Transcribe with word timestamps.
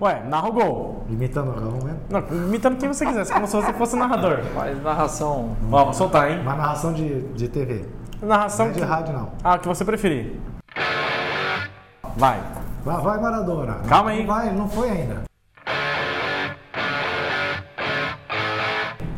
Ué, 0.00 0.22
narra 0.24 0.48
o 0.48 0.52
gol. 0.52 1.04
Imitando 1.10 1.50
o 1.50 1.54
Raul 1.54 1.84
mesmo? 1.84 2.00
Não, 2.08 2.20
imitando 2.46 2.78
quem 2.78 2.88
você 2.88 3.04
quiser, 3.04 3.28
como 3.30 3.46
se 3.46 3.54
você 3.54 3.72
fosse 3.74 3.96
narrador. 3.96 4.38
Faz 4.54 4.82
narração. 4.82 5.54
Ó, 5.70 5.84
vou 5.84 5.92
soltar, 5.92 6.30
hein? 6.30 6.40
Uma 6.40 6.56
narração 6.56 6.94
de, 6.94 7.20
de 7.34 7.48
TV. 7.48 7.84
Narração 8.22 8.66
Não 8.66 8.72
é 8.72 8.76
de 8.76 8.82
rádio, 8.82 9.12
não. 9.12 9.28
Ah, 9.44 9.58
que 9.58 9.68
você 9.68 9.84
preferir. 9.84 10.40
Vai. 12.16 12.40
Lá 12.86 12.96
vai 12.96 13.20
Maradona. 13.20 13.76
Calma 13.86 14.10
aí. 14.10 14.20
Não 14.20 14.34
vai, 14.34 14.52
não 14.54 14.68
foi 14.68 14.90
ainda. 14.90 15.22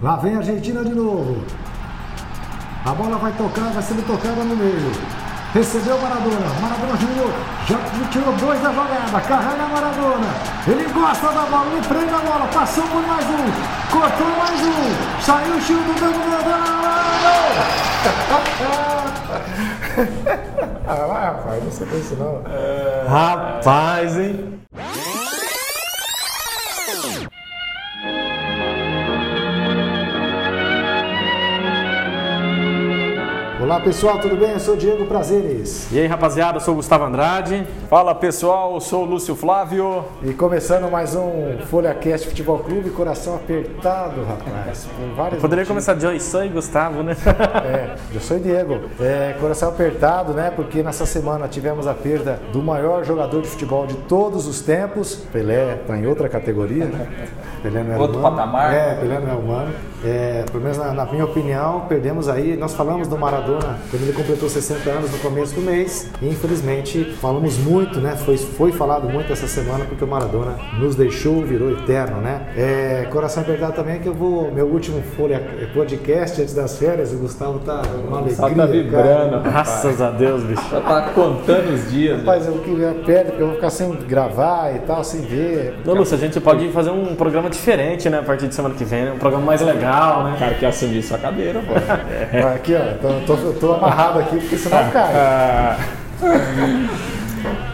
Lá 0.03 0.17
vem 0.17 0.35
a 0.35 0.39
Argentina 0.39 0.85
de 0.85 0.95
novo. 0.95 1.45
A 2.85 2.93
bola 2.93 3.19
vai 3.19 3.33
tocar, 3.35 3.71
vai 3.71 3.83
sendo 3.83 4.05
tocada 4.05 4.43
no 4.43 4.57
meio. 4.57 5.22
Recebeu 5.55 5.99
Maradona. 5.99 6.47
Maradona 6.63 6.97
Júnior 6.97 7.31
já 7.69 7.79
tirou 8.11 8.33
dois 8.37 8.59
da 8.63 8.73
jogada. 8.73 9.21
Carrega 9.21 9.67
Maradona. 9.67 10.29
Ele 10.67 10.85
gosta 10.95 11.27
da 11.27 11.43
bola, 11.43 11.67
ele 11.73 11.87
prende 11.87 12.15
a 12.15 12.19
bola. 12.19 12.47
Passou 12.55 12.85
por 12.85 13.07
mais 13.07 13.27
um. 13.27 13.53
Cortou 13.91 14.29
mais 14.39 14.63
um. 14.63 15.21
Saiu 15.21 15.55
o 15.55 15.61
chute 15.61 16.01
do 16.01 16.13
Ah, 20.89 21.07
vai, 21.07 21.25
rapaz, 21.25 21.63
não 21.65 21.71
sei 21.71 21.87
isso 22.01 22.17
não. 22.17 22.43
Rapaz, 23.09 24.19
hein? 24.19 24.59
Olá 33.73 33.81
pessoal, 33.81 34.19
tudo 34.19 34.37
bem? 34.37 34.51
Eu 34.51 34.61
sou 34.61 34.75
o 34.75 34.77
Diego 34.77 35.07
Prazeres. 35.07 35.91
E 35.91 35.99
aí, 35.99 36.07
rapaziada, 36.07 36.59
eu 36.59 36.61
sou 36.61 36.75
o 36.75 36.77
Gustavo 36.77 37.05
Andrade. 37.05 37.67
Fala 37.89 38.15
pessoal, 38.15 38.75
eu 38.75 38.83
sou 38.83 39.03
o 39.03 39.07
Lúcio 39.07 39.35
Flávio. 39.35 40.05
E 40.23 40.35
começando 40.35 40.91
mais 40.91 41.15
um 41.15 41.57
Folha 41.71 41.95
Cast 41.95 42.29
Futebol 42.29 42.59
Clube, 42.59 42.91
coração 42.91 43.35
apertado, 43.35 44.23
rapaz. 44.25 44.87
Com 44.95 45.15
várias 45.15 45.41
Poderia 45.41 45.65
notícias. 45.65 45.69
começar 45.69 45.95
de 45.95 46.07
oi, 46.07 46.21
sou 46.21 46.45
e 46.45 46.51
Gustavo, 46.51 47.03
né? 47.03 47.17
É, 47.65 47.95
eu 48.13 48.21
sou 48.21 48.37
o 48.37 48.41
Diego. 48.41 48.79
É, 49.01 49.37
coração 49.41 49.71
apertado, 49.71 50.35
né? 50.35 50.53
Porque 50.55 50.83
nessa 50.83 51.07
semana 51.07 51.49
tivemos 51.49 51.87
a 51.87 51.95
perda 51.95 52.41
do 52.53 52.61
maior 52.63 53.05
jogador 53.05 53.41
de 53.41 53.49
futebol 53.49 53.87
de 53.87 53.95
todos 53.95 54.47
os 54.47 54.61
tempos. 54.61 55.15
Pelé 55.33 55.79
está 55.81 55.97
em 55.97 56.07
outra 56.07 56.29
categoria, 56.29 56.85
né? 56.85 57.09
Pelé 57.63 57.83
não 57.83 57.95
é 57.95 57.99
Outro 57.99 58.19
humano. 58.19 58.37
patamar. 58.37 58.75
É, 58.75 58.95
Pelé 58.97 59.19
não 59.19 59.31
é 59.31 59.35
humano. 59.35 59.75
É, 60.05 60.45
pelo 60.51 60.63
menos 60.63 60.77
na, 60.77 60.93
na 60.93 61.07
minha 61.07 61.25
opinião, 61.25 61.87
perdemos 61.89 62.29
aí. 62.29 62.57
Nós 62.57 62.75
falamos 62.75 63.07
do 63.09 63.17
Maradona 63.17 63.62
quando 63.91 64.03
ele 64.03 64.13
completou 64.13 64.49
60 64.49 64.91
anos 64.91 65.11
no 65.11 65.19
começo 65.19 65.55
do 65.55 65.61
mês. 65.61 66.11
E 66.21 66.29
infelizmente 66.29 67.05
falamos 67.21 67.59
muito, 67.59 68.01
né? 68.01 68.17
Foi, 68.17 68.37
foi 68.37 68.73
falado 68.73 69.09
muito 69.09 69.33
essa 69.33 69.47
semana 69.47 69.85
porque 69.85 70.05
o 70.05 70.07
Maradona 70.07 70.57
nos 70.79 70.95
deixou, 70.95 71.43
virou 71.43 71.71
eterno, 71.71 72.21
né? 72.21 72.49
É, 72.57 73.07
coração 73.11 73.43
apertado 73.43 73.75
também 73.75 74.01
que 74.01 74.09
eu 74.09 74.15
vou. 74.15 74.51
Meu 74.53 74.67
último 74.67 75.03
Folha 75.17 75.41
podcast 75.75 76.41
antes 76.41 76.55
das 76.55 76.79
férias, 76.79 77.13
o 77.13 77.17
Gustavo 77.17 77.59
tá 77.61 77.83
uma 78.07 78.19
alegria. 78.19 78.37
Só 78.37 78.51
tá 78.51 78.67
vibrando. 78.67 79.41
Graças 79.41 80.01
a 80.01 80.11
Deus, 80.11 80.43
bicho. 80.45 80.63
Já 80.71 80.81
tá 80.81 81.11
contando 81.15 81.75
os 81.75 81.91
dias. 81.91 82.19
né? 82.19 82.25
Rapaz, 82.25 82.47
eu 82.47 82.59
queria 82.59 82.95
perto, 83.05 83.27
porque 83.29 83.43
eu 83.43 83.47
vou 83.47 83.55
ficar 83.57 83.71
sem 83.71 83.91
gravar 83.93 84.75
e 84.75 84.79
tal, 84.81 85.03
sem 85.05 85.21
ver. 85.23 85.75
Ô, 85.87 85.95
Lúcio, 85.95 86.17
a 86.17 86.21
gente 86.21 86.41
pode 86.41 86.69
fazer 86.71 86.91
um 86.91 87.15
programa 87.15 87.51
diferente, 87.51 88.09
né? 88.09 88.19
A 88.19 88.23
partir 88.23 88.49
de 88.49 88.55
semana 88.55 88.75
que 88.75 88.85
vem, 88.85 89.05
né? 89.05 89.13
Um 89.13 89.19
programa 89.19 89.45
mais 89.45 89.61
legal, 89.61 90.25
né? 90.25 90.35
O 90.37 90.39
cara 90.39 90.55
quer 90.55 90.67
assumir 90.67 91.03
sua 91.03 91.19
cadeira, 91.19 91.61
pô. 91.61 91.73
Vai 91.75 92.57
Aqui, 92.63 92.75
ó, 92.75 92.95
tô, 93.01 93.35
tô, 93.35 93.52
tô 93.59 93.75
amarrado 93.75 94.19
aqui 94.21 94.37
porque 94.37 94.57
senão 94.57 94.91
cai. 94.91 95.13
Ah, 95.15 95.79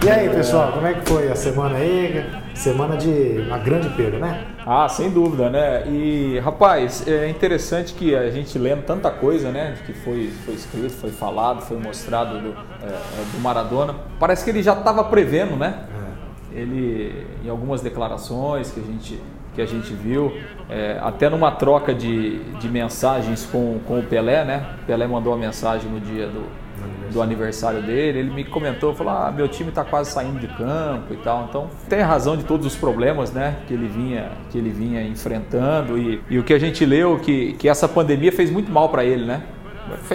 E 0.04 0.08
aí, 0.08 0.30
pessoal, 0.30 0.72
como 0.72 0.86
é 0.86 0.94
que 0.94 1.06
foi 1.06 1.30
a 1.30 1.36
semana 1.36 1.76
aí? 1.76 2.24
Semana 2.54 2.96
de 2.96 3.44
uma 3.46 3.58
grande 3.58 3.88
perda, 3.90 4.18
né? 4.18 4.46
Ah, 4.64 4.88
sem 4.88 5.10
dúvida, 5.10 5.50
né? 5.50 5.86
E, 5.86 6.38
rapaz, 6.38 7.06
é 7.06 7.28
interessante 7.28 7.94
que 7.94 8.14
a 8.14 8.30
gente 8.30 8.58
lendo 8.58 8.84
tanta 8.84 9.10
coisa, 9.10 9.50
né? 9.50 9.76
Que 9.84 9.92
foi, 9.92 10.32
foi 10.44 10.54
escrito, 10.54 10.90
foi 10.92 11.10
falado, 11.10 11.60
foi 11.62 11.76
mostrado 11.78 12.38
do, 12.38 12.48
é, 12.82 12.86
é, 12.86 13.24
do 13.32 13.40
Maradona. 13.40 13.94
Parece 14.18 14.44
que 14.44 14.50
ele 14.50 14.62
já 14.62 14.72
estava 14.72 15.04
prevendo, 15.04 15.56
né? 15.56 15.84
Ele, 16.52 17.26
em 17.44 17.50
algumas 17.50 17.82
declarações 17.82 18.70
que 18.70 18.80
a 18.80 18.82
gente, 18.82 19.20
que 19.58 19.62
a 19.62 19.66
gente 19.66 19.92
viu, 19.92 20.32
é, 20.70 20.98
até 21.02 21.28
numa 21.28 21.50
troca 21.50 21.92
de, 21.92 22.38
de 22.60 22.68
mensagens 22.68 23.44
com, 23.44 23.80
com 23.88 23.98
o 23.98 24.02
Pelé, 24.04 24.44
né? 24.44 24.64
O 24.82 24.86
Pelé 24.86 25.04
mandou 25.04 25.32
uma 25.32 25.38
mensagem 25.38 25.90
no 25.90 25.98
dia 25.98 26.28
do, 26.28 26.44
do 27.12 27.20
aniversário 27.20 27.82
dele, 27.82 28.20
ele 28.20 28.30
me 28.30 28.44
comentou, 28.44 28.94
falou, 28.94 29.12
ah, 29.12 29.32
meu 29.32 29.48
time 29.48 29.70
está 29.70 29.82
quase 29.82 30.12
saindo 30.12 30.38
de 30.38 30.46
campo 30.46 31.12
e 31.12 31.16
tal. 31.16 31.46
Então, 31.48 31.68
tem 31.88 32.00
razão 32.02 32.36
de 32.36 32.44
todos 32.44 32.64
os 32.64 32.76
problemas, 32.76 33.32
né, 33.32 33.56
que 33.66 33.74
ele 33.74 33.88
vinha, 33.88 34.30
que 34.48 34.56
ele 34.56 34.70
vinha 34.70 35.02
enfrentando 35.02 35.98
e, 35.98 36.22
e 36.30 36.38
o 36.38 36.44
que 36.44 36.54
a 36.54 36.58
gente 36.60 36.86
leu 36.86 37.18
que, 37.18 37.54
que 37.54 37.68
essa 37.68 37.88
pandemia 37.88 38.30
fez 38.30 38.52
muito 38.52 38.70
mal 38.70 38.90
para 38.90 39.04
ele, 39.04 39.24
né? 39.24 39.42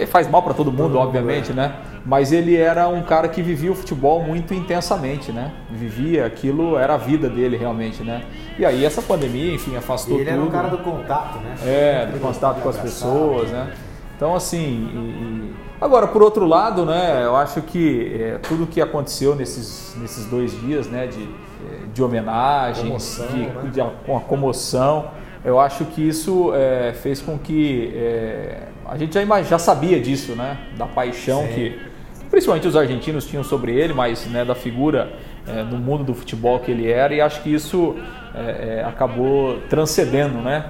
Faz 0.07 0.29
mal 0.29 0.41
para 0.41 0.53
todo 0.53 0.71
mundo, 0.71 0.97
obviamente, 0.97 1.51
né? 1.51 1.73
Mas 2.05 2.33
ele 2.33 2.55
era 2.57 2.87
um 2.89 3.01
cara 3.01 3.29
que 3.29 3.41
vivia 3.41 3.71
o 3.71 3.75
futebol 3.75 4.21
muito 4.21 4.53
intensamente, 4.53 5.31
né? 5.31 5.51
Vivia 5.71 6.25
aquilo, 6.25 6.77
era 6.77 6.95
a 6.95 6.97
vida 6.97 7.29
dele 7.29 7.55
realmente, 7.55 8.03
né? 8.03 8.23
E 8.59 8.65
aí 8.65 8.83
essa 8.83 9.01
pandemia, 9.01 9.53
enfim, 9.53 9.75
afastou 9.77 10.15
ele 10.17 10.25
tudo. 10.25 10.33
era 10.33 10.43
um 10.43 10.49
cara 10.51 10.67
do 10.67 10.79
contato, 10.79 11.37
né? 11.39 11.55
É, 11.65 12.05
do 12.07 12.19
contato 12.19 12.61
com 12.61 12.67
as 12.69 12.77
pessoas, 12.77 13.49
né? 13.51 13.71
Então, 14.17 14.35
assim, 14.35 14.89
e- 14.93 15.53
agora, 15.79 16.05
por 16.07 16.21
outro 16.21 16.45
lado, 16.45 16.85
né, 16.85 17.21
eu 17.23 17.35
acho 17.37 17.61
que 17.61 18.13
é, 18.21 18.37
tudo 18.37 18.67
que 18.67 18.81
aconteceu 18.81 19.33
nesses, 19.35 19.95
nesses 19.99 20.25
dois 20.25 20.51
dias, 20.61 20.87
né, 20.87 21.07
de, 21.07 21.23
é, 21.23 21.85
de 21.93 22.03
homenagens, 22.03 22.85
Comoção, 22.85 23.27
de, 23.27 23.37
né? 23.39 23.69
de 23.71 23.81
a- 23.81 23.91
com 24.05 24.17
a 24.17 24.19
comoção, 24.21 25.07
eu 25.43 25.59
acho 25.59 25.85
que 25.85 26.05
isso 26.07 26.51
é, 26.53 26.93
fez 26.93 27.21
com 27.21 27.37
que 27.37 27.91
é, 27.95 28.67
a 28.85 28.97
gente 28.97 29.13
já, 29.13 29.41
já 29.41 29.57
sabia 29.57 29.99
disso, 29.99 30.33
né, 30.33 30.57
da 30.77 30.85
paixão 30.85 31.41
Sim. 31.43 31.53
que 31.53 31.92
principalmente 32.33 32.67
os 32.67 32.75
argentinos 32.75 33.27
tinham 33.27 33.43
sobre 33.43 33.79
ele, 33.79 33.93
mas 33.93 34.25
né, 34.25 34.43
da 34.43 34.55
figura 34.55 35.13
é, 35.47 35.61
no 35.61 35.77
mundo 35.77 36.03
do 36.03 36.15
futebol 36.15 36.59
que 36.59 36.71
ele 36.71 36.89
era, 36.89 37.13
e 37.13 37.21
acho 37.21 37.43
que 37.43 37.53
isso 37.53 37.95
é, 38.33 38.79
é, 38.79 38.83
acabou 38.83 39.59
transcendendo, 39.69 40.39
né? 40.39 40.65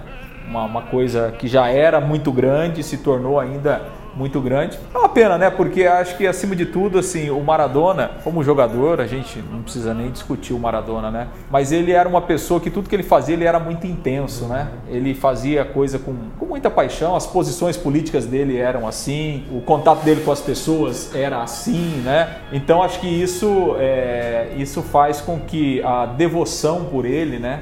Uma, 0.46 0.66
uma 0.66 0.82
coisa 0.82 1.34
que 1.40 1.48
já 1.48 1.70
era 1.70 2.02
muito 2.02 2.34
grande 2.34 2.84
se 2.84 2.98
tornou 2.98 3.40
ainda 3.40 3.82
muito 4.16 4.40
grande. 4.40 4.78
É 4.94 4.98
uma 4.98 5.10
pena, 5.10 5.38
né? 5.38 5.50
Porque 5.50 5.86
acho 5.86 6.18
que 6.18 6.28
acima 6.28 6.56
de 6.56 6.66
tudo, 6.66 7.00
assim, 7.00 7.30
o 7.30 7.42
Maradona, 7.42 8.12
como 8.24 8.44
jogador, 8.44 9.02
a 9.02 9.08
gente 9.08 9.44
não 9.52 9.62
precisa 9.62 9.94
nem 9.94 10.12
discutir 10.12 10.54
o 10.54 10.60
Maradona, 10.60 11.10
né? 11.12 11.28
Mas 11.50 11.72
ele 11.72 11.92
era 11.92 12.08
uma 12.08 12.22
pessoa 12.22 12.60
que 12.60 12.70
tudo 12.70 12.90
que 12.90 12.96
ele 12.96 13.04
fazia, 13.04 13.36
ele 13.36 13.46
era 13.46 13.60
muito 13.60 13.88
intenso, 13.88 14.46
né? 14.46 14.68
Ele 14.88 15.14
fazia 15.14 15.66
coisa 15.66 16.00
com, 16.00 16.14
com 16.40 16.46
muita 16.46 16.70
paixão, 16.70 17.16
as 17.16 17.26
posições 17.26 17.78
políticas 17.78 18.26
dele 18.26 18.58
eram 18.58 18.88
assim, 18.88 19.46
o 19.52 19.62
contato 19.62 20.04
dele 20.04 20.22
com 20.22 20.32
as 20.32 20.42
pessoas 20.42 21.14
era 21.16 21.42
assim, 21.42 22.02
né? 22.04 22.38
Então 22.52 22.82
acho 22.84 23.00
que 23.00 23.08
isso, 23.08 23.76
é, 23.80 24.54
isso 24.58 24.82
faz 24.82 25.22
com 25.22 25.40
que 25.40 25.82
a 25.84 26.06
devoção 26.06 26.86
por 26.86 27.06
ele, 27.06 27.40
né? 27.40 27.62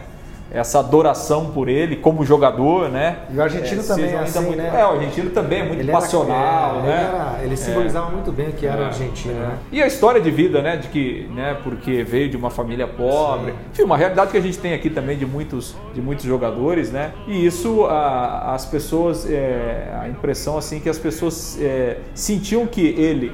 Essa 0.53 0.79
adoração 0.79 1.45
por 1.51 1.69
ele 1.69 1.95
como 1.95 2.25
jogador, 2.25 2.89
né? 2.89 3.19
E 3.29 3.38
o 3.38 3.41
argentino 3.41 3.81
é, 3.81 3.84
também 3.85 4.06
é 4.06 4.09
ainda 4.09 4.22
assim, 4.23 4.39
muito- 4.41 4.57
né? 4.57 4.72
É, 4.81 4.85
o 4.85 4.89
argentino 4.89 5.29
também 5.29 5.59
é 5.62 5.63
muito 5.63 5.79
Ele 5.79 5.89
era- 5.91 6.00
passional, 6.00 6.79
é, 6.79 6.81
né? 6.81 6.88
Ele, 6.97 7.16
era- 7.16 7.39
ele 7.45 7.57
simbolizava 7.57 8.09
muito 8.12 8.31
bem 8.34 8.50
o 8.50 8.51
que 8.51 8.66
era 8.66 8.81
o 8.81 8.85
argentino, 8.85 9.34
né? 9.34 9.57
E 9.72 9.81
a 9.81 9.88
história 9.88 10.19
de 10.19 10.29
vida, 10.29 10.62
né? 10.62 10.75
De 10.75 10.89
que, 10.89 11.29
né? 11.34 11.57
Porque 11.63 12.03
veio 12.03 12.29
de 12.29 12.35
uma 12.35 12.50
família 12.50 12.85
pobre. 12.85 13.53
Enfim, 13.72 13.84
uma 13.84 13.95
realidade 13.95 14.31
que 14.31 14.38
a 14.38 14.41
gente 14.41 14.57
tem 14.59 14.73
aqui 14.73 14.89
também 14.89 15.17
de 15.17 15.25
muitos, 15.25 15.73
de 15.94 16.01
muitos 16.01 16.25
jogadores, 16.25 16.91
né? 16.91 17.12
E 17.28 17.45
isso, 17.45 17.85
a- 17.85 18.53
as 18.53 18.66
pessoas, 18.66 19.29
é, 19.31 19.89
a 20.01 20.09
impressão 20.09 20.57
assim 20.57 20.81
que 20.81 20.89
as 20.89 20.97
pessoas 20.97 21.57
é, 21.62 21.97
sentiam 22.13 22.66
que 22.66 22.81
ele, 22.85 23.31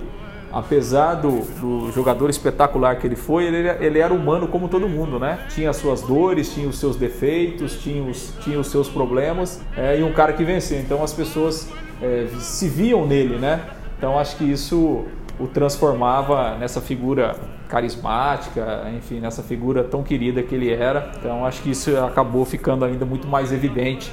apesar 0.52 1.16
do, 1.16 1.41
do 1.59 1.91
jogador 1.91 2.30
espetacular 2.30 2.97
que 2.97 3.08
ele 3.08 3.16
foi, 3.16 3.46
ele, 3.46 3.69
ele 3.84 4.00
era 4.00 4.13
humano 4.13 4.47
como 4.47 4.68
todo 4.68 4.88
mundo, 4.88 5.19
né? 5.19 5.40
Tinha 5.50 5.70
as 5.70 5.78
suas 5.78 6.02
dores, 6.02 6.53
tinha 6.53 6.67
os 6.67 6.79
seus 6.79 6.96
defeitos, 6.96 7.82
tinha 7.82 8.03
os, 8.03 8.34
tinha 8.41 8.59
os 8.59 8.67
seus 8.67 8.90
problemas 8.90 9.61
é, 9.76 9.99
e 9.99 10.03
um 10.03 10.14
cara 10.14 10.34
que 10.34 10.44
venceu. 10.44 10.79
Então 10.79 11.03
as 11.03 11.14
pessoas 11.14 11.70
é, 12.02 12.28
se 12.40 12.67
viam 12.67 13.05
nele, 13.05 13.38
né? 13.38 13.61
Então 13.97 14.17
acho 14.17 14.38
que 14.38 14.44
isso 14.44 15.05
o 15.40 15.47
transformava 15.47 16.58
nessa 16.58 16.82
figura 16.82 17.35
carismática, 17.67 18.90
enfim, 18.96 19.20
nessa 19.20 19.43
figura 19.43 19.84
tão 19.84 20.02
querida 20.02 20.41
que 20.41 20.55
ele 20.55 20.72
era. 20.72 21.11
Então 21.20 21.46
acho 21.46 21.61
que 21.61 21.72
isso 21.72 21.96
acabou 21.97 22.46
ficando 22.46 22.85
ainda 22.85 23.05
muito 23.05 23.28
mais 23.28 23.52
evidente 23.52 24.11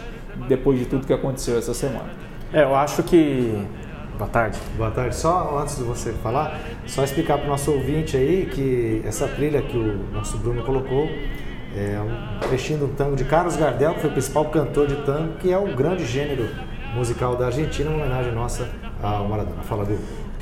depois 0.49 0.79
de 0.79 0.87
tudo 0.87 1.07
que 1.07 1.13
aconteceu 1.13 1.57
essa 1.59 1.73
semana. 1.73 2.11
É, 2.53 2.63
eu 2.63 2.75
acho 2.75 3.03
que. 3.03 3.67
Boa 4.17 4.31
tarde. 4.31 4.59
Boa 4.77 4.91
tarde. 4.91 5.17
Só 5.17 5.59
antes 5.59 5.77
de 5.77 5.83
você 5.83 6.13
falar, 6.13 6.61
só 6.87 7.03
explicar 7.03 7.39
para 7.39 7.47
o 7.47 7.49
nosso 7.51 7.73
ouvinte 7.73 8.17
aí 8.17 8.47
que 8.47 9.03
essa 9.05 9.27
trilha 9.27 9.61
que 9.61 9.77
o 9.77 10.13
nosso 10.13 10.39
Bruno 10.39 10.63
colocou 10.63 11.09
é 11.77 11.99
um 12.01 12.39
trechinho 12.49 12.79
do 12.79 12.89
tango 12.89 13.17
de 13.17 13.25
Carlos 13.25 13.57
Gardel, 13.57 13.95
que 13.95 14.01
foi 14.01 14.11
o 14.11 14.13
principal 14.13 14.45
cantor 14.47 14.87
de 14.87 14.97
tango, 15.05 15.35
que 15.39 15.53
é 15.53 15.59
o 15.59 15.75
grande 15.75 16.07
gênero 16.07 16.49
musical 16.95 17.35
da 17.35 17.47
Argentina, 17.47 17.91
uma 17.91 18.05
homenagem 18.05 18.33
nossa 18.33 18.69
ao 19.03 19.29
Maradona. 19.29 19.63
Fala, 19.63 19.85
Bill. 19.85 19.99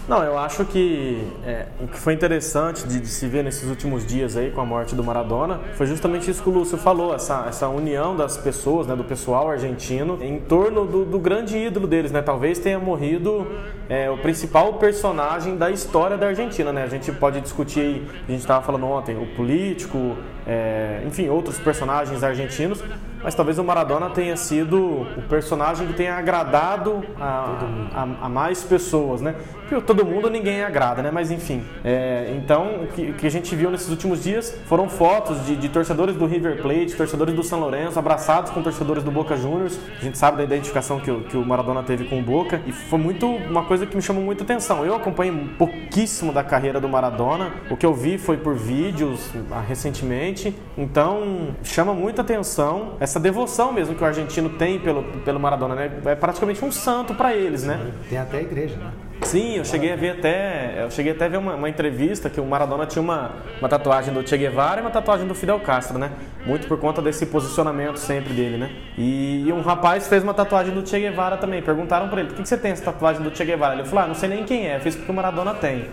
Não, 0.09 0.25
eu 0.25 0.37
acho 0.37 0.65
que 0.65 1.25
é, 1.47 1.67
o 1.81 1.87
que 1.87 1.97
foi 1.97 2.13
interessante 2.13 2.87
de, 2.89 2.99
de, 2.99 3.07
se 3.07 3.29
ver 3.29 3.45
nesses 3.45 3.69
últimos 3.69 4.05
dias 4.05 4.37
aí 4.37 4.51
com 4.51 4.61
a 4.61 4.65
morte 4.65 4.97
do 4.97 5.05
Maradona 5.05 5.61
foi 5.77 5.87
justamente 5.87 6.29
isso 6.29 6.43
que 6.43 6.49
o 6.49 6.53
Lúcio 6.53 6.77
falou, 6.77 7.15
essa, 7.15 7.47
essa 7.49 7.69
união 7.69 8.17
das 8.17 8.37
pessoas, 8.37 8.89
né, 8.89 8.97
do 8.97 9.05
pessoal 9.05 9.49
argentino 9.49 10.19
em 10.21 10.41
torno 10.41 10.85
do, 10.85 11.05
do 11.05 11.21
grande 11.21 11.57
ídolo 11.57 11.87
deles, 11.87 12.11
né? 12.11 12.21
Talvez 12.21 12.59
tenha 12.59 12.81
morrido 12.81 13.47
é, 13.89 14.11
o 14.11 14.19
principal 14.19 14.75
personagem 14.75 15.57
da 15.57 15.71
história 15.71 16.17
da 16.19 16.27
Argentina, 16.27 16.73
né? 16.73 16.83
A 16.83 16.89
gente 16.89 17.13
pode 17.13 17.41
discutir 17.41 18.03
a 18.27 18.31
gente 18.31 18.41
estava 18.41 18.65
falando 18.65 18.87
ontem, 18.87 19.17
o 19.17 19.27
político, 19.37 20.17
é, 20.47 21.03
enfim, 21.07 21.29
outros 21.29 21.59
personagens 21.59 22.25
argentinos, 22.25 22.83
mas 23.23 23.35
talvez 23.35 23.59
o 23.59 23.65
Maradona 23.65 24.11
tenha 24.11 24.37
sido 24.37 25.07
o 25.17 25.23
personagem 25.29 25.87
que 25.87 25.95
tenha 25.95 26.17
agradado 26.17 27.05
a, 27.21 27.59
a, 27.95 28.27
a 28.27 28.29
mais 28.29 28.63
pessoas, 28.63 29.21
né? 29.21 29.35
Porque 29.69 29.87
todo 29.87 30.05
mundo 30.05 30.29
ninguém 30.29 30.63
agrada, 30.63 31.03
né? 31.03 31.11
Mas 31.11 31.31
enfim. 31.31 31.65
É, 31.83 32.35
então, 32.37 32.83
o 32.85 32.87
que, 32.89 33.13
que, 33.15 33.27
a 33.27 33.31
gente 33.31 33.55
viu 33.57 33.71
nesses 33.71 33.89
últimos 33.89 34.23
dias 34.23 34.55
foram 34.67 34.89
fotos 34.89 35.47
de, 35.47 35.57
de, 35.57 35.69
torcedores 35.69 36.15
do 36.15 36.27
River 36.27 36.61
Plate, 36.61 36.95
torcedores 36.95 37.35
do 37.35 37.43
São 37.43 37.61
Lourenço, 37.61 37.99
abraçados 37.99 38.51
com 38.51 38.63
torcedores 38.63 39.03
do 39.03 39.11
Boca 39.11 39.37
Juniors. 39.37 39.79
A 39.99 40.05
gente 40.05 40.19
sabe 40.19 40.37
da 40.37 40.45
identificação 40.45 41.01
que 41.01 41.11
o, 41.11 41.21
que 41.23 41.37
o 41.37 41.45
Maradona 41.45 41.83
teve 41.83 42.05
com 42.05 42.19
o 42.19 42.23
Boca 42.23 42.61
e 42.67 42.73
foi 42.73 42.99
muito 42.99 43.27
uma 43.27 43.65
coisa 43.65 43.87
que 43.87 43.97
me 43.97 44.03
chamou 44.03 44.23
muita 44.23 44.45
atenção. 44.45 44.85
Eu 44.85 44.95
acompanhei 44.95 45.33
pouquíssimo 45.57 46.33
da 46.33 46.45
carreira 46.45 46.79
do 46.79 46.89
Maradona. 46.89 47.53
O 47.71 47.77
que 47.77 47.87
eu 47.87 47.95
vi 47.95 48.19
foi 48.19 48.37
por 48.37 48.55
vídeos 48.55 49.31
ah, 49.51 49.63
recentemente. 49.67 50.55
Então, 50.77 51.55
chama 51.63 51.95
muita 51.95 52.21
atenção 52.21 52.95
essa 53.01 53.12
devoção 53.21 53.73
mesmo 53.73 53.95
que 53.95 54.03
o 54.03 54.07
argentino 54.07 54.51
tem 54.51 54.79
pelo, 54.79 55.03
pelo 55.25 55.41
Maradona, 55.41 55.75
né? 55.75 55.91
É 56.05 56.15
praticamente 56.15 56.65
um 56.65 56.73
santo 56.73 57.15
para 57.15 57.35
eles, 57.35 57.65
né? 57.65 57.93
Tem 58.09 58.19
até 58.19 58.39
a 58.39 58.43
igreja, 58.43 58.77
né? 58.77 58.93
Sim, 59.23 59.57
eu 59.57 59.65
cheguei 59.65 59.93
a 59.93 59.97
ver 59.97 60.11
até. 60.11 60.83
Eu 60.83 60.91
cheguei 60.91 61.13
até 61.13 61.27
a 61.27 61.29
ver 61.29 61.37
uma, 61.37 61.55
uma, 61.55 61.69
entrevista 61.69 62.29
que 62.29 62.41
o 62.41 62.45
Maradona 62.45 62.87
tinha 62.87 63.01
uma, 63.01 63.31
uma 63.61 63.69
tatuagem 63.69 64.13
do 64.13 64.27
Che 64.27 64.37
Guevara 64.37 64.81
e 64.81 64.85
uma 64.85 64.91
tatuagem 64.91 65.27
do 65.27 65.35
Fidel 65.35 65.61
Castro, 65.61 65.99
né? 65.99 66.11
Muito 66.45 66.67
por 66.67 66.79
conta 66.79 67.01
desse 67.01 67.27
posicionamento 67.27 67.99
sempre 67.99 68.33
dele, 68.35 68.57
né? 68.57 68.71
E, 68.99 69.45
e 69.47 69.53
um 69.53 69.63
rapaz 69.63 70.09
fez 70.09 70.23
uma 70.23 70.35
tatuagem 70.35 70.75
do 70.75 70.87
Che 70.87 70.99
Guevara 70.99 71.37
também. 71.37 71.63
Perguntaram 71.63 72.09
para 72.09 72.21
ele, 72.21 72.29
por 72.31 72.37
que, 72.37 72.43
que 72.43 72.49
você 72.49 72.59
tem 72.59 72.73
essa 72.73 72.85
tatuagem 72.85 73.23
do 73.23 73.35
Che 73.35 73.45
Guevara? 73.45 73.75
Ele 73.75 73.85
falou, 73.85 74.05
ah, 74.05 74.09
não 74.09 74.15
sei 74.15 74.29
nem 74.29 74.45
quem 74.45 74.67
é, 74.67 74.79
fiz 74.81 74.97
porque 74.97 75.11
o 75.11 75.15
Maradona 75.15 75.55
tem. 75.55 75.87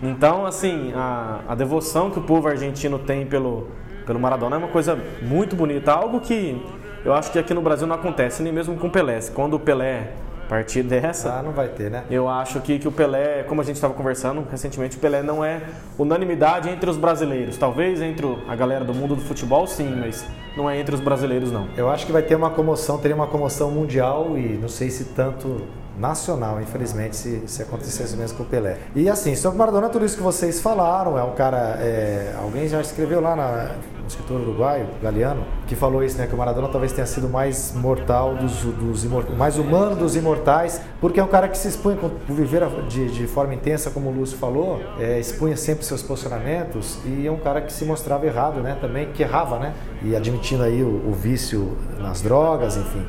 Então, 0.00 0.46
assim, 0.46 0.92
a, 0.94 1.40
a 1.48 1.54
devoção 1.54 2.10
que 2.10 2.18
o 2.18 2.22
povo 2.22 2.46
argentino 2.46 2.98
tem 2.98 3.26
pelo, 3.26 3.68
pelo 4.08 4.18
Maradona 4.18 4.56
é 4.56 4.58
uma 4.58 4.68
coisa 4.68 4.98
muito 5.20 5.54
bonita. 5.54 5.92
Algo 5.92 6.18
que 6.18 6.60
eu 7.04 7.12
acho 7.12 7.30
que 7.30 7.38
aqui 7.38 7.52
no 7.52 7.60
Brasil 7.60 7.86
não 7.86 7.94
acontece, 7.94 8.42
nem 8.42 8.50
mesmo 8.50 8.74
com 8.76 8.86
o 8.86 8.90
Pelé. 8.90 9.20
Quando 9.34 9.54
o 9.54 9.60
Pelé 9.60 10.12
partir 10.48 10.82
dessa. 10.82 11.34
Ah, 11.34 11.42
não 11.42 11.52
vai 11.52 11.68
ter, 11.68 11.90
né? 11.90 12.04
Eu 12.10 12.26
acho 12.26 12.58
que, 12.60 12.78
que 12.78 12.88
o 12.88 12.92
Pelé, 12.92 13.42
como 13.42 13.60
a 13.60 13.64
gente 13.64 13.76
estava 13.76 13.92
conversando 13.92 14.42
recentemente, 14.50 14.96
o 14.96 14.98
Pelé 14.98 15.22
não 15.22 15.44
é 15.44 15.60
unanimidade 15.98 16.70
entre 16.70 16.88
os 16.88 16.96
brasileiros. 16.96 17.58
Talvez 17.58 18.00
entre 18.00 18.26
a 18.48 18.56
galera 18.56 18.82
do 18.82 18.94
mundo 18.94 19.14
do 19.14 19.20
futebol, 19.20 19.66
sim, 19.66 19.94
mas 20.00 20.24
não 20.56 20.70
é 20.70 20.80
entre 20.80 20.94
os 20.94 21.02
brasileiros, 21.02 21.52
não. 21.52 21.68
Eu 21.76 21.90
acho 21.90 22.06
que 22.06 22.12
vai 22.12 22.22
ter 22.22 22.34
uma 22.34 22.48
comoção, 22.48 22.96
teria 22.96 23.14
uma 23.14 23.26
comoção 23.26 23.70
mundial 23.70 24.38
e 24.38 24.56
não 24.56 24.68
sei 24.68 24.88
se 24.88 25.04
tanto 25.12 25.66
nacional, 25.98 26.60
infelizmente, 26.60 27.16
se, 27.16 27.42
se 27.46 27.62
acontecesse 27.62 28.16
mesmo 28.16 28.36
com 28.36 28.44
o 28.44 28.46
Pelé. 28.46 28.78
E 28.94 29.08
assim, 29.08 29.34
sobre 29.34 29.56
o 29.56 29.58
Maradona, 29.58 29.88
tudo 29.88 30.04
isso 30.04 30.16
que 30.16 30.22
vocês 30.22 30.60
falaram, 30.60 31.18
é 31.18 31.22
um 31.22 31.34
cara. 31.34 31.78
É, 31.80 32.34
alguém 32.40 32.68
já 32.68 32.80
escreveu 32.80 33.20
lá 33.20 33.34
na, 33.34 33.74
no 34.00 34.06
escritor 34.06 34.40
uruguaio, 34.40 34.86
Galeano, 35.02 35.44
que 35.66 35.74
falou 35.74 36.02
isso, 36.02 36.16
né? 36.18 36.26
Que 36.26 36.34
o 36.34 36.38
Maradona 36.38 36.68
talvez 36.68 36.92
tenha 36.92 37.06
sido 37.06 37.28
mais 37.28 37.72
mortal 37.74 38.34
dos, 38.36 38.62
dos 38.62 39.04
mais 39.36 39.58
humano 39.58 39.96
dos 39.96 40.16
imortais, 40.16 40.80
porque 41.00 41.20
é 41.20 41.24
um 41.24 41.28
cara 41.28 41.48
que 41.48 41.58
se 41.58 41.68
expunha 41.68 41.98
viver 42.28 42.66
de, 42.88 43.10
de 43.10 43.26
forma 43.26 43.54
intensa, 43.54 43.90
como 43.90 44.10
o 44.10 44.12
Lúcio 44.12 44.38
falou, 44.38 44.80
é, 44.98 45.18
expunha 45.18 45.56
sempre 45.56 45.84
seus 45.84 46.02
posicionamentos 46.02 46.98
e 47.04 47.26
é 47.26 47.30
um 47.30 47.38
cara 47.38 47.60
que 47.60 47.72
se 47.72 47.84
mostrava 47.84 48.26
errado, 48.26 48.60
né? 48.60 48.76
Também, 48.80 49.12
que 49.12 49.22
errava, 49.22 49.58
né? 49.58 49.74
E 50.02 50.14
admitindo 50.14 50.62
aí 50.62 50.82
o, 50.82 51.08
o 51.08 51.12
vício 51.12 51.76
nas 51.98 52.20
drogas, 52.20 52.76
enfim 52.76 53.04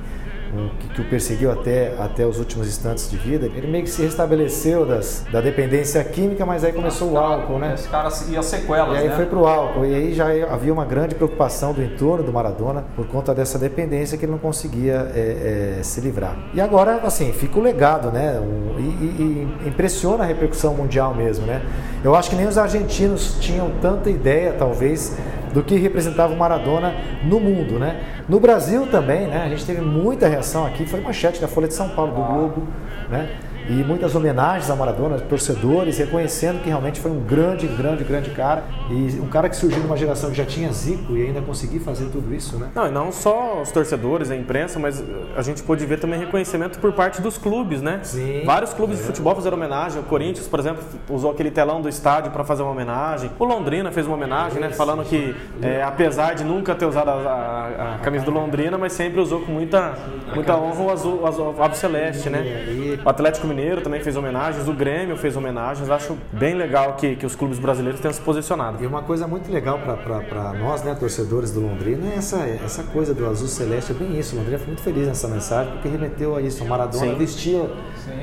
que, 0.80 0.90
que, 0.90 1.01
o 1.01 1.06
perseguiu 1.06 1.51
até, 1.51 1.94
até 2.00 2.25
os 2.25 2.40
últimos 2.40 2.68
instantes 2.68 3.10
de 3.10 3.18
vida, 3.18 3.46
ele 3.48 3.68
meio 3.68 3.84
que 3.84 3.90
se 3.90 4.01
restabeleceu 4.01 4.86
das, 4.86 5.25
da 5.31 5.42
dependência 5.42 6.04
química, 6.04 6.46
mas 6.46 6.63
aí 6.63 6.74
começou 6.74 7.12
o 7.12 7.18
álcool, 7.18 7.60
né? 7.60 7.74
Esse 7.74 7.88
cara 7.88 8.10
ia 8.30 8.42
sequelas, 8.42 8.98
E 8.98 9.01
aí 9.01 9.10
né? 9.10 9.16
foi 9.16 9.25
pro 9.25 9.46
álcool, 9.46 9.86
e 9.86 9.94
aí 9.94 10.13
já 10.13 10.28
havia 10.51 10.74
uma 10.74 10.86
grande 10.86 11.16
preocupação 11.16 11.74
do 11.74 11.84
entorno 11.84 12.24
do 12.24 12.34
Maradona 12.34 12.84
por 12.96 13.07
conta 13.07 13.34
dessa 13.34 13.60
dependência 13.60 14.18
que 14.18 14.25
ele 14.25 14.31
não 14.31 14.40
conseguia 14.40 15.12
é, 15.13 15.78
é, 15.80 15.84
se 15.84 16.01
livrar. 16.01 16.38
E 16.54 16.62
agora, 16.62 17.00
assim, 17.04 17.31
fica 17.31 17.60
o 17.60 17.62
legado, 17.62 18.12
né? 18.12 18.40
E, 18.78 18.81
e, 18.81 19.48
e 19.63 19.68
impressiona 19.68 20.24
a 20.24 20.28
repercussão 20.28 20.74
mundial 20.74 21.13
mesmo, 21.13 21.46
né? 21.46 21.62
Eu 22.04 22.16
acho 22.16 22.30
que 22.30 22.36
nem 22.36 22.48
os 22.48 22.57
argentinos 22.57 23.38
tinham 23.40 23.72
tanta 23.81 24.10
ideia, 24.10 24.56
talvez, 24.57 25.16
do 25.54 25.63
que 25.63 25.75
representava 25.75 26.34
o 26.34 26.38
Maradona 26.38 26.94
no 27.24 27.40
mundo, 27.40 27.80
né? 27.80 28.01
No 28.28 28.40
Brasil 28.40 28.88
também, 28.88 29.28
né? 29.28 29.44
A 29.44 29.50
gente 29.50 29.66
teve 29.66 29.81
muita 29.81 30.28
reação 30.28 30.66
aqui, 30.66 30.86
foi 30.86 31.01
manchete 31.01 31.42
da 31.42 31.48
Folha 31.48 31.68
de 31.68 31.74
São 31.74 31.90
Paulo, 31.90 32.13
do 32.13 32.22
Globo, 32.22 32.68
né? 33.10 33.30
E 33.69 33.83
muitas 33.83 34.16
homenagens 34.16 34.68
a 34.71 34.75
Maradona, 34.75 35.19
torcedores 35.19 36.00
reconhecendo 36.00 36.60
que 36.63 36.69
realmente 36.69 37.00
foi 37.00 37.12
um 37.12 37.19
grande, 37.19 37.68
grande, 37.68 38.04
grande 38.04 38.31
cara 38.31 38.63
e 38.89 39.19
um 39.21 39.27
cara 39.27 39.48
que 39.48 39.56
surgiu 39.56 39.83
numa 39.83 39.95
geração 39.95 40.31
que 40.31 40.38
já 40.38 40.45
tinha 40.45 40.71
Zico 40.74 41.16
e 41.16 41.27
ainda 41.27 41.39
conseguiu 41.39 41.80
fazer 41.80 42.06
tudo 42.06 42.33
isso, 42.33 42.57
né? 42.57 42.69
Não, 42.74 42.88
e 42.88 42.92
não 42.92 43.12
só 43.12 43.62
os 43.62 43.71
torcedores, 43.71 44.31
a 44.31 44.36
imprensa, 44.36 44.80
mas 44.80 45.04
a 45.36 45.42
gente 45.44 45.62
pôde 45.62 45.86
ver 45.86 46.00
também 46.00 46.18
reconhecimento 46.18 46.80
por 46.80 46.92
parte 46.94 47.21
dos 47.21 47.38
clubes, 47.38 47.80
né? 47.80 48.00
Sim. 48.01 48.42
Vários 48.44 48.74
clubes 48.74 48.98
é. 48.98 49.01
de 49.01 49.07
futebol 49.07 49.36
fizeram 49.36 49.56
homenagem. 49.56 50.01
O 50.01 50.06
Corinthians, 50.06 50.48
por 50.48 50.60
exemplo, 50.60 50.83
usou 51.07 51.30
aquele 51.30 51.51
telão 51.51 51.80
do 51.80 51.88
estádio 51.88 52.31
para 52.31 52.44
fazer 52.44 52.63
uma 52.63 52.72
homenagem. 52.72 53.30
O 53.38 53.45
Londrina 53.45 53.92
fez 53.92 54.07
uma 54.07 54.15
homenagem, 54.15 54.60
né? 54.60 54.72
Falando 54.72 55.04
que, 55.04 55.36
é, 55.62 55.83
apesar 55.83 56.33
de 56.33 56.44
nunca 56.44 56.74
ter 56.74 56.86
usado 56.86 57.10
a, 57.10 57.13
a, 57.13 57.95
a, 57.95 58.00
camisa 58.00 58.25
do 58.25 58.31
Londrina, 58.31 58.80
mas 58.80 58.94
sempre 58.94 59.19
usou 59.19 59.42
com 59.42 59.51
muita, 59.51 59.94
muita 60.33 60.57
honra 60.57 60.81
o 60.81 60.89
azul, 60.89 61.22
o 61.22 61.27
azul, 61.27 61.56
o 61.56 61.63
azul 61.63 61.75
celeste, 61.75 62.31
né? 62.31 63.00
O 63.06 63.10
Atlético 63.10 63.45
Mineiro 63.45 63.59
Mineiro 63.60 63.82
também 63.82 64.00
fez 64.00 64.16
homenagens, 64.16 64.68
o 64.68 64.74
Grêmio 64.74 65.18
fez 65.18 65.36
homenagens. 65.36 65.90
Acho 65.90 66.18
bem 66.32 66.56
legal 66.56 66.94
que, 66.94 67.16
que 67.18 67.26
os 67.26 67.36
clubes 67.36 67.60
brasileiros 67.60 68.00
tenham 68.00 68.14
se 68.14 68.22
posicionado. 68.22 68.82
E 68.82 68.88
uma 68.88 69.02
coisa 69.02 69.28
muito 69.28 69.52
legal 69.52 69.80
para 69.80 70.54
nós, 70.54 70.82
né, 70.82 70.96
torcedores 70.98 71.52
do 71.52 71.60
Londrina, 71.60 72.08
é 72.14 72.18
essa, 72.18 72.38
essa 72.38 72.84
coisa 72.84 73.14
do 73.14 73.26
azul 73.28 73.48
celeste. 73.48 73.92
É 73.92 73.96
bem 73.96 74.18
isso. 74.18 74.36
O 74.36 74.40
Londrina 74.40 74.58
foi 74.58 74.68
muito 74.68 74.82
feliz 74.82 75.08
nessa 75.08 75.28
mensagem 75.28 75.74
porque 75.74 75.90
remeteu 75.90 76.36
a 76.36 76.42
isso. 76.42 76.64
O 76.64 76.68
Maradona 76.68 77.12
Sim. 77.12 77.16
vestia 77.16 77.70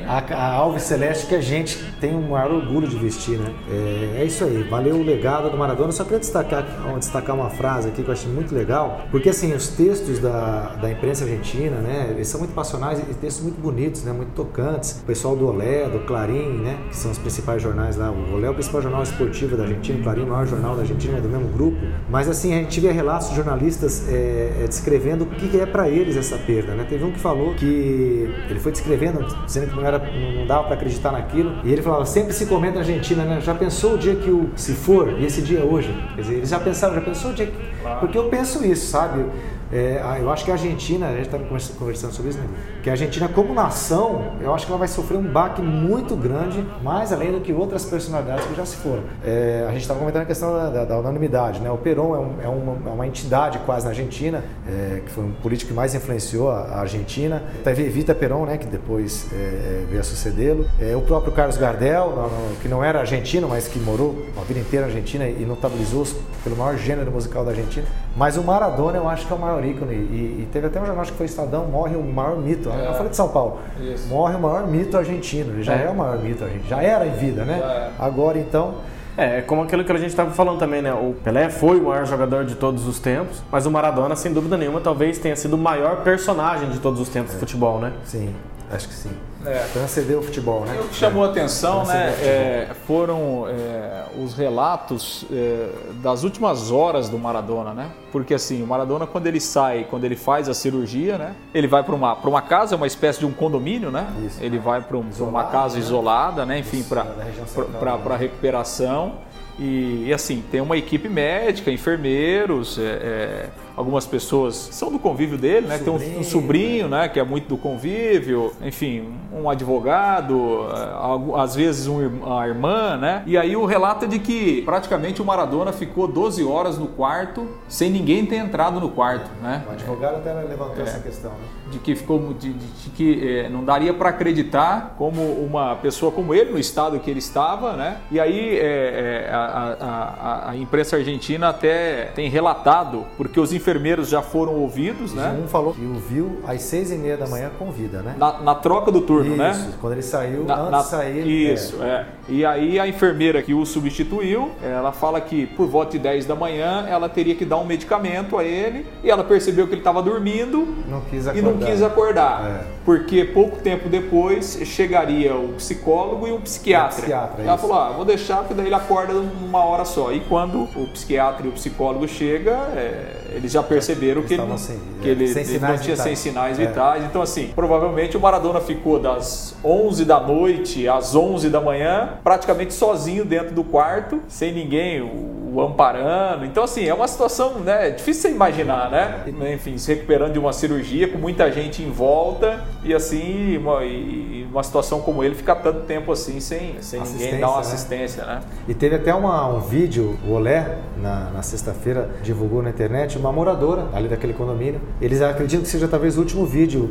a, 0.07 0.19
a 0.35 0.53
alve 0.55 0.81
celeste 0.81 1.27
que 1.27 1.35
a 1.35 1.41
gente 1.41 1.79
tem 2.01 2.15
o 2.15 2.21
maior 2.23 2.51
orgulho 2.53 2.89
de 2.89 2.97
vestir, 2.97 3.39
né? 3.39 3.53
É, 3.71 4.23
é, 4.23 4.25
isso 4.25 4.45
aí. 4.45 4.63
Valeu 4.63 4.97
o 4.97 5.03
legado 5.03 5.51
do 5.51 5.57
Maradona. 5.57 5.93
Só 5.93 6.05
queria 6.05 6.19
destacar, 6.19 6.65
destacar 6.99 7.37
uma 7.37 7.51
frase 7.51 7.89
aqui 7.89 8.03
que 8.03 8.09
eu 8.09 8.13
achei 8.13 8.31
muito 8.31 8.55
legal, 8.55 9.03
porque 9.11 9.29
assim, 9.29 9.53
os 9.55 9.69
textos 9.69 10.19
da, 10.19 10.77
da 10.81 10.91
imprensa 10.91 11.25
argentina, 11.25 11.77
né, 11.77 12.09
eles 12.11 12.29
são 12.29 12.41
muito 12.41 12.55
passionais 12.55 12.99
e 12.99 13.03
textos 13.15 13.43
muito 13.43 13.61
bonitos, 13.61 14.03
né, 14.03 14.13
muito 14.13 14.33
tocantes. 14.33 15.01
O 15.03 15.05
pessoal 15.05 15.26
pessoal 15.27 15.35
do 15.35 15.49
Olé, 15.49 15.89
do 15.89 15.99
Clarim, 16.01 16.61
né, 16.63 16.79
que 16.89 16.97
são 16.97 17.11
os 17.11 17.19
principais 17.19 17.61
jornais 17.61 17.97
lá. 17.97 18.11
O 18.11 18.35
Olé 18.35 18.47
é 18.47 18.51
o 18.51 18.55
principal 18.55 18.81
jornal 18.81 19.03
esportivo 19.03 19.57
da 19.57 19.65
Argentina, 19.65 19.99
o 19.99 20.03
Clarim 20.03 20.21
é 20.21 20.25
o 20.25 20.29
maior 20.29 20.47
jornal 20.47 20.77
da 20.77 20.83
Argentina, 20.83 21.19
é 21.19 21.21
do 21.21 21.29
mesmo 21.29 21.49
grupo. 21.49 21.79
Mas 22.09 22.29
assim, 22.29 22.55
a 22.55 22.59
gente 22.59 22.79
via 22.79 22.93
relatos 22.93 23.31
de 23.31 23.37
jornalistas 23.37 24.09
é, 24.09 24.53
é, 24.63 24.67
descrevendo 24.69 25.25
o 25.25 25.27
que 25.27 25.59
é 25.59 25.67
para 25.67 25.89
eles 25.89 26.17
essa 26.17 26.39
perda. 26.39 26.75
Né? 26.75 26.87
Teve 26.89 27.05
um 27.05 27.11
que 27.11 27.19
falou 27.19 27.55
que 27.55 28.31
ele 28.49 28.61
foi 28.61 28.71
descrevendo, 28.71 29.27
dizendo 29.45 29.71
que 29.71 29.77
não, 29.77 29.85
era, 29.85 29.99
não 29.99 30.47
dava 30.47 30.65
para 30.65 30.75
acreditar 30.75 31.11
naquilo. 31.11 31.55
E 31.65 31.73
ele 31.73 31.83
falava, 31.83 32.07
sempre 32.07 32.33
se 32.33 32.47
comenta 32.47 32.75
na 32.75 32.81
Argentina, 32.81 33.25
né? 33.25 33.41
Já 33.41 33.55
pensou 33.55 33.95
o 33.95 33.99
dia 33.99 34.15
que 34.15 34.31
o 34.31 34.51
se 34.55 34.73
for, 34.75 35.09
e 35.19 35.25
esse 35.25 35.43
dia 35.43 35.61
é 35.61 35.65
hoje? 35.65 35.93
Quer 36.15 36.21
dizer, 36.21 36.35
eles 36.35 36.49
já 36.49 36.61
pensaram, 36.61 36.95
já 36.95 37.01
pensou 37.01 37.33
o 37.33 37.35
dia 37.35 37.47
que. 37.47 37.67
Porque 38.01 38.19
eu 38.19 38.29
penso 38.29 38.65
isso, 38.65 38.91
sabe? 38.91 39.25
É, 39.73 40.19
eu 40.21 40.31
acho 40.31 40.45
que 40.45 40.51
a 40.51 40.55
Argentina, 40.55 41.09
a 41.09 41.17
gente 41.17 41.27
estava 41.27 41.45
conversando 41.79 42.13
sobre 42.13 42.31
isso, 42.31 42.39
né? 42.39 42.47
que 42.83 42.91
a 42.91 42.93
Argentina, 42.93 43.29
como 43.29 43.53
nação, 43.53 44.33
eu 44.41 44.55
acho 44.55 44.65
que 44.65 44.71
ela 44.71 44.79
vai 44.79 44.89
sofrer 44.89 45.19
um 45.19 45.23
baque 45.23 45.61
muito 45.61 46.15
grande, 46.15 46.65
mais 46.83 47.13
além 47.13 47.33
do 47.33 47.41
que 47.41 47.53
outras 47.53 47.85
personalidades 47.85 48.45
que 48.47 48.55
já 48.55 48.65
se 48.65 48.77
foram. 48.77 49.03
É, 49.25 49.65
a 49.69 49.73
gente 49.73 49.83
estava 49.83 49.99
comentando 49.99 50.23
a 50.23 50.27
questão 50.27 50.53
da, 50.53 50.71
da, 50.71 50.85
da, 50.85 50.99
unanimidade. 50.99 51.61
Né? 51.61 51.71
O 51.71 51.79
Perón 51.79 52.15
é, 52.15 52.19
um, 52.19 52.35
é, 52.45 52.49
uma, 52.49 52.91
é, 52.91 52.93
uma, 52.93 53.07
entidade 53.07 53.59
quase 53.61 53.85
na 53.85 53.91
Argentina, 53.91 54.45
é, 54.69 55.01
que 55.05 55.11
foi 55.11 55.25
um 55.25 55.33
político 55.33 55.71
que 55.71 55.77
mais 55.77 55.95
influenciou 55.95 56.51
a, 56.51 56.61
a 56.61 56.81
Argentina. 56.81 57.43
Teve 57.65 57.85
Evita 57.85 58.15
Perón, 58.15 58.47
né? 58.47 58.57
que 58.59 58.67
depois 58.67 59.27
é, 59.33 59.85
veio 59.89 60.01
a 60.01 60.05
sucedê-lo. 60.05 60.67
o 60.97 61.01
próprio 61.03 61.33
Carlos 61.33 61.57
Gardel, 61.57 62.31
que 62.63 62.69
não 62.69 62.85
era 62.85 63.01
argentino, 63.01 63.49
mas 63.49 63.67
que 63.67 63.79
morou 63.79 64.17
a 64.41 64.45
vida 64.45 64.61
inteira 64.61 64.87
na 64.87 64.93
Argentina 64.93 65.27
e 65.27 65.45
notabilizou 65.45 66.07
pelo 66.45 66.57
maior 66.57 66.77
gênero 66.77 67.11
musical 67.11 67.45
da 67.45 67.51
Argentina. 67.51 67.87
Mas 68.17 68.37
o 68.37 68.43
Maradona, 68.43 68.97
eu 68.97 69.09
acho 69.09 69.27
que 69.27 69.33
é 69.33 69.37
o 69.37 69.39
maior 69.39 69.56
ícone. 69.65 69.95
E, 69.95 70.43
e 70.43 70.49
teve 70.53 70.67
até 70.67 70.81
um 70.81 70.87
jornal, 70.87 71.03
acho 71.03 71.13
que 71.13 71.19
foi 71.19 71.27
Estadão, 71.27 71.67
morre 71.67 71.97
o 71.97 72.03
maior 72.03 72.37
mito. 72.37 72.71
É. 72.71 72.89
Eu 72.89 72.95
falei 72.95 73.11
de 73.11 73.17
São 73.17 73.29
Paulo. 73.29 73.59
Isso. 73.81 74.09
Morre 74.09 74.35
o 74.35 74.41
maior 74.41 74.67
mito 74.67 74.97
argentino. 74.97 75.53
Ele 75.55 75.63
já 75.63 75.75
é, 75.75 75.87
é 75.87 75.91
o 75.91 75.95
maior 75.95 76.19
mito 76.19 76.45
argentino. 76.45 76.69
Já 76.69 76.83
era 76.83 77.07
em 77.07 77.13
vida, 77.13 77.45
né? 77.45 77.59
É. 77.59 77.91
Agora, 77.99 78.39
então... 78.39 78.75
É, 79.19 79.41
como 79.41 79.63
aquilo 79.63 79.83
que 79.83 79.91
a 79.91 79.97
gente 79.97 80.11
estava 80.11 80.31
falando 80.33 80.59
também, 80.59 80.83
né? 80.83 80.93
O 80.93 81.15
Pelé 81.25 81.49
foi 81.49 81.81
o 81.81 81.85
maior 81.85 82.05
jogador 82.05 82.45
de 82.45 82.55
todos 82.55 82.87
os 82.87 82.99
tempos, 82.99 83.43
mas 83.51 83.65
o 83.65 83.71
Maradona, 83.71 84.15
sem 84.15 84.31
dúvida 84.31 84.59
nenhuma, 84.59 84.79
talvez 84.79 85.19
tenha 85.19 85.35
sido 85.35 85.55
o 85.55 85.59
maior 85.59 86.03
personagem 86.03 86.69
de 86.69 86.79
todos 86.81 87.01
os 87.01 87.09
tempos 87.09 87.33
é. 87.33 87.35
do 87.35 87.41
futebol, 87.41 87.81
né? 87.81 87.95
Sim, 88.05 88.35
acho 88.71 88.87
que 88.87 88.95
sim. 88.95 89.13
É. 89.47 89.67
transcendeu 89.73 90.19
o 90.19 90.23
futebol, 90.23 90.65
né? 90.65 90.79
O 90.81 90.89
que 90.89 90.95
chamou 90.95 91.25
a 91.25 91.29
atenção, 91.29 91.85
né, 91.85 92.09
é, 92.21 92.71
foram 92.87 93.47
é, 93.49 94.05
os 94.23 94.35
relatos 94.35 95.25
é, 95.31 95.69
das 96.03 96.25
últimas 96.25 96.71
horas 96.71 97.09
do 97.09 97.19
Maradona, 97.19 97.73
né? 97.73 97.91
Porque 98.11 98.35
assim, 98.35 98.63
o 98.63 98.67
Maradona 98.67 99.07
quando 99.07 99.27
ele 99.27 99.41
sai, 99.41 99.87
quando 99.89 100.05
ele 100.05 100.17
faz 100.17 100.49
a 100.49 100.55
cirurgia, 100.55 101.19
né? 101.19 101.35
Ele 101.55 101.67
vai 101.67 101.83
para 101.83 101.95
uma, 101.95 102.15
uma 102.15 102.43
casa, 102.43 102.77
uma 102.77 102.87
espécie 102.87 103.21
de 103.21 103.27
um 103.27 103.33
condomínio, 103.33 103.91
né? 103.91 104.07
Isso. 104.27 104.43
Ele 104.43 104.59
vai 104.59 104.81
para 104.81 104.97
um, 104.97 105.09
uma 105.21 105.45
casa 105.45 105.75
né? 105.75 105.81
isolada, 105.81 106.45
né? 106.45 106.59
Enfim, 106.59 106.83
para 106.83 108.17
recuperação. 108.17 109.27
E, 109.59 110.05
e, 110.07 110.13
assim, 110.13 110.43
tem 110.51 110.61
uma 110.61 110.77
equipe 110.77 111.09
médica, 111.09 111.71
enfermeiros, 111.71 112.79
é, 112.79 112.83
é, 112.83 113.49
algumas 113.77 114.07
pessoas 114.07 114.55
são 114.73 114.91
do 114.91 114.99
convívio 114.99 115.37
dele, 115.37 115.67
né? 115.67 115.79
Sobrinho, 115.79 115.99
tem 115.99 116.17
um, 116.17 116.21
um 116.21 116.25
sobrinho, 116.25 116.89
né? 116.89 117.09
Que 117.09 117.21
é 117.21 117.25
muito 117.25 117.47
do 117.49 117.57
convívio, 117.57 118.53
enfim, 118.63 119.13
um 119.33 119.51
advogado, 119.51 120.67
é, 120.71 121.41
às 121.41 121.55
vezes 121.55 121.87
um, 121.87 122.07
uma 122.07 122.47
irmã, 122.47 122.97
né? 122.97 123.23
E 123.27 123.37
aí 123.37 123.55
o 123.55 123.67
relato 123.67 124.07
é 124.07 124.09
de 124.09 124.19
que 124.19 124.63
praticamente 124.63 125.21
o 125.21 125.25
Maradona 125.25 125.73
ficou 125.73 126.09
12 126.09 126.43
horas 126.45 126.79
no 126.79 126.87
quarto 126.87 127.47
sem 127.69 127.91
ninguém 127.91 128.25
ter 128.25 128.37
entrado 128.37 128.81
no 128.81 128.89
quarto, 128.89 129.31
né? 129.43 129.63
O 129.69 129.73
advogado 129.73 130.17
até 130.17 130.33
levantou 130.33 130.79
é, 130.79 130.83
essa 130.83 131.01
questão, 131.01 131.31
né? 131.33 131.37
De 131.71 131.79
que 131.79 131.95
ficou 131.95 132.33
de, 132.33 132.53
de, 132.53 132.67
de 132.67 132.91
que 132.91 133.29
é, 133.29 133.49
não 133.49 133.65
daria 133.65 133.93
para 133.93 134.09
acreditar 134.09 134.95
como 134.97 135.21
uma 135.21 135.77
pessoa 135.77 136.11
como 136.11 136.33
ele 136.33 136.53
no 136.53 136.59
estado 136.59 136.99
que 136.99 137.11
ele 137.11 137.19
estava, 137.19 137.75
né? 137.75 137.99
E 138.11 138.19
aí 138.19 138.59
é 138.59 139.29
a, 139.31 139.77
a, 139.81 140.51
a, 140.51 140.57
imprensa 140.57 140.97
argentina 140.97 141.49
até 141.49 142.07
tem 142.15 142.31
relatado 142.31 143.05
porque 143.17 143.39
os 143.39 143.53
enfermeiros 143.67 144.09
já 144.09 144.23
foram 144.23 144.55
ouvidos, 144.55 145.13
né? 145.13 145.37
Um 145.43 145.49
falou 145.49 145.75
que 145.75 145.85
o 145.85 145.95
viu 145.95 146.41
às 146.47 146.63
seis 146.63 146.93
e 146.93 146.95
meia 146.97 147.17
da 147.17 147.27
manhã 147.27 147.51
com 147.59 147.73
vida, 147.73 148.01
né? 148.01 148.15
Na, 148.17 148.41
na 148.41 148.55
troca 148.55 148.93
do 148.93 149.01
turno, 149.01 149.31
isso, 149.31 149.37
né? 149.37 149.51
Isso, 149.51 149.79
quando 149.81 149.95
ele 149.95 150.03
saiu, 150.03 150.45
na, 150.45 150.55
antes 150.55 150.71
na, 150.71 150.79
de 150.83 150.87
sair. 150.87 151.53
Isso, 151.53 151.83
é. 151.83 151.87
é. 151.87 152.07
E 152.29 152.45
aí 152.45 152.79
a 152.79 152.87
enfermeira 152.87 153.43
que 153.43 153.53
o 153.53 153.67
substituiu, 153.67 154.53
ela 154.63 154.93
fala 154.93 155.21
que 155.21 155.47
por 155.47 155.67
volta 155.67 155.93
de 155.93 155.99
10 155.99 156.27
da 156.27 156.37
manhã 156.37 156.87
ela 156.89 157.09
teria 157.09 157.35
que 157.35 157.45
dar 157.45 157.57
um 157.57 157.65
medicamento 157.65 158.39
a 158.39 158.45
ele 158.45 158.87
e 159.03 159.11
ela 159.11 159.25
percebeu 159.25 159.67
que 159.67 159.73
ele 159.73 159.81
estava 159.81 160.01
dormindo 160.01 160.59
não 160.89 161.03
e 161.35 161.43
não 161.43 161.59
quis 161.59 161.83
acordar. 161.83 162.45
É. 162.45 162.77
Porque 162.85 163.25
pouco 163.25 163.59
tempo 163.59 163.89
depois 163.89 164.61
chegaria 164.65 165.35
o 165.35 165.55
psicólogo 165.55 166.29
e 166.29 166.33
o 166.33 166.39
psiquiatra. 166.39 166.99
psiquiatra 166.99 167.43
ela 167.43 167.55
isso. 167.55 167.67
falou: 167.67 167.83
ah, 167.83 167.91
vou 167.91 168.05
deixar 168.05 168.45
que 168.45 168.55
daí 168.55 168.67
ele 168.67 168.75
acorda 168.77 169.13
numa 169.13 169.65
hora 169.65 169.85
só. 169.85 170.13
E 170.13 170.21
quando 170.21 170.63
o 170.63 170.87
psiquiatra 170.93 171.47
e 171.47 171.49
o 171.49 171.53
psicólogo 171.53 172.07
chega, 172.07 172.53
é, 172.77 173.26
eles 173.37 173.53
já 173.53 173.63
perceberam 173.63 174.23
que, 174.23 174.33
ele, 174.33 174.59
sem, 174.59 174.81
que 175.03 175.09
ele, 175.09 175.25
ele 175.25 175.59
não 175.59 175.79
tinha 175.79 175.97
sem 175.97 176.17
sinais 176.17 176.59
é. 176.59 176.67
vitais. 176.67 177.05
Então, 177.05 177.21
assim, 177.21 177.53
provavelmente 177.55 178.17
o 178.17 178.21
Maradona 178.21 178.61
ficou 178.61 178.99
das 178.99 179.55
11 179.63 180.05
da 180.07 180.19
noite 180.19 180.89
às 180.89 181.15
11 181.15 181.51
da 181.51 181.61
manhã, 181.61 182.15
praticamente 182.25 182.73
sozinho 182.73 183.25
dentro 183.25 183.55
do 183.55 183.63
quarto, 183.63 184.23
sem 184.27 184.53
ninguém 184.53 185.03
o 185.03 185.37
amparando. 185.61 186.45
Então, 186.45 186.65
assim, 186.65 186.87
é 186.87 186.95
uma 186.95 187.09
situação 187.09 187.61
né, 187.61 187.91
difícil 187.91 188.23
de 188.23 188.29
você 188.29 188.35
imaginar, 188.35 188.91
né? 188.91 189.25
Enfim, 189.55 189.79
se 189.79 189.93
recuperando 189.95 190.33
de 190.33 190.39
uma 190.39 190.53
cirurgia 190.53 191.09
com 191.09 191.19
muita 191.19 191.51
gente 191.51 191.83
em 191.83 191.91
volta 191.91 192.61
e 192.85 192.95
assim, 192.95 193.57
uma, 193.57 193.85
e 193.85 194.47
uma 194.51 194.63
situação 194.63 195.01
como 195.01 195.23
ele 195.23 195.35
ficar 195.35 195.57
tanto 195.57 195.81
tempo 195.81 196.13
assim 196.13 196.41
sem, 196.41 196.81
sem 196.81 197.01
ninguém 197.01 197.41
dar 197.41 197.49
uma 197.49 197.57
né? 197.57 197.61
assistência, 197.61 198.25
né? 198.25 198.41
E 198.69 198.75
teve 198.75 198.97
até 198.97 199.15
uma, 199.15 199.49
um 199.49 199.61
vídeo, 199.61 200.19
o 200.27 200.33
Olé, 200.33 200.79
na, 201.01 201.31
na 201.31 201.43
sexta-feira, 201.43 202.11
divulgou 202.23 202.63
na 202.63 202.71
internet, 202.71 203.19
uma 203.27 203.33
moradora 203.33 203.87
ali 203.95 204.09
daquele 204.09 204.33
condomínio. 204.33 204.81
Eles 205.01 205.23
acreditam 205.23 205.63
que 205.63 205.69
seja 205.69 205.89
talvez 205.89 206.17
o 206.17 206.21
último 206.21 206.45
vídeo 206.45 206.91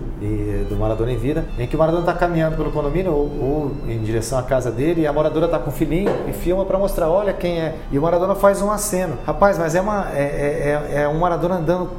do 0.69 0.75
Maradona 0.75 1.11
em 1.11 1.17
vida, 1.17 1.45
em 1.59 1.67
que 1.67 1.75
o 1.75 1.79
Maradona 1.79 2.01
está 2.01 2.13
caminhando 2.13 2.55
pelo 2.55 2.71
condomínio 2.71 3.11
ou, 3.11 3.25
ou, 3.25 3.71
em 3.87 3.99
direção 3.99 4.39
à 4.39 4.43
casa 4.43 4.71
dele 4.71 5.01
e 5.01 5.07
a 5.07 5.13
moradora 5.13 5.45
está 5.45 5.59
com 5.59 5.69
o 5.69 5.73
filhinho 5.73 6.11
e 6.27 6.33
filma 6.33 6.65
para 6.65 6.77
mostrar, 6.77 7.09
olha 7.09 7.33
quem 7.33 7.59
é. 7.59 7.75
E 7.91 7.97
o 7.99 8.01
Maradona 8.01 8.33
faz 8.33 8.55
faz 8.55 8.61
um 8.61 8.71
aceno. 8.71 9.17
Rapaz, 9.25 9.57
mas 9.57 9.75
é, 9.75 9.81
uma, 9.81 10.07
é, 10.13 10.21
é, 10.21 10.95
é, 10.97 11.01
é 11.01 11.07
um 11.07 11.19
Maradona 11.19 11.55
andando 11.55 11.89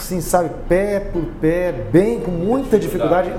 assim, 0.00 0.20
sabe, 0.20 0.50
pé 0.68 1.00
por 1.00 1.22
pé, 1.40 1.72
bem, 1.72 2.20
com 2.20 2.30
muita 2.30 2.78
dificuldade, 2.78 3.32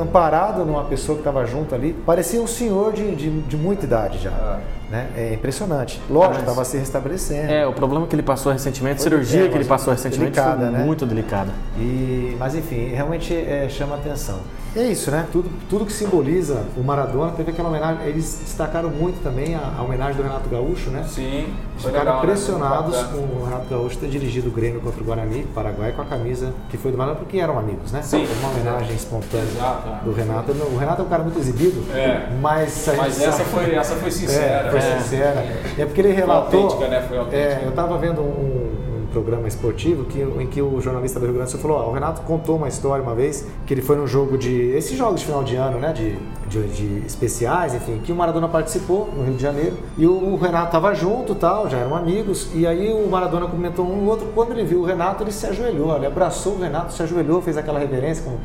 amparado 0.00 0.64
numa 0.64 0.84
pessoa 0.84 1.16
que 1.16 1.20
estava 1.20 1.44
junto 1.46 1.74
ali. 1.74 1.92
Parecia 1.92 2.40
um 2.40 2.46
senhor 2.46 2.92
de, 2.92 3.14
de, 3.14 3.40
de 3.42 3.56
muita 3.56 3.84
idade 3.84 4.18
já. 4.18 4.30
Ah. 4.30 4.60
Né? 4.90 5.08
É 5.16 5.34
impressionante. 5.34 6.00
Lógico, 6.08 6.40
estava 6.40 6.64
se 6.64 6.78
restabelecendo. 6.78 7.50
É, 7.50 7.66
o 7.66 7.72
problema 7.72 8.06
que 8.06 8.14
ele 8.14 8.22
passou 8.22 8.52
recentemente, 8.52 9.00
a 9.00 9.02
cirurgia 9.02 9.46
é, 9.46 9.48
que 9.48 9.56
ele 9.56 9.64
passou 9.64 9.92
recentemente 9.92 10.32
delicada, 10.32 10.66
foi 10.66 10.70
né? 10.70 10.84
muito 10.84 11.04
delicada. 11.04 11.50
E, 11.76 12.36
mas 12.38 12.54
enfim, 12.54 12.88
realmente 12.88 13.34
é, 13.34 13.68
chama 13.68 13.96
atenção. 13.96 14.38
É 14.76 14.82
isso, 14.82 15.10
né? 15.10 15.26
Tudo, 15.32 15.50
tudo 15.70 15.86
que 15.86 15.92
simboliza 15.92 16.64
o 16.76 16.82
Maradona 16.82 17.32
teve 17.32 17.50
aquela 17.50 17.70
homenagem. 17.70 18.06
Eles 18.06 18.40
destacaram 18.44 18.90
muito 18.90 19.22
também 19.22 19.54
a, 19.54 19.72
a 19.78 19.82
homenagem 19.82 20.16
do 20.16 20.22
Renato 20.22 20.50
Gaúcho, 20.50 20.90
né? 20.90 21.02
Sim. 21.08 21.46
Ficaram 21.78 21.98
legal, 21.98 22.14
né? 22.16 22.22
impressionados 22.22 22.96
né? 22.96 23.08
com 23.10 23.18
o 23.18 23.44
Renato 23.44 23.66
Gaúcho 23.70 23.96
ter 23.96 24.08
dirigido 24.08 24.48
o 24.48 24.52
Grêmio 24.52 24.80
contra 24.82 25.00
o 25.00 25.04
Guarani, 25.04 25.44
Paraguai, 25.54 25.92
com 25.92 26.02
a 26.02 26.04
camisa 26.04 26.52
que 26.68 26.76
foi 26.76 26.92
do 26.92 26.98
Maradona, 26.98 27.20
porque 27.20 27.38
eram 27.38 27.58
amigos, 27.58 27.90
né? 27.90 28.02
Sim. 28.02 28.26
Foi 28.26 28.36
uma 28.36 28.50
homenagem 28.50 28.94
espontânea 28.94 29.46
Exato, 29.46 30.04
do 30.04 30.12
Renato. 30.12 30.52
O 30.52 30.76
Renato 30.76 31.00
é 31.00 31.04
um 31.06 31.08
cara 31.08 31.22
muito 31.22 31.38
exibido, 31.38 31.82
é. 31.94 32.28
mas. 32.38 32.86
Mas 32.98 33.22
essa 33.22 33.44
foi, 33.44 33.74
essa 33.74 33.94
foi 33.94 34.10
sincera. 34.10 34.68
É, 34.68 34.70
foi 34.70 34.78
é. 34.78 34.98
sincera. 34.98 35.46
É 35.78 35.86
porque 35.86 36.02
ele 36.02 36.12
relatou. 36.12 36.50
Foi 36.50 36.60
autêntica, 36.60 36.88
né? 36.88 37.06
Foi 37.08 37.18
autêntica. 37.18 37.60
É, 37.62 37.64
eu 37.64 37.70
estava 37.70 37.96
vendo 37.96 38.20
um 38.20 38.75
programa 39.16 39.48
esportivo 39.48 40.04
que, 40.04 40.20
em 40.20 40.46
que 40.46 40.60
o 40.60 40.78
jornalista 40.78 41.18
do 41.18 41.24
Rio 41.24 41.34
Grande 41.36 41.48
do 41.48 41.52
Sul 41.52 41.60
falou: 41.60 41.88
o 41.88 41.92
Renato 41.92 42.20
contou 42.22 42.56
uma 42.56 42.68
história 42.68 43.02
uma 43.02 43.14
vez 43.14 43.46
que 43.64 43.72
ele 43.72 43.80
foi 43.80 43.96
num 43.96 44.06
jogo 44.06 44.36
de. 44.36 44.70
esses 44.72 44.96
jogos 44.96 45.20
de 45.20 45.26
final 45.26 45.42
de 45.42 45.56
ano, 45.56 45.78
né? 45.78 45.92
De, 45.92 46.18
de, 46.48 46.68
de 46.68 47.06
especiais, 47.06 47.74
enfim, 47.74 48.00
que 48.04 48.12
o 48.12 48.14
Maradona 48.14 48.46
participou 48.46 49.08
no 49.16 49.24
Rio 49.24 49.34
de 49.34 49.42
Janeiro 49.42 49.76
e 49.96 50.06
o, 50.06 50.36
Renato 50.36 50.66
estava 50.66 50.94
junto 50.94 51.34
tal, 51.34 51.68
já 51.68 51.78
eram 51.78 51.96
amigos. 51.96 52.50
E 52.54 52.66
aí 52.66 52.92
o 52.92 53.08
Maradona 53.08 53.46
comentou 53.46 53.86
um 53.86 54.04
e 54.04 54.08
outro. 54.08 54.28
Quando 54.34 54.52
ele 54.52 54.64
viu 54.64 54.80
o 54.80 54.84
Renato, 54.84 55.22
ele 55.22 55.32
se 55.32 55.46
ajoelhou, 55.46 55.96
ele 55.96 56.06
abraçou 56.06 56.54
o 56.54 56.60
Renato, 56.60 56.92
se 56.92 57.02
ajoelhou, 57.02 57.40
fez 57.40 57.56
aquela 57.56 57.78
reverência 57.78 58.22
como, 58.22 58.38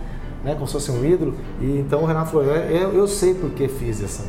né, 0.44 0.54
como 0.54 0.66
se 0.68 0.74
fosse 0.74 0.90
um 0.90 1.04
ídolo. 1.04 1.34
E 1.60 1.80
então 1.80 2.02
o 2.02 2.06
Renato 2.06 2.32
falou: 2.32 2.46
eu, 2.46 2.94
eu 2.94 3.08
sei 3.08 3.34
por 3.34 3.50
que 3.50 3.68
fiz 3.68 4.02
essa? 4.02 4.24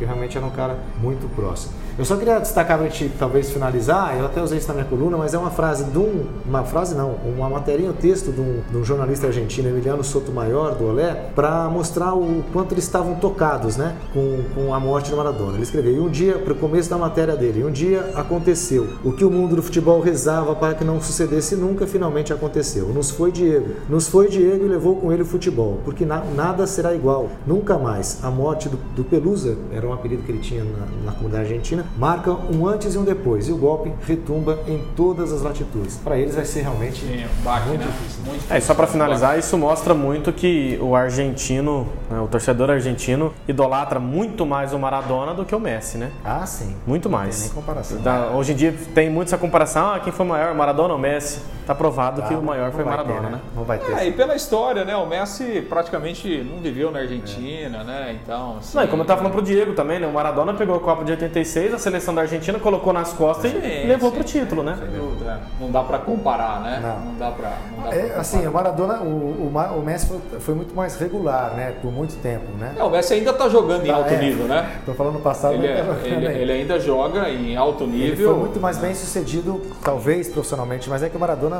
Porque 0.00 0.06
realmente 0.06 0.38
era 0.38 0.46
um 0.46 0.50
cara 0.50 0.78
muito 1.02 1.28
próximo. 1.36 1.74
Eu 1.98 2.06
só 2.06 2.16
queria 2.16 2.38
destacar 2.38 2.78
para 2.78 2.86
a 2.86 2.88
gente 2.88 3.12
talvez 3.18 3.50
finalizar, 3.50 4.16
eu 4.16 4.24
até 4.24 4.42
usei 4.42 4.56
isso 4.56 4.68
na 4.68 4.72
minha 4.72 4.86
coluna, 4.86 5.18
mas 5.18 5.34
é 5.34 5.38
uma 5.38 5.50
frase 5.50 5.84
de 5.84 5.98
um, 5.98 6.24
uma 6.48 6.64
frase 6.64 6.94
não, 6.94 7.16
uma 7.26 7.46
matéria, 7.50 7.90
um 7.90 7.92
texto 7.92 8.32
de 8.32 8.40
um, 8.40 8.62
de 8.70 8.78
um 8.78 8.82
jornalista 8.82 9.26
argentino, 9.26 9.68
Emiliano 9.68 10.02
Sotomayor, 10.02 10.76
do 10.76 10.86
Olé, 10.86 11.30
para 11.34 11.68
mostrar 11.68 12.14
o 12.14 12.42
quanto 12.54 12.72
eles 12.72 12.84
estavam 12.84 13.16
tocados, 13.16 13.76
né, 13.76 13.94
com, 14.14 14.42
com 14.54 14.72
a 14.72 14.80
morte 14.80 15.10
do 15.10 15.16
Maradona. 15.18 15.56
Ele 15.56 15.62
escreveu, 15.62 15.92
e 15.92 16.00
um 16.00 16.08
dia, 16.08 16.38
para 16.38 16.54
o 16.54 16.56
começo 16.56 16.88
da 16.88 16.96
matéria 16.96 17.36
dele, 17.36 17.62
um 17.62 17.70
dia 17.70 18.10
aconteceu 18.14 18.88
o 19.04 19.12
que 19.12 19.22
o 19.22 19.30
mundo 19.30 19.56
do 19.56 19.62
futebol 19.62 20.00
rezava 20.00 20.54
para 20.54 20.72
que 20.72 20.84
não 20.84 21.02
sucedesse 21.02 21.54
nunca, 21.54 21.86
finalmente 21.86 22.32
aconteceu. 22.32 22.88
Nos 22.88 23.10
foi 23.10 23.30
Diego, 23.30 23.74
nos 23.90 24.08
foi 24.08 24.28
Diego 24.28 24.64
e 24.64 24.68
levou 24.68 24.96
com 24.96 25.12
ele 25.12 25.20
o 25.20 25.26
futebol, 25.26 25.80
porque 25.84 26.06
na, 26.06 26.24
nada 26.34 26.66
será 26.66 26.94
igual, 26.94 27.28
nunca 27.46 27.76
mais. 27.76 28.24
A 28.24 28.30
morte 28.30 28.70
do, 28.70 28.78
do 28.96 29.04
Pelusa, 29.04 29.58
era 29.70 29.86
um 29.90 29.94
apelido 29.94 30.22
que 30.22 30.32
ele 30.32 30.40
tinha 30.40 30.64
na, 30.64 30.86
na 31.06 31.12
comunidade 31.12 31.44
argentina, 31.44 31.84
marca 31.96 32.30
um 32.32 32.66
antes 32.66 32.94
e 32.94 32.98
um 32.98 33.04
depois 33.04 33.48
e 33.48 33.52
o 33.52 33.56
golpe 33.56 33.92
retumba 34.06 34.58
em 34.66 34.82
todas 34.96 35.32
as 35.32 35.42
latitudes. 35.42 35.96
Para 36.02 36.18
eles 36.18 36.34
vai 36.34 36.44
ser 36.44 36.62
realmente 36.62 37.00
Sim, 37.00 37.26
baque, 37.42 37.68
muito, 37.68 37.80
né? 37.80 37.86
difícil. 37.86 38.22
muito 38.24 38.34
difícil. 38.36 38.56
É, 38.56 38.60
só 38.60 38.74
para 38.74 38.86
finalizar, 38.86 39.38
isso 39.38 39.56
mostra 39.58 39.94
muito 39.94 40.32
que 40.32 40.78
o 40.80 40.94
argentino, 40.94 41.86
né, 42.10 42.20
o 42.20 42.26
torcedor 42.26 42.70
argentino, 42.70 43.32
idolatra 43.46 44.00
muito 44.00 44.46
mais 44.46 44.72
o 44.72 44.78
Maradona 44.78 45.34
do 45.34 45.44
que 45.44 45.54
o 45.54 45.60
Messi, 45.60 45.98
né? 45.98 46.10
Ah, 46.24 46.46
sim. 46.46 46.74
Muito 46.86 47.08
mais. 47.08 47.28
Não 47.28 47.42
tem 47.42 47.42
nem 47.42 47.54
comparação. 47.54 48.00
Da, 48.00 48.30
hoje 48.30 48.52
em 48.52 48.56
dia 48.56 48.74
tem 48.94 49.10
muito 49.10 49.28
essa 49.28 49.38
comparação, 49.38 49.92
ah, 49.92 50.00
quem 50.00 50.12
foi 50.12 50.26
maior, 50.26 50.54
Maradona 50.54 50.94
ou 50.94 50.98
Messi? 50.98 51.40
Tá 51.70 51.74
provado 51.76 52.22
que 52.22 52.34
o 52.34 52.42
maior 52.42 52.72
foi 52.72 52.82
Maradona, 52.82 53.14
ter, 53.14 53.22
né? 53.22 53.30
né? 53.30 53.40
Não 53.54 53.62
vai 53.62 53.78
ter. 53.78 53.96
É, 53.96 54.08
e 54.08 54.10
pela 54.10 54.34
história, 54.34 54.84
né? 54.84 54.96
O 54.96 55.06
Messi 55.06 55.64
praticamente 55.68 56.42
não 56.42 56.60
viveu 56.60 56.90
na 56.90 56.98
Argentina, 56.98 57.82
é. 57.82 57.84
né? 57.84 58.20
Então, 58.20 58.56
assim, 58.58 58.76
Não, 58.76 58.82
e 58.82 58.88
como 58.88 59.02
eu 59.02 59.06
tava 59.06 59.18
falando 59.18 59.34
pro 59.34 59.40
Diego 59.40 59.72
também, 59.72 60.00
né? 60.00 60.06
O 60.08 60.12
Maradona 60.12 60.52
pegou 60.52 60.74
a 60.74 60.80
Copa 60.80 61.04
de 61.04 61.12
86, 61.12 61.72
a 61.74 61.78
seleção 61.78 62.12
da 62.12 62.22
Argentina 62.22 62.58
colocou 62.58 62.92
nas 62.92 63.12
costas 63.12 63.52
sim, 63.52 63.58
e 63.58 63.86
levou 63.86 64.10
sim, 64.10 64.16
pro 64.16 64.24
título, 64.24 64.64
né? 64.64 64.76
É. 64.82 65.38
Não 65.60 65.70
dá 65.70 65.84
para 65.84 65.98
comparar, 65.98 66.60
né? 66.60 66.80
Não, 66.82 67.12
não 67.12 67.14
dá 67.16 67.30
para. 67.30 67.52
É, 67.96 68.16
assim, 68.16 68.44
o 68.44 68.52
Maradona, 68.52 68.94
o, 69.02 69.06
o, 69.06 69.78
o 69.78 69.82
Messi 69.84 70.08
foi, 70.08 70.40
foi, 70.40 70.54
muito 70.56 70.74
mais 70.74 70.96
regular, 70.96 71.52
né? 71.54 71.72
Por 71.80 71.92
muito 71.92 72.20
tempo, 72.20 72.50
né? 72.58 72.74
É, 72.76 72.82
o 72.82 72.90
Messi 72.90 73.14
ainda 73.14 73.32
tá 73.32 73.48
jogando 73.48 73.84
em 73.84 73.90
tá, 73.90 73.94
alto 73.94 74.12
é. 74.12 74.16
nível, 74.16 74.46
né? 74.46 74.80
Tô 74.84 74.92
falando 74.92 75.14
no 75.14 75.20
passado, 75.20 75.54
ele, 75.54 75.68
é, 75.68 75.84
tá 75.84 76.08
ele, 76.08 76.26
ele, 76.26 76.52
ainda 76.52 76.80
joga 76.80 77.30
em 77.30 77.56
alto 77.56 77.86
nível. 77.86 78.06
Ele 78.08 78.24
foi 78.24 78.34
muito 78.34 78.58
mais 78.58 78.76
bem 78.76 78.92
sucedido, 78.92 79.62
talvez 79.84 80.28
profissionalmente, 80.28 80.90
mas 80.90 81.04
é 81.04 81.08
que 81.08 81.16
o 81.16 81.20
Maradona 81.20 81.59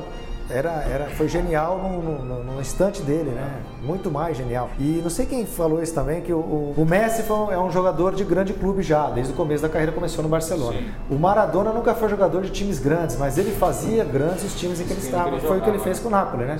era, 0.51 0.71
era, 0.83 1.07
foi 1.07 1.29
genial 1.29 1.79
no, 1.79 2.25
no, 2.25 2.45
no, 2.45 2.61
instante 2.61 3.01
dele, 3.03 3.31
né? 3.31 3.61
Muito 3.83 4.11
mais 4.11 4.37
genial. 4.37 4.69
E 4.79 5.01
não 5.03 5.09
sei 5.09 5.25
quem 5.25 5.47
falou 5.47 5.83
isso 5.83 5.95
também, 5.95 6.21
que 6.21 6.33
o, 6.33 6.75
o 6.77 6.87
Messi 6.89 7.23
foi, 7.23 7.55
é 7.55 7.59
um 7.59 7.71
jogador 7.71 8.15
de 8.15 8.25
grande 8.25 8.53
clube 8.53 8.83
já, 8.83 9.09
desde 9.11 9.33
o 9.33 9.37
começo 9.37 9.63
da 9.63 9.69
carreira 9.69 9.93
começou 9.93 10.23
no 10.23 10.29
Barcelona. 10.29 10.79
Sim. 10.79 10.91
O 11.09 11.15
Maradona 11.15 11.73
nunca 11.73 11.95
foi 11.95 12.09
jogador 12.09 12.43
de 12.43 12.51
times 12.51 12.81
grandes, 12.81 13.17
mas 13.17 13.39
ele 13.39 13.53
fazia 13.53 14.05
grandes 14.05 14.45
os 14.45 14.59
times 14.59 14.81
em 14.81 14.85
que 14.85 14.93
ele 14.93 15.01
estava. 15.01 15.39
Foi 15.39 15.59
o 15.59 15.61
que 15.61 15.71
ele 15.71 15.79
fez 15.79 16.01
com 16.01 16.09
o 16.09 16.11
Napoli, 16.11 16.45
né? 16.45 16.59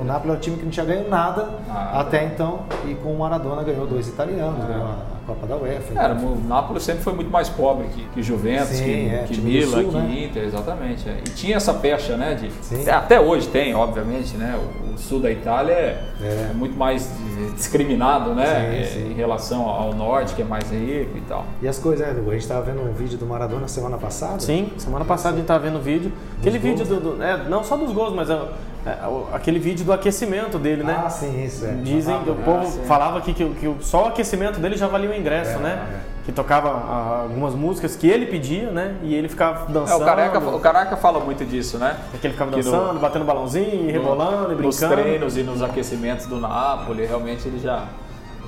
O 0.00 0.04
Napoli 0.04 0.32
é 0.32 0.36
um 0.36 0.40
time 0.40 0.56
que 0.56 0.64
não 0.64 0.70
tinha 0.70 0.86
ganho 0.86 1.08
nada 1.08 1.50
ah, 1.68 2.00
até 2.00 2.24
então, 2.24 2.60
e 2.86 2.94
com 2.94 3.12
o 3.12 3.18
Maradona 3.18 3.62
ganhou 3.62 3.86
dois 3.86 4.06
italianos, 4.06 4.60
ah. 4.62 4.66
ganhou 4.66 4.86
a 4.86 4.96
Copa 5.26 5.46
da 5.46 5.56
UEFA. 5.56 5.98
Era, 5.98 6.14
o 6.14 6.40
Napoli 6.46 6.80
sempre 6.80 7.02
foi 7.02 7.12
muito 7.12 7.30
mais 7.30 7.48
pobre 7.48 7.88
que, 7.88 8.04
que 8.06 8.22
Juventus, 8.22 8.76
Sim, 8.76 8.84
que, 8.84 9.08
é, 9.08 9.24
que 9.26 9.40
Milan, 9.40 9.82
Sul, 9.82 9.90
que 9.90 9.96
né? 9.96 10.24
Inter, 10.24 10.44
exatamente. 10.44 11.08
É. 11.08 11.18
E 11.26 11.30
tinha 11.30 11.56
essa 11.56 11.74
pecha, 11.74 12.16
né? 12.16 12.34
De, 12.34 12.90
até 12.90 13.20
hoje 13.20 13.48
tem, 13.48 13.74
obviamente, 13.74 14.36
né? 14.36 14.58
O, 14.58 14.94
o 14.94 14.98
sul 14.98 15.20
da 15.20 15.30
Itália 15.30 15.72
é, 15.72 16.04
é. 16.20 16.48
é 16.50 16.54
muito 16.54 16.76
mais 16.76 17.10
discriminado, 17.54 18.34
né? 18.34 18.86
Sim, 18.86 19.00
sim. 19.00 19.10
Em 19.10 19.14
relação 19.14 19.68
ao 19.68 19.94
norte, 19.94 20.34
que 20.34 20.42
é 20.42 20.44
mais 20.44 20.70
rico 20.70 21.16
e 21.16 21.22
tal. 21.22 21.46
E 21.60 21.68
as 21.68 21.78
coisas, 21.78 22.06
né, 22.06 22.14
A 22.14 22.30
gente 22.30 22.42
estava 22.42 22.62
vendo 22.62 22.82
um 22.82 22.92
vídeo 22.92 23.18
do 23.18 23.26
Maradona 23.26 23.68
semana 23.68 23.98
passada? 23.98 24.40
Sim, 24.40 24.70
semana 24.76 25.04
passada 25.04 25.34
a 25.34 25.38
gente 25.38 25.44
estava 25.44 25.64
vendo 25.64 25.76
o 25.76 25.82
vídeo. 25.82 26.12
Aquele 26.38 26.58
gols, 26.58 26.78
vídeo 26.78 27.00
do, 27.00 27.16
do 27.16 27.22
é, 27.22 27.48
não 27.48 27.62
só 27.62 27.76
dos 27.76 27.92
gols, 27.92 28.14
mas 28.14 28.28
é, 28.28 28.38
aquele 29.32 29.58
vídeo 29.58 29.84
do 29.84 29.92
aquecimento 29.92 30.58
dele, 30.58 30.82
né? 30.82 31.02
Ah, 31.04 31.08
sim, 31.08 31.44
isso 31.44 31.64
é. 31.64 31.72
Dizem, 31.72 32.14
ah, 32.14 32.30
o 32.30 32.36
povo 32.36 32.80
ah, 32.82 32.86
falava 32.86 33.18
aqui 33.18 33.32
que, 33.32 33.44
que, 33.54 33.76
só 33.80 34.04
o 34.04 34.06
aquecimento 34.08 34.58
dele 34.58 34.76
já 34.76 34.88
valia 34.88 35.10
o 35.10 35.14
ingresso, 35.14 35.58
é, 35.58 35.58
né? 35.58 35.88
É. 36.08 36.24
Que 36.24 36.32
tocava 36.32 37.22
algumas 37.22 37.54
músicas 37.54 37.96
que 37.96 38.08
ele 38.08 38.26
pedia, 38.26 38.70
né? 38.70 38.94
E 39.02 39.14
ele 39.14 39.28
ficava 39.28 39.70
dançando. 39.70 40.00
É, 40.00 40.04
o, 40.04 40.06
Careca, 40.06 40.38
o 40.38 40.60
Careca 40.60 40.96
fala 40.96 41.20
muito 41.20 41.44
disso, 41.44 41.78
né? 41.78 41.96
É 42.14 42.18
que 42.18 42.26
ele 42.26 42.34
ficava 42.34 42.50
dançando, 42.50 42.94
no, 42.94 43.00
batendo 43.00 43.24
balãozinho, 43.24 43.90
rebolando 43.90 44.52
e 44.52 44.56
brincando. 44.56 44.66
Nos 44.66 44.78
treinos 44.78 45.36
e 45.36 45.42
nos 45.42 45.62
aquecimentos 45.62 46.26
do 46.26 46.38
Napoli, 46.38 47.06
realmente 47.06 47.46
ele 47.48 47.58
já 47.58 47.86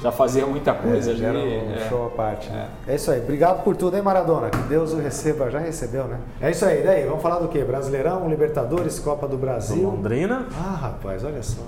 já 0.04 0.12
fazia 0.12 0.46
muita 0.46 0.74
coisa 0.74 1.12
é, 1.12 1.14
ali. 1.14 1.38
Um 1.38 1.72
é. 1.72 1.88
show 1.88 2.06
à 2.06 2.10
parte. 2.10 2.50
Né? 2.50 2.68
É. 2.86 2.92
é. 2.92 2.94
isso 2.96 3.10
aí. 3.10 3.20
Obrigado 3.20 3.64
por 3.64 3.74
tudo, 3.74 3.96
hein, 3.96 4.02
Maradona? 4.02 4.50
Que 4.50 4.58
Deus 4.68 4.92
o 4.92 4.98
receba. 4.98 5.50
Já 5.50 5.58
recebeu, 5.58 6.04
né? 6.04 6.18
É 6.42 6.50
isso 6.50 6.66
aí. 6.66 6.82
Daí, 6.82 7.06
vamos 7.06 7.22
falar 7.22 7.38
do 7.38 7.48
quê? 7.48 7.64
Brasileirão, 7.64 8.28
Libertadores, 8.28 8.98
Copa 8.98 9.26
do 9.26 9.38
Brasil. 9.38 9.76
Do 9.76 9.82
Londrina. 9.82 10.46
Ah, 10.54 10.76
rapaz, 10.76 11.24
olha 11.24 11.42
só. 11.42 11.62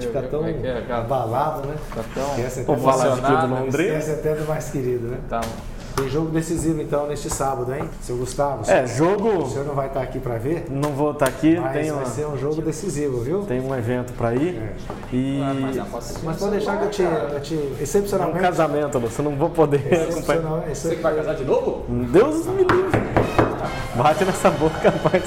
Fica 0.00 0.22
tão 0.30 0.46
é, 0.46 0.52
é, 0.88 0.92
abalado, 0.92 1.68
né? 1.68 1.74
Fica 1.88 2.04
tão 2.14 2.64
Vamos 2.64 2.82
falar 2.82 3.16
de 3.16 3.46
do 3.46 3.54
Londrina. 3.54 3.98
Esse 3.98 4.10
é 4.10 4.14
até 4.14 4.34
do 4.34 4.48
mais 4.48 4.70
querido, 4.70 5.08
né? 5.08 5.18
Tá. 5.28 5.42
Tem 5.98 6.08
jogo 6.08 6.30
decisivo 6.30 6.80
então 6.80 7.08
neste 7.08 7.28
sábado, 7.28 7.74
hein? 7.74 7.90
Seu 8.00 8.16
Gustavo. 8.16 8.70
É, 8.70 8.86
jogo. 8.86 9.42
O 9.42 9.50
senhor 9.50 9.66
não 9.66 9.74
vai 9.74 9.88
estar 9.88 10.00
aqui 10.00 10.20
para 10.20 10.38
ver? 10.38 10.66
Não 10.70 10.92
vou 10.92 11.10
estar 11.10 11.26
aqui. 11.26 11.58
Mas 11.58 11.72
tem 11.72 11.90
vai 11.90 12.02
uma... 12.02 12.06
ser 12.06 12.26
um 12.26 12.38
jogo 12.38 12.62
decisivo, 12.62 13.20
viu? 13.20 13.42
Tem 13.42 13.60
um 13.60 13.74
evento 13.74 14.12
para 14.12 14.32
ir. 14.32 14.54
É. 14.56 14.74
E... 15.12 15.40
Mas 16.22 16.36
pode 16.38 16.52
deixar 16.52 16.78
que 16.78 16.84
eu 16.84 16.90
te, 16.90 17.02
eu 17.02 17.40
te 17.40 17.54
excepcionalmente. 17.80 18.38
É 18.38 18.40
um 18.40 18.44
casamento, 18.44 19.00
você 19.00 19.22
não 19.22 19.34
vou 19.34 19.50
poder 19.50 20.08
acompanhar. 20.08 20.68
Você 20.68 20.94
que 20.94 21.02
vai 21.02 21.16
casar 21.16 21.34
de 21.34 21.44
novo? 21.44 21.84
Deus 21.88 22.46
me 22.46 22.58
livre. 22.62 23.00
Bate 23.96 24.24
nessa 24.24 24.50
boca, 24.50 24.78
rapaz. 24.88 25.24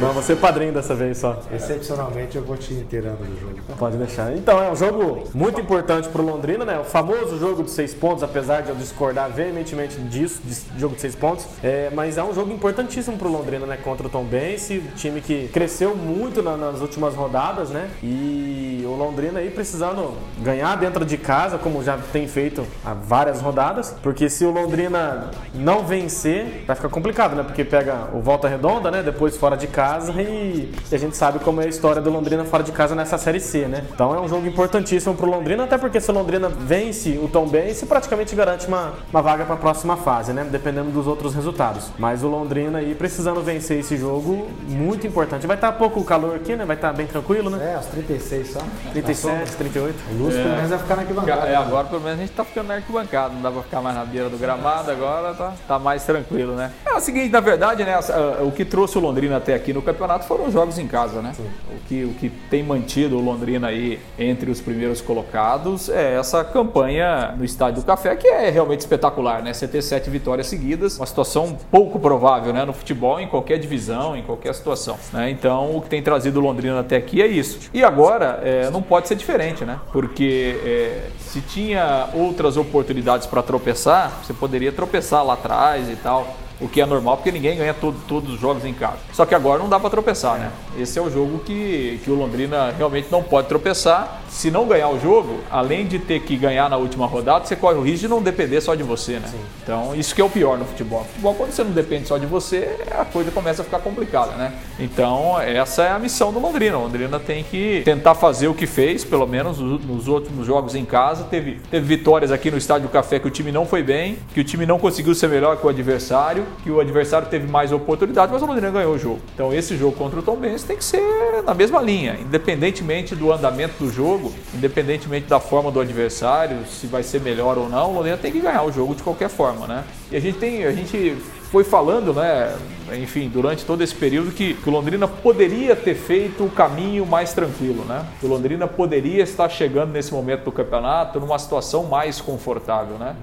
Não, 0.00 0.12
você 0.12 0.32
é 0.32 0.36
padrinho 0.36 0.72
dessa 0.72 0.94
vez 0.94 1.18
só. 1.18 1.38
Excepcionalmente 1.52 2.36
eu 2.36 2.42
vou 2.42 2.56
te 2.56 2.72
inteirando 2.72 3.18
do 3.18 3.40
jogo. 3.40 3.54
Pode 3.78 3.96
deixar. 3.96 4.34
Então, 4.36 4.62
é 4.62 4.70
um 4.70 4.76
jogo 4.76 5.24
muito 5.34 5.60
importante 5.60 6.08
para 6.08 6.22
o 6.22 6.24
Londrina, 6.24 6.64
né? 6.64 6.78
O 6.78 6.84
famoso 6.84 7.38
jogo 7.38 7.62
de 7.62 7.70
seis 7.70 7.94
pontos, 7.94 8.22
apesar 8.22 8.62
de 8.62 8.70
eu 8.70 8.74
discordar 8.74 9.30
veementemente 9.30 9.98
disso, 10.00 10.40
de 10.44 10.80
jogo 10.80 10.94
de 10.94 11.00
seis 11.00 11.14
pontos. 11.14 11.46
É, 11.62 11.90
mas 11.94 12.16
é 12.16 12.24
um 12.24 12.34
jogo 12.34 12.52
importantíssimo 12.52 13.16
para 13.16 13.28
o 13.28 13.32
Londrina, 13.32 13.66
né? 13.66 13.76
Contra 13.76 14.06
o 14.06 14.10
Tom 14.10 14.24
Bense, 14.24 14.82
time 14.96 15.20
que 15.20 15.48
cresceu 15.48 15.94
muito 15.94 16.42
na, 16.42 16.56
nas 16.56 16.80
últimas 16.80 17.14
rodadas, 17.14 17.70
né? 17.70 17.90
E 18.02 18.84
o 18.86 18.94
Londrina 18.96 19.40
aí 19.40 19.50
precisando 19.50 20.14
ganhar 20.40 20.76
dentro 20.76 21.04
de 21.04 21.16
casa, 21.16 21.58
como 21.58 21.82
já 21.82 21.98
tem 22.12 22.26
feito 22.26 22.66
há 22.84 22.94
várias 22.94 23.40
rodadas, 23.40 23.94
porque 24.02 24.28
se 24.30 24.44
o 24.44 24.50
Londrina 24.50 25.30
não 25.54 25.84
vencer, 25.84 26.64
vai 26.66 26.76
ficar 26.76 26.88
complicado, 26.88 27.34
né? 27.34 27.42
Porque 27.42 27.64
pega 27.64 28.08
o 28.12 28.20
Volta 28.20 28.48
Redonda, 28.48 28.90
né? 28.90 29.02
Depois 29.02 29.36
fora 29.36 29.56
de 29.56 29.66
casa 29.76 30.10
e, 30.22 30.72
e, 30.90 30.94
a 30.94 30.98
gente 30.98 31.14
sabe 31.14 31.38
como 31.38 31.60
é 31.60 31.66
a 31.66 31.68
história 31.68 32.00
do 32.00 32.08
Londrina 32.08 32.46
fora 32.46 32.62
de 32.62 32.72
casa 32.72 32.94
nessa 32.94 33.18
Série 33.18 33.40
C, 33.40 33.68
né? 33.68 33.84
Então 33.92 34.14
é 34.14 34.18
um 34.18 34.26
jogo 34.26 34.46
importantíssimo 34.46 35.14
pro 35.14 35.30
Londrina, 35.30 35.64
até 35.64 35.76
porque 35.76 36.00
se 36.00 36.10
o 36.10 36.14
Londrina 36.14 36.48
vence 36.48 37.20
o 37.22 37.28
Tom 37.28 37.46
Benz, 37.46 37.84
praticamente 37.84 38.34
garante 38.34 38.66
uma, 38.66 38.94
uma 39.12 39.20
vaga 39.20 39.44
para 39.44 39.54
a 39.54 39.58
próxima 39.58 39.94
fase, 39.98 40.32
né? 40.32 40.46
Dependendo 40.50 40.90
dos 40.90 41.06
outros 41.06 41.34
resultados. 41.34 41.90
Mas 41.98 42.24
o 42.24 42.28
Londrina 42.28 42.78
aí 42.78 42.94
precisando 42.94 43.42
vencer 43.42 43.80
esse 43.80 43.98
jogo, 43.98 44.48
muito 44.66 45.06
importante. 45.06 45.46
Vai 45.46 45.56
estar 45.56 45.72
tá 45.72 45.78
pouco 45.78 46.02
calor 46.04 46.36
aqui, 46.36 46.56
né? 46.56 46.64
Vai 46.64 46.76
estar 46.76 46.88
tá 46.88 46.94
bem 46.94 47.06
tranquilo, 47.06 47.50
né? 47.50 47.74
É, 47.74 47.78
os 47.78 47.84
36 47.84 48.52
só. 48.52 48.60
37, 48.92 49.56
38. 49.56 49.94
O 50.10 50.22
Lúcio 50.22 50.40
é. 50.40 50.42
pelo 50.42 50.54
menos 50.54 50.70
vai 50.70 50.78
ficar 50.78 50.96
na 50.96 51.02
arquibancada. 51.02 51.46
É, 51.48 51.54
agora 51.54 51.86
pelo 51.86 52.00
menos 52.00 52.18
a 52.18 52.22
gente 52.22 52.32
tá 52.32 52.44
ficando 52.46 52.68
na 52.68 52.74
arquibancada, 52.76 53.34
não 53.34 53.42
dá 53.42 53.50
pra 53.50 53.62
ficar 53.62 53.82
mais 53.82 53.94
na 53.94 54.06
beira 54.06 54.30
do 54.30 54.38
gramado, 54.38 54.90
agora 54.90 55.34
tá, 55.34 55.52
tá 55.68 55.78
mais 55.78 56.02
tranquilo, 56.02 56.54
né? 56.54 56.72
É 56.86 56.94
o 56.94 57.00
seguinte, 57.00 57.30
na 57.30 57.40
verdade, 57.40 57.84
né? 57.84 57.98
O 58.40 58.50
que 58.50 58.64
trouxe 58.64 58.96
o 58.96 59.02
Londrina 59.02 59.36
até 59.36 59.55
aqui 59.56 59.72
no 59.72 59.82
campeonato 59.82 60.26
foram 60.26 60.46
os 60.46 60.52
jogos 60.52 60.78
em 60.78 60.86
casa, 60.86 61.20
né? 61.20 61.32
O 61.70 61.88
que, 61.88 62.04
o 62.04 62.14
que 62.14 62.30
tem 62.50 62.62
mantido 62.62 63.18
o 63.18 63.20
Londrina 63.20 63.68
aí 63.68 63.98
entre 64.18 64.50
os 64.50 64.60
primeiros 64.60 65.00
colocados 65.00 65.88
é 65.88 66.14
essa 66.14 66.44
campanha 66.44 67.34
no 67.36 67.44
Estádio 67.44 67.82
do 67.82 67.86
Café, 67.86 68.14
que 68.16 68.28
é 68.28 68.50
realmente 68.50 68.80
espetacular, 68.80 69.42
né? 69.42 69.52
Você 69.52 69.66
ter 69.66 69.82
sete 69.82 70.10
vitórias 70.10 70.46
seguidas, 70.46 70.98
uma 70.98 71.06
situação 71.06 71.56
pouco 71.70 71.98
provável, 71.98 72.52
né? 72.52 72.64
No 72.64 72.72
futebol, 72.72 73.18
em 73.20 73.26
qualquer 73.26 73.58
divisão, 73.58 74.16
em 74.16 74.22
qualquer 74.22 74.54
situação. 74.54 74.96
Né? 75.12 75.30
Então, 75.30 75.76
o 75.76 75.80
que 75.80 75.88
tem 75.88 76.02
trazido 76.02 76.38
o 76.38 76.42
Londrina 76.42 76.80
até 76.80 76.96
aqui 76.96 77.22
é 77.22 77.26
isso. 77.26 77.70
E 77.72 77.82
agora, 77.82 78.40
é, 78.44 78.70
não 78.70 78.82
pode 78.82 79.08
ser 79.08 79.14
diferente, 79.14 79.64
né? 79.64 79.78
Porque 79.92 80.60
é, 80.64 81.08
se 81.18 81.40
tinha 81.40 82.08
outras 82.14 82.56
oportunidades 82.56 83.26
para 83.26 83.42
tropeçar, 83.42 84.20
você 84.22 84.32
poderia 84.32 84.72
tropeçar 84.72 85.24
lá 85.24 85.34
atrás 85.34 85.88
e 85.88 85.96
tal 85.96 86.45
o 86.60 86.68
que 86.68 86.80
é 86.80 86.86
normal 86.86 87.16
porque 87.16 87.30
ninguém 87.30 87.56
ganha 87.56 87.74
todo, 87.74 87.96
todos 88.06 88.34
os 88.34 88.40
jogos 88.40 88.64
em 88.64 88.72
casa. 88.72 88.98
Só 89.12 89.26
que 89.26 89.34
agora 89.34 89.58
não 89.58 89.68
dá 89.68 89.78
para 89.78 89.90
tropeçar, 89.90 90.38
né? 90.38 90.50
Esse 90.78 90.98
é 90.98 91.02
o 91.02 91.10
jogo 91.10 91.38
que, 91.40 92.00
que 92.04 92.10
o 92.10 92.14
Londrina 92.14 92.72
realmente 92.76 93.08
não 93.10 93.22
pode 93.22 93.48
tropeçar. 93.48 94.22
Se 94.28 94.50
não 94.50 94.66
ganhar 94.66 94.88
o 94.88 95.00
jogo, 95.00 95.40
além 95.50 95.86
de 95.86 95.98
ter 95.98 96.20
que 96.20 96.36
ganhar 96.36 96.68
na 96.68 96.76
última 96.76 97.06
rodada, 97.06 97.44
você 97.44 97.56
corre 97.56 97.76
o 97.76 97.82
risco 97.82 98.00
de 98.00 98.08
não 98.08 98.22
depender 98.22 98.60
só 98.60 98.74
de 98.74 98.82
você, 98.82 99.18
né? 99.18 99.28
Sim. 99.28 99.40
Então, 99.62 99.94
isso 99.94 100.14
que 100.14 100.20
é 100.20 100.24
o 100.24 100.30
pior 100.30 100.58
no 100.58 100.64
futebol. 100.64 101.00
No 101.00 101.06
futebol, 101.06 101.34
quando 101.34 101.52
você 101.52 101.64
não 101.64 101.70
depende 101.72 102.06
só 102.06 102.18
de 102.18 102.26
você, 102.26 102.76
a 102.90 103.04
coisa 103.04 103.30
começa 103.30 103.62
a 103.62 103.64
ficar 103.64 103.78
complicada, 103.78 104.32
né? 104.32 104.52
Então, 104.78 105.40
essa 105.40 105.84
é 105.84 105.90
a 105.90 105.98
missão 105.98 106.32
do 106.32 106.38
Londrina. 106.38 106.78
O 106.78 106.82
Londrina 106.82 107.18
tem 107.18 107.44
que 107.44 107.82
tentar 107.84 108.14
fazer 108.14 108.48
o 108.48 108.54
que 108.54 108.66
fez, 108.66 109.04
pelo 109.04 109.26
menos 109.26 109.58
nos 109.58 110.08
últimos 110.08 110.46
jogos 110.46 110.74
em 110.74 110.84
casa. 110.84 111.24
Teve, 111.24 111.60
teve 111.70 111.86
vitórias 111.86 112.30
aqui 112.30 112.50
no 112.50 112.58
Estádio 112.58 112.88
Café 112.88 113.18
que 113.18 113.28
o 113.28 113.30
time 113.30 113.50
não 113.50 113.66
foi 113.66 113.82
bem, 113.82 114.18
que 114.34 114.40
o 114.40 114.44
time 114.44 114.66
não 114.66 114.78
conseguiu 114.78 115.14
ser 115.14 115.28
melhor 115.28 115.56
que 115.56 115.66
o 115.66 115.68
adversário 115.68 116.45
que 116.62 116.70
o 116.70 116.80
adversário 116.80 117.28
teve 117.28 117.46
mais 117.46 117.72
oportunidade, 117.72 118.32
mas 118.32 118.42
o 118.42 118.46
Londrina 118.46 118.70
ganhou 118.70 118.94
o 118.94 118.98
jogo. 118.98 119.20
Então 119.34 119.52
esse 119.52 119.76
jogo 119.76 119.96
contra 119.96 120.18
o 120.20 120.22
Tom 120.22 120.36
Benz 120.36 120.62
tem 120.62 120.76
que 120.76 120.84
ser 120.84 121.02
na 121.44 121.54
mesma 121.54 121.80
linha, 121.80 122.16
independentemente 122.20 123.14
do 123.14 123.32
andamento 123.32 123.82
do 123.82 123.90
jogo, 123.90 124.32
independentemente 124.54 125.26
da 125.26 125.40
forma 125.40 125.70
do 125.70 125.80
adversário, 125.80 126.58
se 126.66 126.86
vai 126.86 127.02
ser 127.02 127.20
melhor 127.20 127.58
ou 127.58 127.68
não, 127.68 127.90
o 127.90 127.94
Londrina 127.94 128.16
tem 128.16 128.32
que 128.32 128.40
ganhar 128.40 128.62
o 128.62 128.72
jogo 128.72 128.94
de 128.94 129.02
qualquer 129.02 129.28
forma, 129.28 129.66
né? 129.66 129.84
E 130.10 130.16
a 130.16 130.20
gente 130.20 130.38
tem, 130.38 130.64
a 130.64 130.72
gente 130.72 131.16
foi 131.50 131.64
falando, 131.64 132.12
né, 132.12 132.54
enfim, 133.00 133.28
durante 133.28 133.64
todo 133.64 133.82
esse 133.82 133.94
período 133.94 134.30
que, 134.30 134.54
que 134.54 134.68
o 134.68 134.72
Londrina 134.72 135.06
poderia 135.06 135.74
ter 135.74 135.94
feito 135.94 136.44
o 136.44 136.50
caminho 136.50 137.06
mais 137.06 137.32
tranquilo, 137.32 137.84
né? 137.84 138.04
Que 138.20 138.26
o 138.26 138.28
Londrina 138.28 138.66
poderia 138.66 139.22
estar 139.22 139.48
chegando 139.48 139.92
nesse 139.92 140.12
momento 140.12 140.44
do 140.44 140.52
campeonato 140.52 141.20
numa 141.20 141.38
situação 141.38 141.84
mais 141.84 142.20
confortável, 142.20 142.98
né? 142.98 143.16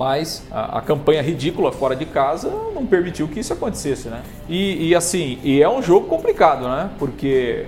Mas 0.00 0.42
a, 0.50 0.78
a, 0.78 0.80
campanha 0.80 1.20
ridícula 1.20 1.70
fora 1.70 1.94
de 1.94 2.06
casa 2.06 2.50
não 2.74 2.86
permitiu 2.86 3.28
que 3.28 3.38
isso 3.38 3.52
acontecesse, 3.52 4.08
né? 4.08 4.22
E, 4.48 4.88
e 4.88 4.94
assim, 4.94 5.38
e 5.44 5.62
é 5.62 5.68
um 5.68 5.82
jogo 5.82 6.06
complicado, 6.06 6.66
né? 6.66 6.88
Porque 6.98 7.66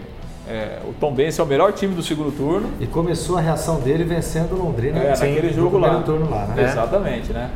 é, 0.48 0.78
o 0.88 0.94
Tom 0.94 1.12
Benz 1.12 1.38
é 1.38 1.42
o 1.42 1.46
melhor 1.46 1.74
time 1.74 1.94
do 1.94 2.02
segundo 2.02 2.34
turno. 2.34 2.70
E 2.80 2.86
começou 2.86 3.36
a 3.36 3.40
reação 3.42 3.78
dele 3.80 4.02
vencendo 4.04 4.54
o 4.54 4.64
Londrina 4.64 4.98
é, 4.98 5.10
naquele 5.10 5.52
jogo 5.52 5.76
lá. 5.76 6.00
Turno 6.00 6.30
lá 6.30 6.46
né? 6.46 6.64
Exatamente, 6.64 7.34
né? 7.34 7.50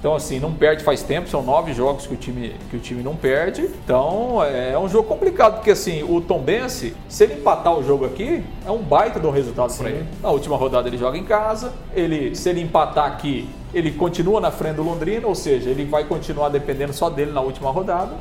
Então, 0.00 0.16
assim, 0.16 0.40
não 0.40 0.52
perde 0.52 0.82
faz 0.82 1.02
tempo, 1.02 1.28
são 1.28 1.42
nove 1.42 1.74
jogos 1.74 2.06
que 2.06 2.14
o 2.14 2.16
time, 2.16 2.56
que 2.70 2.76
o 2.76 2.80
time 2.80 3.02
não 3.02 3.14
perde. 3.14 3.68
Então, 3.84 4.42
é 4.42 4.76
um 4.76 4.88
jogo 4.88 5.06
complicado, 5.06 5.56
porque 5.56 5.70
assim, 5.70 6.02
o 6.02 6.20
Tom 6.22 6.40
Bense, 6.40 6.96
se 7.06 7.22
ele 7.22 7.34
empatar 7.34 7.78
o 7.78 7.84
jogo 7.84 8.06
aqui, 8.06 8.42
é 8.66 8.70
um 8.70 8.78
baita 8.78 9.20
de 9.20 9.26
um 9.26 9.30
resultado 9.30 9.76
para 9.76 9.90
ele. 9.90 10.06
Na 10.20 10.30
última 10.30 10.56
rodada 10.56 10.88
ele 10.88 10.96
joga 10.96 11.16
em 11.18 11.22
casa, 11.22 11.72
ele, 11.94 12.34
se 12.34 12.48
ele 12.48 12.62
empatar 12.62 13.06
aqui, 13.06 13.48
ele 13.74 13.90
continua 13.92 14.40
na 14.40 14.50
frente 14.50 14.76
do 14.76 14.82
Londrina, 14.82 15.26
ou 15.26 15.34
seja, 15.34 15.70
ele 15.70 15.84
vai 15.84 16.04
continuar 16.04 16.48
dependendo 16.48 16.92
só 16.92 17.08
dele 17.08 17.32
na 17.32 17.40
última 17.40 17.70
rodada. 17.70 18.14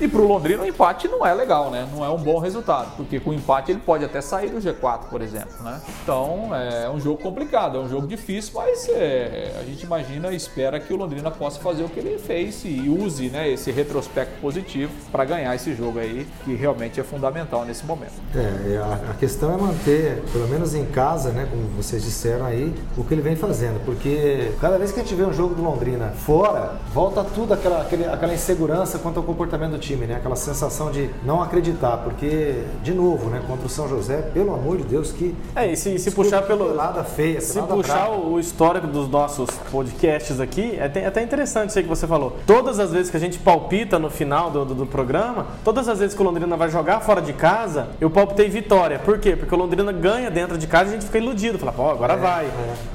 E 0.00 0.06
para 0.06 0.20
o 0.20 0.28
Londrina 0.28 0.62
o 0.62 0.66
empate 0.66 1.08
não 1.08 1.26
é 1.26 1.34
legal, 1.34 1.70
né? 1.70 1.88
Não 1.92 2.04
é 2.04 2.08
um 2.08 2.18
bom 2.18 2.38
resultado, 2.38 2.92
porque 2.96 3.18
com 3.18 3.30
o 3.30 3.34
empate 3.34 3.72
ele 3.72 3.80
pode 3.80 4.04
até 4.04 4.20
sair 4.20 4.50
do 4.50 4.58
G4, 4.58 5.08
por 5.10 5.20
exemplo, 5.20 5.62
né? 5.62 5.80
Então 6.02 6.54
é 6.54 6.88
um 6.88 7.00
jogo 7.00 7.20
complicado, 7.20 7.78
é 7.78 7.80
um 7.80 7.88
jogo 7.88 8.06
difícil, 8.06 8.52
mas 8.54 8.88
é, 8.88 9.56
a 9.60 9.64
gente 9.64 9.82
imagina 9.82 10.32
e 10.32 10.36
espera 10.36 10.78
que 10.78 10.92
o 10.92 10.96
Londrina 10.96 11.30
possa 11.30 11.58
fazer 11.60 11.82
o 11.82 11.88
que 11.88 11.98
ele 11.98 12.18
fez 12.18 12.62
e 12.64 12.88
use 12.88 13.28
né, 13.28 13.50
esse 13.50 13.70
retrospecto 13.70 14.40
positivo 14.40 14.92
para 15.10 15.24
ganhar 15.24 15.54
esse 15.54 15.74
jogo 15.74 15.98
aí, 15.98 16.26
que 16.44 16.54
realmente 16.54 17.00
é 17.00 17.02
fundamental 17.02 17.64
nesse 17.64 17.84
momento. 17.84 18.12
É, 18.34 18.78
a, 19.10 19.14
questão 19.14 19.52
é 19.52 19.56
manter, 19.56 20.22
pelo 20.32 20.46
menos 20.48 20.74
em 20.74 20.84
casa, 20.86 21.30
né, 21.30 21.46
como 21.50 21.62
vocês 21.68 22.04
disseram 22.04 22.46
aí, 22.46 22.72
o 22.96 23.04
que 23.04 23.14
ele 23.14 23.22
vem 23.22 23.34
fazendo, 23.34 23.84
porque 23.84 24.52
cada 24.60 24.78
vez 24.78 24.92
que 24.92 25.00
a 25.00 25.02
gente 25.02 25.14
vê 25.14 25.24
um 25.24 25.32
jogo 25.32 25.54
do 25.54 25.62
Londrina 25.62 26.10
fora, 26.10 26.76
volta 26.92 27.24
tudo 27.24 27.54
aquela, 27.54 27.82
aquele, 27.82 28.04
aquela 28.06 28.34
insegurança 28.34 28.98
quanto 28.98 29.18
ao 29.18 29.24
comportamento 29.24 29.72
do 29.72 29.78
time, 29.78 29.87
né? 30.06 30.16
Aquela 30.16 30.36
sensação 30.36 30.90
de 30.90 31.10
não 31.24 31.42
acreditar, 31.42 31.98
porque, 31.98 32.62
de 32.82 32.92
novo, 32.92 33.28
né, 33.30 33.40
contra 33.46 33.66
o 33.66 33.68
São 33.68 33.88
José, 33.88 34.22
pelo 34.34 34.52
amor 34.54 34.76
de 34.78 34.84
Deus, 34.84 35.12
que. 35.12 35.34
É, 35.54 35.70
e 35.72 35.76
se, 35.76 35.98
se 35.98 36.10
puxar 36.10 36.42
pelo. 36.42 36.66
Pelada 36.68 37.04
feia, 37.04 37.40
Se 37.40 37.60
puxar 37.62 38.10
o 38.10 38.38
histórico 38.38 38.86
dos 38.86 39.08
nossos 39.08 39.48
podcasts 39.70 40.40
aqui, 40.40 40.76
é 40.78 40.84
até- 40.86 41.00
é 41.02 41.06
até 41.06 41.22
interessante 41.22 41.70
isso 41.70 41.78
aí 41.78 41.82
que 41.84 41.88
você 41.88 42.06
falou. 42.06 42.36
Todas 42.46 42.78
as 42.78 42.92
vezes 42.92 43.10
que 43.10 43.16
a 43.16 43.20
gente 43.20 43.38
palpita 43.38 43.98
no 43.98 44.10
final 44.10 44.50
do, 44.50 44.64
do, 44.64 44.74
do 44.74 44.86
programa, 44.86 45.46
todas 45.64 45.88
as 45.88 45.98
vezes 45.98 46.14
que 46.14 46.20
o 46.22 46.24
Londrina 46.24 46.56
vai 46.56 46.68
jogar 46.70 47.00
fora 47.00 47.20
de 47.22 47.32
casa, 47.32 47.88
eu 48.00 48.10
palpitei 48.10 48.48
vitória. 48.48 48.98
Por 48.98 49.18
quê? 49.18 49.36
Porque 49.36 49.54
o 49.54 49.58
Londrina 49.58 49.90
ganha 49.92 50.30
dentro 50.30 50.58
de 50.58 50.66
casa 50.66 50.86
e 50.86 50.88
a 50.88 50.92
gente 50.94 51.06
fica 51.06 51.18
iludido. 51.18 51.58
Fala, 51.58 51.72
pô, 51.72 51.90
agora 51.90 52.16
vai. 52.16 52.46
é. 52.46 52.50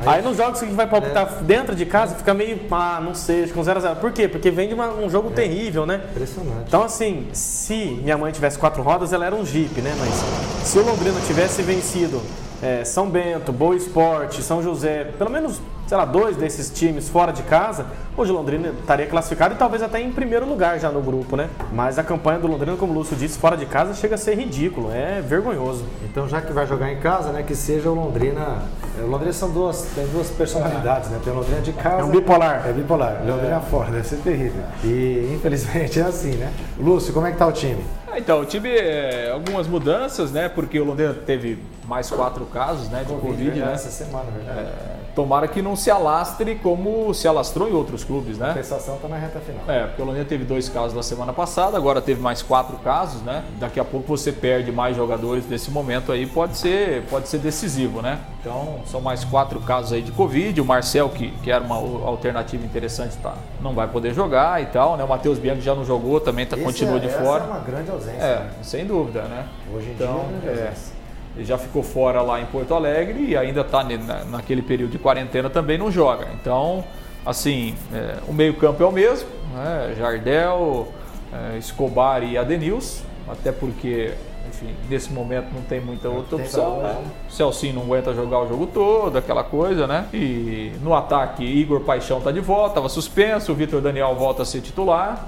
Aí, 0.06 0.16
Aí- 0.18 0.22
nos 0.22 0.38
jogos 0.38 0.60
que 0.60 0.66
vai 0.68 0.88
palpitar 0.88 1.44
dentro 1.44 1.76
de 1.76 1.86
casa, 1.86 2.16
fica 2.16 2.34
meio, 2.34 2.60
ah, 2.72 3.02
não 3.04 3.14
sei, 3.16 3.48
com 3.48 3.62
0x0. 3.62 3.96
Por 3.96 4.12
quê? 4.12 4.28
Porque 4.28 4.52
vem 4.52 4.68
de 4.68 4.74
uma- 4.74 4.94
um 4.94 5.10
jogo 5.10 5.32
terrível, 5.32 5.86
né? 5.86 6.02
Impressionante. 6.12 6.66
Então, 6.68 6.83
assim, 6.84 7.28
se 7.34 8.00
minha 8.04 8.18
mãe 8.18 8.32
tivesse 8.32 8.58
quatro 8.58 8.82
rodas, 8.82 9.14
ela 9.14 9.26
era 9.26 9.36
um 9.36 9.46
Jeep, 9.46 9.82
né? 9.82 9.94
Mas 10.00 10.68
se 10.68 10.78
o 10.78 10.86
Londrina 10.86 11.20
tivesse 11.28 11.62
vencido 11.62 12.22
é, 12.62 12.86
São 12.86 13.10
Bento, 13.10 13.52
Boa 13.52 13.76
Esporte, 13.76 14.42
São 14.42 14.64
José, 14.64 15.12
pelo 15.18 15.30
menos, 15.30 15.60
sei 15.86 15.98
lá, 15.98 16.06
dois 16.06 16.38
desses 16.38 16.70
times 16.70 17.10
fora 17.10 17.34
de 17.34 17.44
casa, 17.44 17.86
hoje 18.16 18.32
o 18.32 18.36
Londrina 18.36 18.70
estaria 18.80 19.06
classificado 19.06 19.54
e 19.54 19.58
talvez 19.58 19.84
até 19.84 20.02
em 20.02 20.12
primeiro 20.12 20.48
lugar 20.48 20.80
já 20.80 20.90
no 20.90 21.02
grupo, 21.02 21.36
né? 21.36 21.50
Mas 21.74 22.00
a 22.00 22.04
campanha 22.04 22.40
do 22.40 22.48
Londrina, 22.48 22.78
como 22.78 22.94
o 22.94 22.96
Lúcio 22.96 23.18
disse, 23.18 23.38
fora 23.38 23.58
de 23.58 23.66
casa 23.66 23.94
chega 23.94 24.16
a 24.16 24.18
ser 24.18 24.36
ridículo, 24.38 24.92
é 24.92 25.22
vergonhoso. 25.22 25.84
Então, 26.04 26.28
já 26.30 26.42
que 26.42 26.54
vai 26.54 26.66
jogar 26.66 26.92
em 26.92 27.00
casa, 27.00 27.32
né, 27.32 27.44
que 27.44 27.56
seja 27.56 27.90
o 27.90 27.94
Londrina. 27.94 28.64
O 29.02 29.08
Londrina 29.08 29.34
são 29.34 29.50
duas, 29.50 29.82
tem 29.96 30.06
duas 30.08 30.30
personalidades, 30.30 31.10
né? 31.10 31.20
Tem 31.24 31.34
o 31.34 31.38
Londrina 31.38 31.62
de 31.62 31.74
casa. 31.74 32.02
É 32.02 32.04
um 32.04 32.10
bipolar. 32.10 32.68
É 32.68 32.72
bipolar. 32.72 33.24
Londrina 33.26 33.60
fora, 33.60 33.92
deve 33.92 34.08
ser 34.08 34.18
terrível. 34.18 34.64
E 34.84 35.34
infelizmente 35.36 36.00
é 36.02 36.04
assim, 36.04 36.32
né? 36.36 36.52
Lúcio, 36.78 37.14
como 37.14 37.26
é 37.26 37.32
que 37.32 37.38
tá 37.38 37.48
o 37.48 37.52
time? 37.52 37.84
Ah, 38.08 38.20
Então, 38.20 38.42
o 38.42 38.46
time, 38.46 38.70
é, 38.70 39.32
algumas 39.32 39.68
mudanças, 39.68 40.32
né? 40.32 40.48
Porque 40.48 40.80
o 40.80 40.84
Londrina 40.86 41.14
teve 41.14 41.58
mais 41.88 42.10
quatro 42.10 42.46
casos 42.46 42.90
né, 42.90 43.04
de 43.04 43.14
Covid, 43.14 43.60
né? 43.60 43.74
Essa 43.74 43.90
semana, 43.90 44.26
verdade. 44.32 44.68
Tomara 45.16 45.48
que 45.48 45.62
não 45.62 45.76
se 45.76 45.92
alastre 45.92 46.56
como 46.56 47.14
se 47.14 47.28
alastrou 47.28 47.70
em 47.70 47.74
outros 47.74 48.04
clubes, 48.04 48.42
A 48.42 48.46
né? 48.46 48.54
compensação 48.54 48.98
tá 48.98 49.08
na 49.08 49.16
reta 49.18 49.40
final. 49.40 49.62
É, 49.68 49.86
porque 49.86 50.02
o 50.02 50.06
Londrina 50.06 50.26
teve 50.26 50.44
dois 50.44 50.68
casos 50.70 50.96
na 50.96 51.04
semana 51.04 51.32
passada, 51.32 51.78
agora 51.78 52.02
teve 52.02 52.20
mais 52.20 52.42
quatro 52.42 52.78
casos, 52.78 53.22
né? 53.22 53.44
Daqui 53.60 53.80
a 53.80 53.86
pouco 53.86 54.08
você 54.08 54.32
perde 54.32 54.72
mais 54.72 54.96
jogadores 54.96 55.48
nesse 55.48 55.70
momento 55.70 56.12
aí, 56.12 56.26
pode 56.26 56.58
ser, 56.58 57.04
pode 57.12 57.28
ser 57.28 57.38
decisivo, 57.38 58.02
né? 58.02 58.20
Então, 58.42 58.80
são 58.88 59.00
mais 59.00 59.24
quatro 59.24 59.60
casos 59.62 59.94
aí 59.94 60.02
de 60.02 60.12
Covid. 60.12 60.60
O 60.60 60.66
Marcel, 60.66 61.08
que, 61.10 61.30
que 61.44 61.52
era 61.52 61.64
uma 61.64 61.76
alternativa 61.76 62.66
interessante, 62.66 63.16
tá, 63.18 63.36
não 63.62 63.74
vai 63.74 63.88
poder 63.88 64.14
jogar 64.14 64.62
e 64.62 64.66
tal, 64.66 64.98
né? 64.98 65.04
O 65.04 65.08
Matheus 65.08 65.38
Bianchi 65.38 65.62
já 65.62 65.76
não 65.76 65.86
jogou, 65.86 66.20
também 66.20 66.46
tá, 66.46 66.56
Esse 66.56 66.66
continua 66.66 66.98
é- 66.98 67.00
de 67.00 67.10
fora. 67.10 67.44
é 67.44 67.48
uma 67.48 67.60
grande 67.60 67.92
ausência. 67.92 68.20
É, 68.22 68.40
né? 68.40 68.50
sem 68.64 68.86
dúvida, 68.86 69.22
né? 69.24 69.46
Hoje 69.74 69.90
em 69.90 69.94
então, 69.94 70.08
dia 70.08 70.16
é 70.16 70.20
uma 70.24 70.28
grande 70.42 70.48
é, 70.48 70.50
ausência. 70.64 70.93
ele 70.93 70.93
já 71.40 71.58
ficou 71.58 71.82
fora 71.82 72.22
lá 72.22 72.40
em 72.40 72.46
Porto 72.46 72.74
Alegre 72.74 73.26
e 73.26 73.38
ainda 73.38 73.62
está 73.62 73.84
naquele 74.30 74.62
período 74.62 74.92
de 74.92 75.00
quarentena 75.00 75.50
também 75.50 75.78
não 75.78 75.92
joga. 75.92 76.28
Então, 76.40 76.84
assim, 77.26 77.76
é, 77.94 78.18
o 78.28 78.34
meio-campo 78.34 78.84
é 78.84 78.86
o 78.86 78.92
mesmo, 78.92 79.30
né? 79.54 79.96
Jardel, 79.98 80.88
é, 81.32 81.58
Escobar 81.58 82.24
e 82.24 82.38
Adenils, 82.38 83.04
até 83.28 83.52
porque, 83.52 84.14
enfim, 84.48 84.76
nesse 84.90 85.12
momento 85.12 85.48
não 85.54 85.62
tem 85.62 85.82
muita 85.82 86.08
outra 86.10 86.36
opção. 86.36 86.84
Né? 86.84 87.04
O 87.28 87.32
Celcinho 87.32 87.76
não 87.76 87.82
aguenta 87.84 88.14
jogar 88.14 88.40
o 88.42 88.48
jogo 88.48 88.68
todo, 88.68 89.18
aquela 89.18 89.44
coisa, 89.44 89.88
né? 89.88 90.08
E 90.14 90.72
no 90.82 90.94
ataque, 90.94 91.44
Igor 91.44 91.82
Paixão 91.82 92.22
tá 92.22 92.32
de 92.32 92.42
volta, 92.42 92.70
estava 92.70 92.90
suspenso, 92.90 93.52
o 93.52 93.56
Vitor 93.56 93.82
Daniel 93.82 94.14
volta 94.16 94.44
a 94.44 94.46
ser 94.46 94.62
titular. 94.62 95.28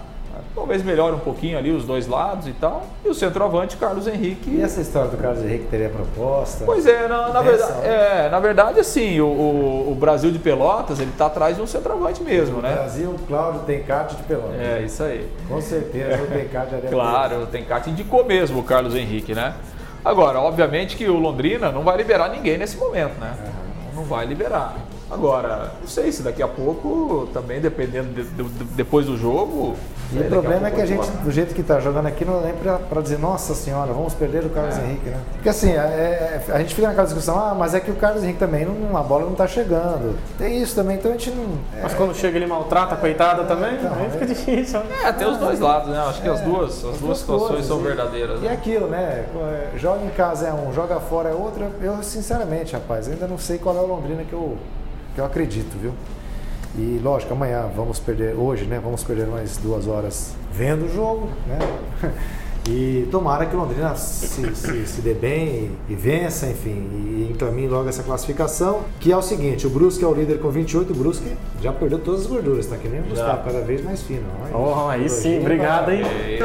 Talvez 0.56 0.82
melhore 0.84 1.14
um 1.16 1.20
pouquinho 1.20 1.58
ali 1.58 1.70
os 1.72 1.84
dois 1.84 2.08
lados 2.08 2.48
e 2.48 2.54
tal. 2.54 2.84
E 3.04 3.10
o 3.10 3.14
centroavante, 3.14 3.76
Carlos 3.76 4.08
Henrique. 4.08 4.50
E 4.52 4.62
essa 4.62 4.80
história 4.80 5.10
do 5.10 5.18
Carlos 5.18 5.44
Henrique 5.44 5.66
teria 5.66 5.90
proposta? 5.90 6.64
Pois 6.66 6.86
é, 6.86 7.08
na, 7.10 7.28
na 7.30 7.42
verdade, 7.42 7.86
é, 7.86 8.30
na 8.30 8.40
verdade, 8.40 8.80
assim, 8.80 9.20
o, 9.20 9.26
o- 9.28 9.92
o 9.92 9.96
Brasil 9.96 10.32
de 10.32 10.40
Pelotas, 10.40 11.00
ele 11.02 11.12
tá 11.18 11.26
atrás 11.26 11.58
de 11.58 11.62
um 11.62 11.68
centroavante 11.68 12.24
mesmo, 12.24 12.56
No 12.58 12.62
né? 12.62 12.74
Brasil, 12.74 13.10
o 13.12 13.20
Cláudio 13.28 13.62
tem 13.62 13.84
carte 13.84 14.16
de 14.16 14.24
pelota. 14.24 14.54
É, 14.58 14.82
isso 14.86 15.04
aí. 15.04 15.30
Com 15.50 15.60
certeza 15.62 16.24
o 16.24 16.28
Tencate 16.28 16.72
já 16.72 16.78
deve 16.78 16.88
Claro, 16.88 17.44
o 17.44 17.48
Tencate 17.48 17.90
indicou 17.90 18.24
mesmo 18.26 18.60
o 18.60 18.64
Carlos 18.64 18.96
Henrique, 18.96 19.36
né? 19.36 19.56
Agora, 20.06 20.40
obviamente 20.40 20.96
que 20.96 21.08
o 21.10 21.18
Londrina 21.20 21.70
não 21.72 21.84
vai 21.84 21.98
liberar 21.98 22.30
ninguém 22.30 22.58
nesse 22.58 22.78
momento, 22.78 23.20
né? 23.20 23.34
Não 23.94 24.04
vai 24.04 24.26
liberar. 24.26 24.76
Agora, 25.10 25.72
não 25.82 25.88
sei 25.88 26.12
se 26.12 26.24
daqui 26.24 26.42
a 26.42 26.48
pouco, 26.48 27.28
também 27.34 27.62
dependendo 27.62 28.10
de- 28.10 28.24
de- 28.24 28.44
de- 28.44 28.64
depois 28.76 29.06
do 29.06 29.16
jogo. 29.18 29.76
E 30.14 30.20
o 30.20 30.24
problema 30.26 30.68
é 30.68 30.72
pouco 30.72 30.76
que 30.76 30.82
a 30.82 30.86
gente, 30.86 31.08
do 31.24 31.32
jeito 31.32 31.54
que 31.54 31.62
tá 31.64 31.80
jogando 31.80 32.08
aqui, 32.08 32.24
não 32.26 32.40
lembra 32.42 32.78
pra 32.78 33.02
dizer, 33.02 33.18
nossa 33.20 33.54
senhora, 33.54 33.92
vamos 33.94 34.14
perder 34.14 34.44
o 34.46 34.50
Carlos 34.50 34.78
Henrique, 34.78 35.10
né? 35.10 35.18
Porque 35.34 35.50
assim, 35.50 35.72
é- 35.72 35.76
é- 36.48 36.52
a 36.52 36.58
gente 36.60 36.74
fica 36.76 36.88
naquela 36.88 37.06
discussão, 37.06 37.38
ah, 37.40 37.56
mas 37.58 37.74
é 37.76 37.80
que 37.80 37.92
o 37.92 37.96
Carlos 37.96 38.24
Henrique 38.24 38.40
também, 38.40 38.66
não, 38.66 38.96
a 38.98 39.02
bola 39.04 39.26
não 39.26 39.34
tá 39.36 39.48
chegando. 39.48 40.18
Tem 40.38 40.62
isso 40.62 40.76
também, 40.76 40.96
então 40.98 41.12
a 41.12 41.14
gente 41.14 41.32
não. 41.32 41.46
Mas 41.82 41.94
quando 41.94 42.16
chega 42.16 42.38
ele 42.38 42.48
maltrata 42.48 42.96
a 42.96 42.98
coitada 42.98 43.44
também, 43.44 43.76
então, 43.76 43.94
aí 43.94 44.10
fica 44.10 44.26
difícil. 44.26 44.80
É, 45.04 45.12
tem 45.12 45.28
os 45.28 45.38
dois 45.38 45.60
lados, 45.60 45.90
né? 45.90 46.00
Acho 46.00 46.22
que 46.22 46.30
as 46.30 46.42
duas, 46.42 46.72
as 46.72 46.82
duas 46.82 47.00
duas 47.00 47.18
situações 47.20 47.48
coisas, 47.50 47.66
são 47.68 47.80
e- 47.80 47.84
verdadeiras. 47.84 48.40
E 48.42 48.46
né? 48.46 48.54
aquilo, 48.54 48.88
né? 48.88 49.26
É, 49.74 49.78
Joga 49.78 50.04
em 50.04 50.10
casa 50.10 50.48
é 50.48 50.54
um, 50.54 50.72
joga 50.74 51.00
fora 51.00 51.30
é 51.30 51.34
outra. 51.34 51.70
Eu, 51.82 52.02
sinceramente, 52.04 52.74
rapaz, 52.74 53.08
ainda 53.08 53.28
não 53.28 53.38
sei 53.38 53.58
qual 53.58 53.76
é 53.76 53.80
o 53.80 53.86
Londrina 53.88 54.24
que 54.24 54.34
eu, 54.34 54.56
que 55.16 55.22
eu 55.22 55.26
acredito, 55.26 55.76
viu? 55.82 55.92
E 56.78 57.00
lógico, 57.02 57.34
amanhã 57.34 57.70
vamos 57.74 58.00
perder, 58.00 58.36
hoje, 58.36 58.66
né? 58.66 58.80
Vamos 58.84 59.02
perder 59.04 59.28
mais 59.28 59.56
duas 59.58 59.88
horas 59.88 60.34
vendo 60.52 60.86
o 60.86 60.94
jogo, 60.94 61.30
né? 61.48 61.60
E 62.68 63.08
tomara 63.12 63.46
que 63.46 63.56
o 63.56 63.60
Londrina 63.60 63.96
se, 63.96 64.56
se, 64.56 64.88
se 64.88 65.02
dê 65.02 65.14
bem 65.14 65.70
e, 65.88 65.94
e 65.94 65.96
vença, 65.96 66.48
enfim, 66.48 66.72
e 66.72 67.30
encaminhe 67.32 67.68
logo 67.68 67.88
essa 67.88 68.02
classificação. 68.02 68.82
Que 69.00 69.12
é 69.12 69.16
o 69.16 69.22
seguinte: 69.22 69.68
o 69.68 69.70
Brusque 69.70 70.04
é 70.04 70.08
o 70.08 70.14
líder 70.16 70.40
com 70.40 70.50
28, 70.50 70.92
o 70.92 70.96
Brusque 70.96 71.32
já 71.62 71.72
perdeu 71.72 72.00
todas 72.00 72.22
as 72.22 72.26
gorduras, 72.26 72.66
tá 72.66 72.76
que 72.76 72.88
nem 72.88 73.02
o 73.02 73.04
Gustavo, 73.04 73.44
cada 73.44 73.62
vez 73.62 73.84
mais 73.84 74.02
fino. 74.02 74.24
Olha, 74.44 74.58
Oh, 74.58 74.90
aí 74.90 75.08
sim, 75.08 75.42
obrigado, 75.42 75.92
hein? 75.92 76.00
elogio, 76.02 76.40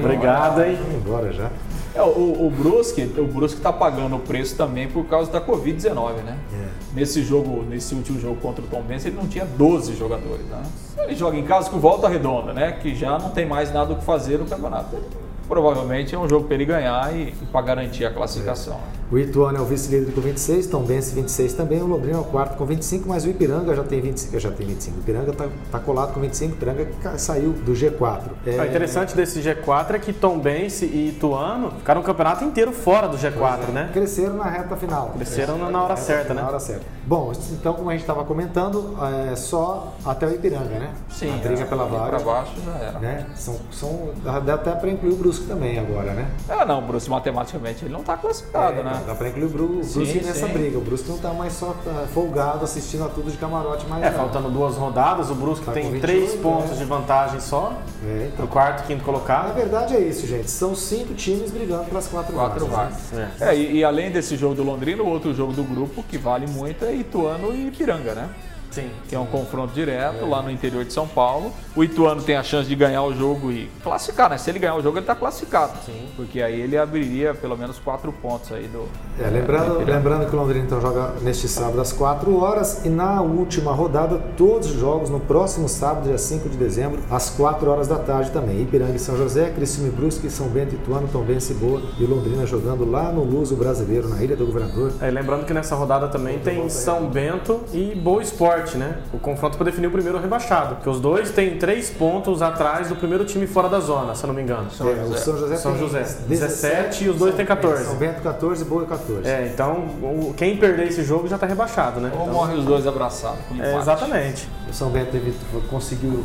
Obrigado, 0.00 0.62
hein? 0.62 0.78
Vamos 0.80 0.94
embora 0.94 1.30
já. 1.30 1.50
É, 1.98 2.02
o, 2.02 2.46
o 2.46 2.50
Brusque, 2.50 3.02
o 3.18 3.26
Brusque 3.26 3.60
tá 3.60 3.72
pagando 3.72 4.14
o 4.14 4.20
preço 4.20 4.54
também 4.54 4.86
por 4.86 5.04
causa 5.06 5.32
da 5.32 5.40
Covid-19, 5.40 6.22
né? 6.22 6.38
É. 6.52 6.68
Nesse 6.94 7.24
jogo, 7.24 7.64
nesse 7.64 7.92
último 7.92 8.20
jogo 8.20 8.36
contra 8.36 8.64
o 8.64 8.68
Tom 8.68 8.82
Benz, 8.82 9.04
ele 9.04 9.16
não 9.16 9.26
tinha 9.26 9.44
12 9.44 9.96
jogadores, 9.96 10.46
né? 10.46 10.62
Ele 10.98 11.16
joga 11.16 11.36
em 11.36 11.42
casa 11.42 11.68
com 11.68 11.80
volta 11.80 12.08
redonda, 12.08 12.52
né? 12.52 12.70
Que 12.70 12.94
já 12.94 13.18
não 13.18 13.30
tem 13.30 13.44
mais 13.44 13.72
nada 13.72 13.94
o 13.94 13.96
que 13.96 14.04
fazer 14.04 14.38
no 14.38 14.46
campeonato. 14.46 14.94
Ele, 14.94 15.06
provavelmente 15.48 16.14
é 16.14 16.18
um 16.18 16.28
jogo 16.28 16.44
para 16.46 16.54
ele 16.54 16.64
ganhar 16.64 17.14
e, 17.16 17.30
e 17.40 17.46
para 17.50 17.62
garantir 17.62 18.04
a 18.04 18.10
classificação. 18.12 18.76
O 19.10 19.16
Ituano 19.18 19.56
é 19.56 19.60
o 19.62 19.64
vice-líder 19.64 20.12
com 20.12 20.20
26, 20.20 20.66
Tom 20.66 20.82
Benz 20.82 21.10
26 21.12 21.54
também, 21.54 21.80
o 21.80 21.86
Londrina 21.86 22.18
é 22.18 22.20
o 22.20 22.24
quarto 22.24 22.58
com 22.58 22.66
25, 22.66 23.08
mas 23.08 23.24
o 23.24 23.28
Ipiranga 23.30 23.74
já 23.74 23.82
tem 23.82 24.02
25, 24.02 24.38
já 24.38 24.50
tem 24.50 24.66
25. 24.66 24.98
O 24.98 25.00
Ipiranga 25.00 25.32
tá, 25.32 25.46
tá 25.72 25.78
colado 25.78 26.12
com 26.12 26.20
25, 26.20 26.52
o 26.52 26.56
Ipiranga 26.56 26.86
saiu 27.16 27.52
do 27.52 27.72
G4. 27.72 28.20
É, 28.46 28.60
O 28.60 28.64
interessante 28.66 29.16
desse 29.16 29.40
G4 29.40 29.94
é 29.94 29.98
que 29.98 30.12
Tom 30.12 30.38
Bense 30.38 30.84
e 30.84 31.08
Ituano 31.08 31.70
ficaram 31.78 32.02
o 32.02 32.04
campeonato 32.04 32.44
inteiro 32.44 32.70
fora 32.70 33.08
do 33.08 33.16
G4, 33.16 33.68
né? 33.72 33.88
Cresceram 33.94 34.34
na 34.36 34.44
reta 34.44 34.76
final. 34.76 35.12
Cresceram 35.16 35.56
na- 35.56 35.70
na 35.70 35.84
hora 35.84 35.96
certa, 35.96 36.22
final, 36.24 36.34
né? 36.36 36.42
Na 36.42 36.48
hora 36.48 36.60
certa. 36.60 36.82
Bom, 37.06 37.32
então 37.52 37.72
como 37.72 37.88
a 37.88 37.92
gente 37.92 38.02
estava 38.02 38.22
comentando, 38.24 38.94
é 39.30 39.34
só 39.36 39.94
até 40.04 40.26
o 40.26 40.34
Ipiranga, 40.34 40.78
né? 40.78 40.90
Sim, 41.08 41.32
a 41.32 41.36
briga 41.48 41.64
pela 41.64 41.86
vaga. 41.86 42.16
Para 42.16 42.18
baixo 42.18 42.52
já 42.62 42.72
era. 42.78 42.98
Né? 42.98 43.26
São, 43.34 43.56
são, 43.72 44.10
dá 44.44 44.52
até 44.54 44.72
para 44.72 44.90
incluir 44.90 45.14
o 45.14 45.16
Brusque 45.16 45.37
também 45.46 45.78
agora, 45.78 46.12
né? 46.12 46.28
Ah, 46.48 46.64
não, 46.64 46.78
o 46.78 46.82
Brusque 46.82 47.10
matematicamente 47.10 47.84
ele 47.84 47.92
não 47.92 48.02
tá 48.02 48.16
classificado, 48.16 48.80
É, 48.80 48.82
né? 48.82 49.02
Dá 49.06 49.14
para 49.14 49.28
incluir 49.28 49.44
o 49.46 49.48
Bru- 49.48 49.78
o 49.80 49.84
Sim, 49.84 50.00
Brusque 50.00 50.20
nessa 50.24 50.46
sim. 50.46 50.52
briga. 50.52 50.78
O 50.78 50.80
Brusque 50.80 51.08
não 51.10 51.18
tá 51.18 51.32
mais 51.32 51.52
só 51.52 51.74
tá, 51.84 52.06
folgado 52.12 52.64
assistindo 52.64 53.04
a 53.04 53.08
tudo 53.08 53.30
de 53.30 53.36
camarote 53.36 53.86
mais 53.86 54.02
É, 54.04 54.10
não. 54.10 54.16
faltando 54.18 54.50
duas 54.50 54.76
rodadas, 54.76 55.30
o 55.30 55.34
Brusque 55.34 55.64
Tá 55.66 55.72
tem 55.72 55.84
com 55.84 55.90
28, 55.92 56.00
três 56.02 56.34
pontos 56.40 56.70
né? 56.70 56.76
de 56.76 56.84
vantagem 56.84 57.40
só 57.40 57.72
É, 58.06 58.24
então. 58.32 58.36
pro 58.36 58.48
quarto 58.48 58.84
e 58.84 58.86
quinto 58.86 58.98
Na 59.00 59.04
colocado. 59.04 59.54
verdade 59.54 59.94
é 59.96 60.00
isso, 60.00 60.26
gente. 60.26 60.50
São 60.50 60.74
cinco 60.74 61.14
times 61.14 61.50
brigando 61.50 61.84
pelas 61.84 62.06
quatro, 62.08 62.34
Quatro 62.34 62.66
vagas. 62.66 62.94
vagas. 62.94 63.12
né? 63.12 63.30
É, 63.40 63.54
e, 63.54 63.76
e 63.78 63.84
além 63.84 64.10
desse 64.10 64.36
jogo 64.36 64.54
do 64.54 64.62
Londrina, 64.62 65.02
o 65.02 65.08
outro 65.08 65.34
jogo 65.34 65.52
do 65.52 65.62
grupo 65.62 66.02
que 66.02 66.18
vale 66.18 66.46
muito 66.46 66.84
é 66.84 66.94
Ituano 66.94 67.52
e 67.54 67.68
Ipiranga, 67.68 68.14
né? 68.14 68.28
Sim. 68.70 68.90
que 69.08 69.14
é 69.14 69.18
um 69.18 69.26
confronto 69.26 69.72
direto 69.72 70.26
lá 70.26 70.42
no 70.42 70.50
interior 70.50 70.84
de 70.84 70.92
São 70.92 71.06
Paulo. 71.06 71.52
O 71.74 71.84
Ituano 71.84 72.22
tem 72.22 72.36
a 72.36 72.42
chance 72.42 72.68
de 72.68 72.74
ganhar 72.74 73.02
o 73.02 73.14
jogo 73.14 73.50
e 73.50 73.70
classificar, 73.82 74.30
né? 74.30 74.38
Se 74.38 74.50
ele 74.50 74.58
ganhar 74.58 74.74
o 74.74 74.82
jogo, 74.82 74.98
ele 74.98 75.04
está 75.04 75.14
classificado. 75.14 75.72
Sim. 75.84 76.08
Porque 76.16 76.42
aí 76.42 76.60
ele 76.60 76.76
abriria 76.76 77.34
pelo 77.34 77.56
menos 77.56 77.78
quatro 77.78 78.12
pontos 78.12 78.52
aí 78.52 78.66
do. 78.68 78.86
É, 79.22 79.28
lembrando, 79.28 79.66
do 79.66 79.72
Ipiranga. 79.82 79.96
lembrando 79.96 80.30
que 80.30 80.36
o 80.36 80.38
Londrina 80.38 80.64
então 80.64 80.80
joga 80.80 81.14
neste 81.22 81.48
sábado 81.48 81.80
às 81.80 81.92
4 81.92 82.36
horas 82.40 82.84
e 82.84 82.88
na 82.88 83.20
última 83.20 83.72
rodada 83.72 84.18
todos 84.36 84.70
os 84.70 84.78
jogos 84.78 85.10
no 85.10 85.20
próximo 85.20 85.68
sábado, 85.68 86.04
dia 86.04 86.18
5 86.18 86.48
de 86.48 86.56
dezembro, 86.56 87.00
às 87.10 87.30
4 87.30 87.70
horas 87.70 87.88
da 87.88 87.96
tarde 87.96 88.30
também. 88.30 88.62
Ipiranga 88.62 88.96
e 88.96 88.98
São 88.98 89.16
José, 89.16 89.50
Criciúma 89.50 89.88
e 89.88 89.90
Brusque, 89.92 90.30
São 90.30 90.48
Bento, 90.48 90.74
Ituano, 90.74 91.08
Tombense 91.08 91.52
e 91.52 91.56
Boa 91.56 91.80
e 91.98 92.04
Londrina 92.04 92.46
jogando 92.46 92.88
lá 92.88 93.10
no 93.12 93.24
Luso 93.24 93.56
Brasileiro, 93.56 94.08
na 94.08 94.22
Ilha 94.22 94.36
do 94.36 94.46
Governador. 94.46 94.92
É, 95.00 95.10
lembrando 95.10 95.44
que 95.44 95.54
nessa 95.54 95.74
rodada 95.74 96.08
também 96.08 96.38
tem 96.38 96.68
São 96.68 97.06
Bento 97.06 97.60
e 97.72 97.94
Boa 97.94 98.22
Esporte, 98.22 98.67
né? 98.76 98.98
O 99.12 99.18
confronto 99.18 99.56
para 99.56 99.64
definir 99.66 99.86
o 99.86 99.90
primeiro 99.90 100.18
rebaixado. 100.18 100.76
Que 100.82 100.88
os 100.90 101.00
dois 101.00 101.30
têm 101.30 101.56
três 101.58 101.88
pontos 101.88 102.42
atrás 102.42 102.88
do 102.88 102.96
primeiro 102.96 103.24
time 103.24 103.46
fora 103.46 103.68
da 103.68 103.80
zona, 103.80 104.14
se 104.14 104.24
eu 104.24 104.28
não 104.28 104.34
me 104.34 104.42
engano. 104.42 104.70
São 104.70 104.88
É, 104.88 104.96
José. 104.96 105.14
o 105.14 105.18
São 105.18 105.36
José 105.38 105.56
São 105.56 105.72
tem 105.72 105.80
José, 105.80 106.02
17 106.28 107.04
e 107.04 107.08
os 107.08 107.16
dois 107.16 107.34
têm 107.34 107.46
São- 107.46 107.56
14. 107.56 107.84
São 107.84 107.94
Bento 107.96 108.20
14 108.22 108.62
e 108.62 108.64
Boa 108.66 108.84
14. 108.84 109.26
É, 109.28 109.50
então 109.52 109.72
o- 110.02 110.34
quem 110.36 110.56
perder 110.56 110.88
esse 110.88 111.02
jogo 111.04 111.28
já 111.28 111.36
está 111.36 111.46
rebaixado, 111.46 112.00
né? 112.00 112.10
Ou 112.14 112.22
Então, 112.22 112.32
morre 112.34 112.54
os 112.54 112.64
dois 112.64 112.86
abraçados 112.86 113.38
com 113.48 113.62
é, 113.62 113.76
exatamente. 113.78 114.48
O 114.68 114.72
São 114.74 114.90
Bento 114.90 115.10
teve- 115.12 115.32
conseguiu 115.70 116.24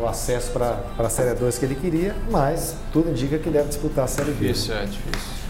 o 0.00 0.06
acesso 0.06 0.50
para 0.52 0.78
a 0.98 1.08
Série 1.08 1.34
2 1.34 1.56
que 1.58 1.64
ele 1.64 1.74
queria, 1.74 2.14
mas 2.30 2.74
tudo 2.92 3.10
indica 3.10 3.38
que 3.38 3.48
deve 3.50 3.68
disputar 3.68 4.04
a 4.04 4.08
Série 4.08 4.32
B. 4.32 4.48
Difícil, 4.48 4.74
é 4.74 4.84
difícil. 4.86 5.44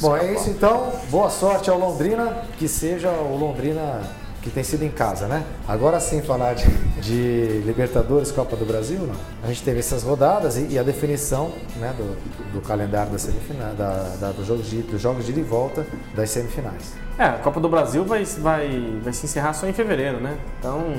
Bom, 0.00 0.16
é 0.16 0.32
isso 0.32 0.50
então. 0.50 0.90
Boa 1.10 1.28
sorte 1.30 1.70
ao 1.70 1.78
Londrina, 1.78 2.38
que 2.58 2.66
seja 2.66 3.08
o 3.10 3.36
Londrina 3.36 4.00
que 4.42 4.50
tem 4.50 4.62
sido 4.64 4.82
em 4.84 4.90
casa, 4.90 5.26
né? 5.26 5.44
Agora 5.68 6.00
sim, 6.00 6.22
falar 6.22 6.54
de, 6.54 6.66
de 7.00 7.62
Libertadores, 7.66 8.32
Copa 8.32 8.56
do 8.56 8.64
Brasil, 8.64 9.00
não. 9.00 9.14
A 9.42 9.48
gente 9.48 9.62
teve 9.62 9.80
essas 9.80 10.02
rodadas 10.02 10.56
e, 10.56 10.68
e 10.70 10.78
a 10.78 10.82
definição 10.82 11.52
né, 11.76 11.94
do, 11.96 12.16
do 12.54 12.60
calendário 12.60 13.12
da 13.12 13.18
semifinal, 13.18 13.74
da, 13.74 14.16
da, 14.20 14.32
do 14.32 14.44
jogo 14.44 14.62
de, 14.62 14.82
dos 14.82 15.00
jogos 15.00 15.26
de 15.26 15.32
ida 15.32 15.40
e 15.40 15.42
volta 15.44 15.86
das 16.14 16.30
semifinais. 16.30 16.94
É, 17.18 17.24
a 17.24 17.32
Copa 17.38 17.60
do 17.60 17.68
Brasil 17.68 18.04
vai, 18.04 18.24
vai, 18.24 18.98
vai 19.02 19.12
se 19.12 19.26
encerrar 19.26 19.52
só 19.52 19.66
em 19.66 19.72
fevereiro, 19.74 20.20
né? 20.20 20.38
Então 20.58 20.94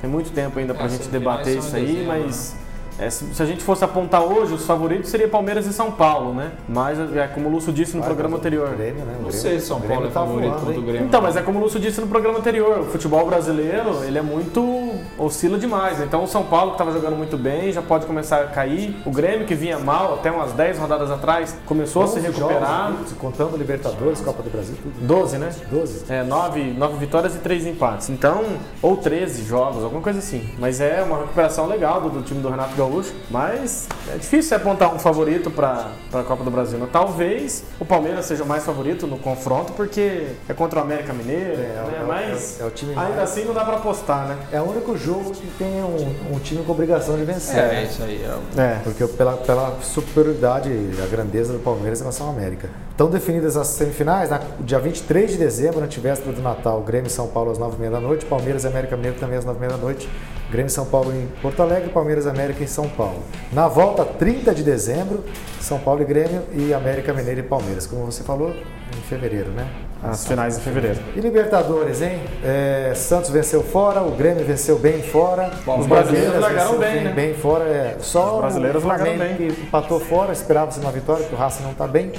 tem 0.00 0.08
muito 0.08 0.30
tempo 0.30 0.56
ainda 0.58 0.72
pra 0.72 0.86
É, 0.86 0.88
gente 0.88 1.08
debater 1.08 1.58
isso 1.58 1.74
aí, 1.74 1.86
dezembro, 1.86 2.06
mas 2.06 2.54
é, 2.98 3.10
se, 3.10 3.34
se 3.34 3.42
a 3.42 3.46
gente 3.46 3.62
fosse 3.62 3.84
apontar 3.84 4.22
hoje, 4.22 4.54
os 4.54 4.64
favoritos 4.64 5.10
seria 5.10 5.28
Palmeiras 5.28 5.66
e 5.66 5.72
São 5.72 5.90
Paulo, 5.90 6.32
né? 6.32 6.52
Mas 6.68 6.98
é 7.14 7.26
como 7.26 7.48
o 7.48 7.52
Lúcio 7.52 7.72
disse 7.72 7.94
no 7.94 8.00
Vai, 8.00 8.10
programa 8.10 8.36
anterior. 8.38 8.70
Grêmio, 8.74 9.04
né? 9.04 9.16
Não 9.22 9.30
sei 9.30 9.60
se 9.60 9.66
São 9.66 9.80
Paulo 9.80 10.04
é 10.04 10.08
tá 10.08 10.20
favorito 10.20 10.50
voando, 10.50 10.64
contra 10.64 10.80
o 10.80 10.80
hein? 10.80 10.86
Grêmio. 10.86 11.06
Então, 11.06 11.20
mas 11.20 11.36
é 11.36 11.42
como 11.42 11.58
o 11.58 11.62
Lúcio 11.62 11.78
disse 11.78 12.00
no 12.00 12.06
programa 12.06 12.38
anterior, 12.38 12.80
o 12.80 12.84
futebol 12.86 13.26
brasileiro, 13.26 14.02
ele 14.04 14.18
é 14.18 14.22
muito 14.22 14.94
oscila 15.18 15.58
demais. 15.58 16.00
Então 16.00 16.24
o 16.24 16.26
São 16.26 16.44
Paulo 16.44 16.70
que 16.70 16.74
estava 16.74 16.92
jogando 16.92 17.16
muito 17.16 17.36
bem, 17.36 17.70
já 17.70 17.82
pode 17.82 18.06
começar 18.06 18.40
a 18.40 18.46
cair. 18.46 18.96
O 19.04 19.10
Grêmio 19.10 19.46
que 19.46 19.54
vinha 19.54 19.78
mal 19.78 20.14
até 20.14 20.30
umas 20.30 20.52
10 20.52 20.78
rodadas 20.78 21.10
atrás, 21.10 21.56
começou 21.66 22.02
a 22.02 22.06
se 22.06 22.18
11 22.18 22.26
recuperar. 22.28 22.92
jogos, 22.92 23.12
contando 23.12 23.56
Libertadores, 23.56 24.20
Copa 24.20 24.42
do 24.42 24.50
Brasil, 24.50 24.74
tudo. 24.82 25.06
12, 25.06 25.38
né? 25.38 25.50
12. 25.70 26.04
É, 26.08 26.22
nove, 26.22 26.62
nove 26.72 26.96
vitórias 26.96 27.34
e 27.34 27.38
três 27.38 27.66
empates. 27.66 28.08
Então, 28.08 28.44
ou 28.80 28.96
13 28.96 29.44
jogos, 29.44 29.84
alguma 29.84 30.00
coisa 30.00 30.18
assim. 30.18 30.48
Mas 30.58 30.80
é 30.80 31.02
uma 31.02 31.18
recuperação 31.18 31.66
legal 31.66 32.00
do, 32.00 32.08
do 32.08 32.22
time 32.22 32.40
do 32.40 32.48
Renato 32.48 32.74
Gaúcho. 32.74 32.85
Mas 33.30 33.86
é 34.12 34.16
difícil 34.16 34.48
você 34.50 34.54
apontar 34.54 34.94
um 34.94 34.98
favorito 34.98 35.50
para 35.50 35.88
a 36.12 36.22
Copa 36.22 36.42
do 36.44 36.50
Brasil. 36.50 36.78
né? 36.78 36.86
Talvez 36.90 37.64
o 37.80 37.84
Palmeiras 37.84 38.24
seja 38.26 38.42
o 38.44 38.46
mais 38.46 38.64
favorito 38.64 39.06
no 39.06 39.18
confronto, 39.18 39.72
porque 39.72 40.28
é 40.48 40.54
contra 40.54 40.78
o 40.78 40.82
América 40.82 41.12
Mineiro, 41.12 41.54
É, 41.54 41.56
né? 41.56 41.96
é 42.00 42.02
o- 42.02 42.06
mas 42.06 42.60
é 42.60 42.62
o- 42.62 42.66
é 42.66 42.68
o 42.68 42.70
time 42.70 42.92
ainda 42.96 43.02
mais- 43.16 43.18
assim 43.30 43.44
não 43.44 43.54
dá 43.54 43.64
para 43.64 43.76
apostar, 43.76 44.26
né? 44.28 44.36
É 44.52 44.60
o 44.60 44.64
único 44.70 44.96
jogo 44.96 45.30
que 45.32 45.46
tem 45.58 45.68
um, 45.82 46.34
um 46.34 46.38
time 46.38 46.62
com 46.64 46.72
obrigação 46.72 47.16
de 47.16 47.24
vencer. 47.24 47.58
É, 47.58 47.66
né? 47.68 47.84
isso 47.84 48.02
aí. 48.02 48.24
É, 48.56 48.60
É. 48.60 48.80
Porque 48.84 49.06
pela, 49.06 49.32
pela 49.36 49.76
superioridade 49.82 50.68
e 50.68 51.00
a 51.02 51.06
grandeza 51.06 51.52
do 51.52 51.58
Palmeiras 51.58 51.98
em 52.00 52.02
relação 52.02 52.26
ao 52.28 52.32
América. 52.32 52.68
Estão 52.90 53.10
definidas 53.10 53.56
as 53.56 53.66
semifinais, 53.68 54.30
na, 54.30 54.40
dia 54.60 54.78
23 54.78 55.30
de 55.32 55.36
dezembro, 55.38 55.80
na 55.80 55.86
véspera 55.86 56.32
do 56.32 56.40
Natal, 56.42 56.80
Grêmio 56.80 57.08
e 57.08 57.10
São 57.10 57.26
Paulo 57.28 57.50
às 57.50 57.58
9h30 57.58 57.90
da 57.90 58.00
noite, 58.00 58.24
Palmeiras 58.24 58.64
e 58.64 58.66
América 58.68 58.96
Mineiro 58.96 59.18
também 59.18 59.36
às 59.38 59.44
9h30 59.44 59.68
da 59.68 59.76
noite, 59.76 60.08
Grêmio 60.50 60.70
São 60.70 60.86
Paulo 60.86 61.12
em 61.12 61.26
Porto 61.42 61.60
Alegre, 61.60 61.90
Palmeiras 61.90 62.26
América 62.26 62.62
em 62.62 62.66
São 62.66 62.88
Paulo. 62.88 63.22
Na 63.52 63.68
volta, 63.68 64.04
30 64.04 64.54
de 64.54 64.62
dezembro, 64.62 65.24
São 65.60 65.78
Paulo 65.78 66.02
e 66.02 66.04
Grêmio 66.04 66.42
e 66.52 66.72
América 66.72 67.12
Mineiro 67.12 67.40
e 67.40 67.42
Palmeiras. 67.42 67.86
Como 67.86 68.04
você 68.04 68.22
falou, 68.22 68.50
em 68.50 69.00
fevereiro, 69.08 69.50
né? 69.50 69.85
As 70.02 70.26
finais 70.26 70.58
em 70.58 70.60
fevereiro. 70.60 70.98
E 71.16 71.20
Libertadores, 71.20 72.02
hein? 72.02 72.20
É, 72.44 72.92
Santos 72.94 73.30
venceu 73.30 73.62
fora, 73.62 74.02
o 74.02 74.10
Grêmio 74.12 74.44
venceu 74.44 74.78
bem 74.78 75.02
fora. 75.02 75.50
Bom, 75.64 75.78
os 75.80 75.86
brasileiros 75.86 76.38
largaram 76.38 76.72
venceu 76.72 76.78
bem, 76.78 77.04
né? 77.04 77.12
Bem 77.12 77.34
fora, 77.34 77.64
é. 77.64 77.96
Só 78.00 78.34
Os 78.34 78.40
brasileiros 78.40 78.84
o 78.84 78.86
Flamengo 78.86 79.18
largaram 79.18 79.36
bem. 79.36 79.50
que 79.50 79.62
empatou 79.62 79.98
fora, 79.98 80.32
esperava-se 80.32 80.78
uma 80.80 80.92
vitória, 80.92 81.22
porque 81.22 81.34
o 81.34 81.38
Racing 81.38 81.62
não 81.64 81.72
está 81.72 81.86
bem. 81.86 82.12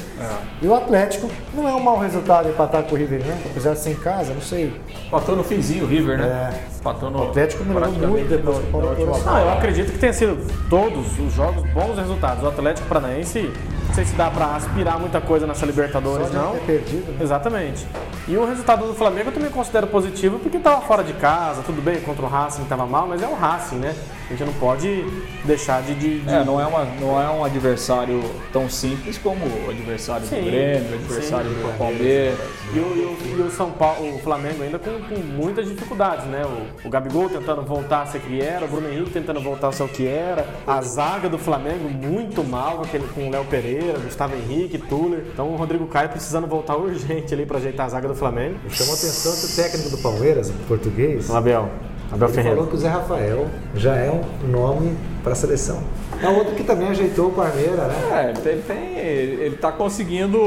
E 0.62 0.68
o 0.68 0.76
Atlético 0.76 1.30
não 1.54 1.68
é 1.68 1.74
um 1.74 1.80
mau 1.80 2.00
resultado 2.00 2.50
empatar 2.50 2.84
com 2.84 2.96
o 2.96 2.98
River, 2.98 3.22
não, 3.26 3.36
apesar 3.52 3.74
de 3.74 3.80
ser 3.80 3.92
em 3.92 3.96
casa, 3.96 4.34
não 4.34 4.42
sei. 4.42 4.74
Empatou 5.08 5.36
no 5.36 5.44
finzinho 5.44 5.86
o 5.86 5.88
River, 5.88 6.18
né? 6.18 6.52
É. 6.54 6.78
Empatou 6.80 7.10
no. 7.10 7.20
O 7.20 7.30
Atlético 7.30 7.64
melhorou 7.64 7.92
muito 7.92 8.28
depois 8.28 8.58
que 8.58 8.76
o 8.76 9.06
Não, 9.26 9.40
eu 9.40 9.50
acredito 9.52 9.92
que 9.92 10.00
tenha 10.00 10.14
sido 10.14 10.38
todos 10.70 11.18
os 11.20 11.34
jogos 11.34 11.64
bons 11.72 11.98
resultados. 11.98 12.44
O 12.44 12.48
Atlético 12.48 12.88
Paranaense, 12.88 13.52
não 13.88 13.94
sei 13.96 14.06
se 14.06 14.14
dá 14.16 14.30
para 14.30 14.56
aspirar 14.56 15.00
muita 15.00 15.20
coisa 15.22 15.48
nessa 15.48 15.66
Libertadores, 15.66 16.32
não. 16.32 16.52
ter 16.54 16.60
perdido, 16.62 17.12
né? 17.12 17.18
Exatamente. 17.22 17.86
E 18.28 18.36
o 18.38 18.46
resultado 18.46 18.86
do 18.86 18.94
Flamengo 18.94 19.30
eu 19.30 19.34
também 19.34 19.50
considero 19.50 19.88
positivo 19.88 20.38
porque 20.40 20.58
estava 20.58 20.82
fora 20.82 21.04
de 21.04 21.14
casa, 21.14 21.62
tudo 21.66 21.82
bem, 21.82 22.02
contra 22.02 22.26
o 22.26 22.30
Racing 22.30 22.64
estava 22.64 22.86
mal, 22.86 23.08
mas 23.08 23.22
é 23.24 23.28
o 23.28 23.34
Racing, 23.34 23.78
né? 23.78 23.96
A 24.28 24.32
gente 24.32 24.44
não 24.44 24.54
pode 24.56 25.06
deixar 25.46 25.82
de. 25.82 25.96
de- 25.96 26.20
de- 26.20 26.30
É, 26.34 26.44
não 26.44 26.60
é, 26.60 26.68
uma, 26.68 26.84
não 27.00 27.22
é 27.22 27.30
um 27.30 27.46
adversário 27.46 28.22
tão 28.52 28.70
simples 28.70 29.18
como 29.18 29.46
o 29.46 29.70
adversário 29.70 30.28
Sim, 30.28 30.42
do 30.42 30.46
Grêmio, 30.46 30.92
o 30.92 30.96
adversário 30.96 31.50
sim. 31.50 31.56
do 31.56 31.78
Palmeiras. 31.78 32.38
E 32.74 32.80
o, 32.80 32.82
e 32.82 33.34
o- 33.34 33.38
e 33.40 33.42
o 33.44 33.50
São 33.52 33.72
Paulo, 33.72 34.16
o 34.16 34.20
Flamengo 34.20 34.62
ainda 34.64 34.78
com, 34.78 34.92
com 35.00 35.16
muitas 35.22 35.66
dificuldades, 35.66 36.26
né? 36.26 36.42
O, 36.84 36.88
o 36.88 36.90
Gabigol 36.90 37.30
tentando 37.30 37.62
voltar 37.62 38.02
a 38.02 38.06
ser 38.08 38.20
que 38.20 38.42
era, 38.42 38.66
o 38.66 38.68
Bruno 38.68 38.90
Henrique 38.92 39.12
tentando 39.12 39.40
voltar 39.40 39.70
a 39.70 39.72
ser 39.72 39.84
o 39.84 39.88
que 39.88 40.06
era, 40.06 40.46
a 40.68 40.82
zaga 40.82 41.30
do 41.30 41.38
Flamengo 41.38 41.90
muito 41.90 42.44
mal, 42.44 42.76
com, 42.80 42.82
aquele, 42.84 43.08
com 43.08 43.28
o 43.30 43.32
Léo 43.32 43.46
Pereira, 43.46 43.77
Gustavo 44.04 44.36
Henrique, 44.36 44.78
Tuller. 44.78 45.24
Então 45.34 45.50
o 45.50 45.56
Rodrigo 45.56 45.86
Caio 45.88 46.10
precisando 46.10 46.48
voltar 46.48 46.76
urgente 46.78 47.34
ali 47.34 47.46
para 47.46 47.58
ajeitar 47.58 47.86
a 47.86 47.90
zaga 47.90 48.08
do 48.08 48.16
Flamengo. 48.16 48.56
Chamou 48.70 48.94
a 48.94 48.98
atenção 48.98 49.34
que 49.36 49.46
o 49.54 49.56
técnico 49.64 49.90
do 49.90 49.98
Palmeiras, 50.00 50.52
português, 50.68 51.30
Abel. 51.30 51.70
Abel 52.10 52.28
ele 52.30 52.36
Ferreira. 52.36 52.56
falou 52.56 52.70
que 52.72 52.76
o 52.78 52.80
Zé 52.80 52.88
Rafael 52.88 53.48
já 53.76 53.96
é 53.98 54.10
um 54.10 54.48
nome 54.48 54.96
para 55.24 55.34
a 55.34 55.36
seleção. 55.36 55.84
É 56.24 56.30
outro 56.30 56.56
que 56.56 56.64
também 56.64 56.88
ajeitou 56.88 57.28
o 57.28 57.32
Palmeiras, 57.34 57.76
né? 57.76 57.94
É, 58.12 58.30
ele, 58.30 58.40
tem, 58.40 58.54
ele, 58.54 58.62
tem- 58.64 58.98
ele 59.46 59.56
tá 59.58 59.72
conseguindo, 59.74 60.40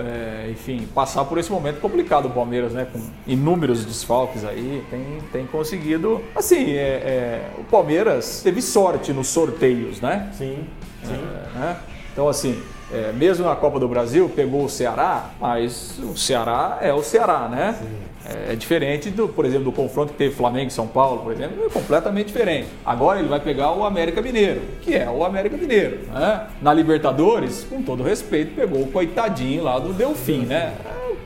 é, 0.00 0.50
enfim, 0.50 0.88
passar 0.92 1.24
por 1.24 1.38
esse 1.38 1.50
momento 1.52 1.80
complicado 1.80 2.26
o 2.26 2.30
Palmeiras, 2.30 2.72
né? 2.72 2.86
Com 2.92 3.00
inúmeros 3.26 3.84
desfalques 3.84 4.44
aí, 4.44 4.82
tem, 4.90 5.04
tem 5.32 5.46
conseguido. 5.46 6.20
Assim, 6.34 6.72
é, 6.72 6.80
é, 6.80 7.50
o 7.58 7.64
Palmeiras 7.64 8.40
teve 8.42 8.60
sorte 8.60 9.12
nos 9.12 9.28
sorteios, 9.28 10.00
né? 10.00 10.30
Sim, 10.36 10.58
sim. 11.04 11.14
É, 11.14 11.58
né? 11.58 11.76
Então, 12.14 12.28
assim, 12.28 12.62
é, 12.92 13.10
mesmo 13.10 13.44
na 13.44 13.56
Copa 13.56 13.80
do 13.80 13.88
Brasil, 13.88 14.30
pegou 14.34 14.64
o 14.64 14.68
Ceará, 14.68 15.30
mas 15.40 15.98
o 15.98 16.16
Ceará 16.16 16.78
é 16.80 16.94
o 16.94 17.02
Ceará, 17.02 17.48
né? 17.48 17.76
É, 18.24 18.52
é 18.52 18.56
diferente, 18.56 19.10
do, 19.10 19.26
por 19.26 19.44
exemplo, 19.44 19.64
do 19.64 19.72
confronto 19.72 20.12
que 20.12 20.18
teve 20.18 20.32
Flamengo 20.32 20.68
e 20.68 20.70
São 20.70 20.86
Paulo, 20.86 21.22
por 21.22 21.32
exemplo, 21.32 21.66
é 21.66 21.68
completamente 21.68 22.28
diferente. 22.28 22.68
Agora 22.86 23.18
ele 23.18 23.26
vai 23.26 23.40
pegar 23.40 23.72
o 23.72 23.84
América 23.84 24.22
Mineiro, 24.22 24.62
que 24.80 24.94
é 24.94 25.10
o 25.10 25.24
América 25.24 25.56
Mineiro. 25.56 26.02
Né? 26.06 26.46
Na 26.62 26.72
Libertadores, 26.72 27.66
com 27.68 27.82
todo 27.82 28.04
respeito, 28.04 28.54
pegou 28.54 28.82
o 28.82 28.92
coitadinho 28.92 29.64
lá 29.64 29.76
do 29.80 29.92
Delfim, 29.92 30.46
né? 30.46 30.72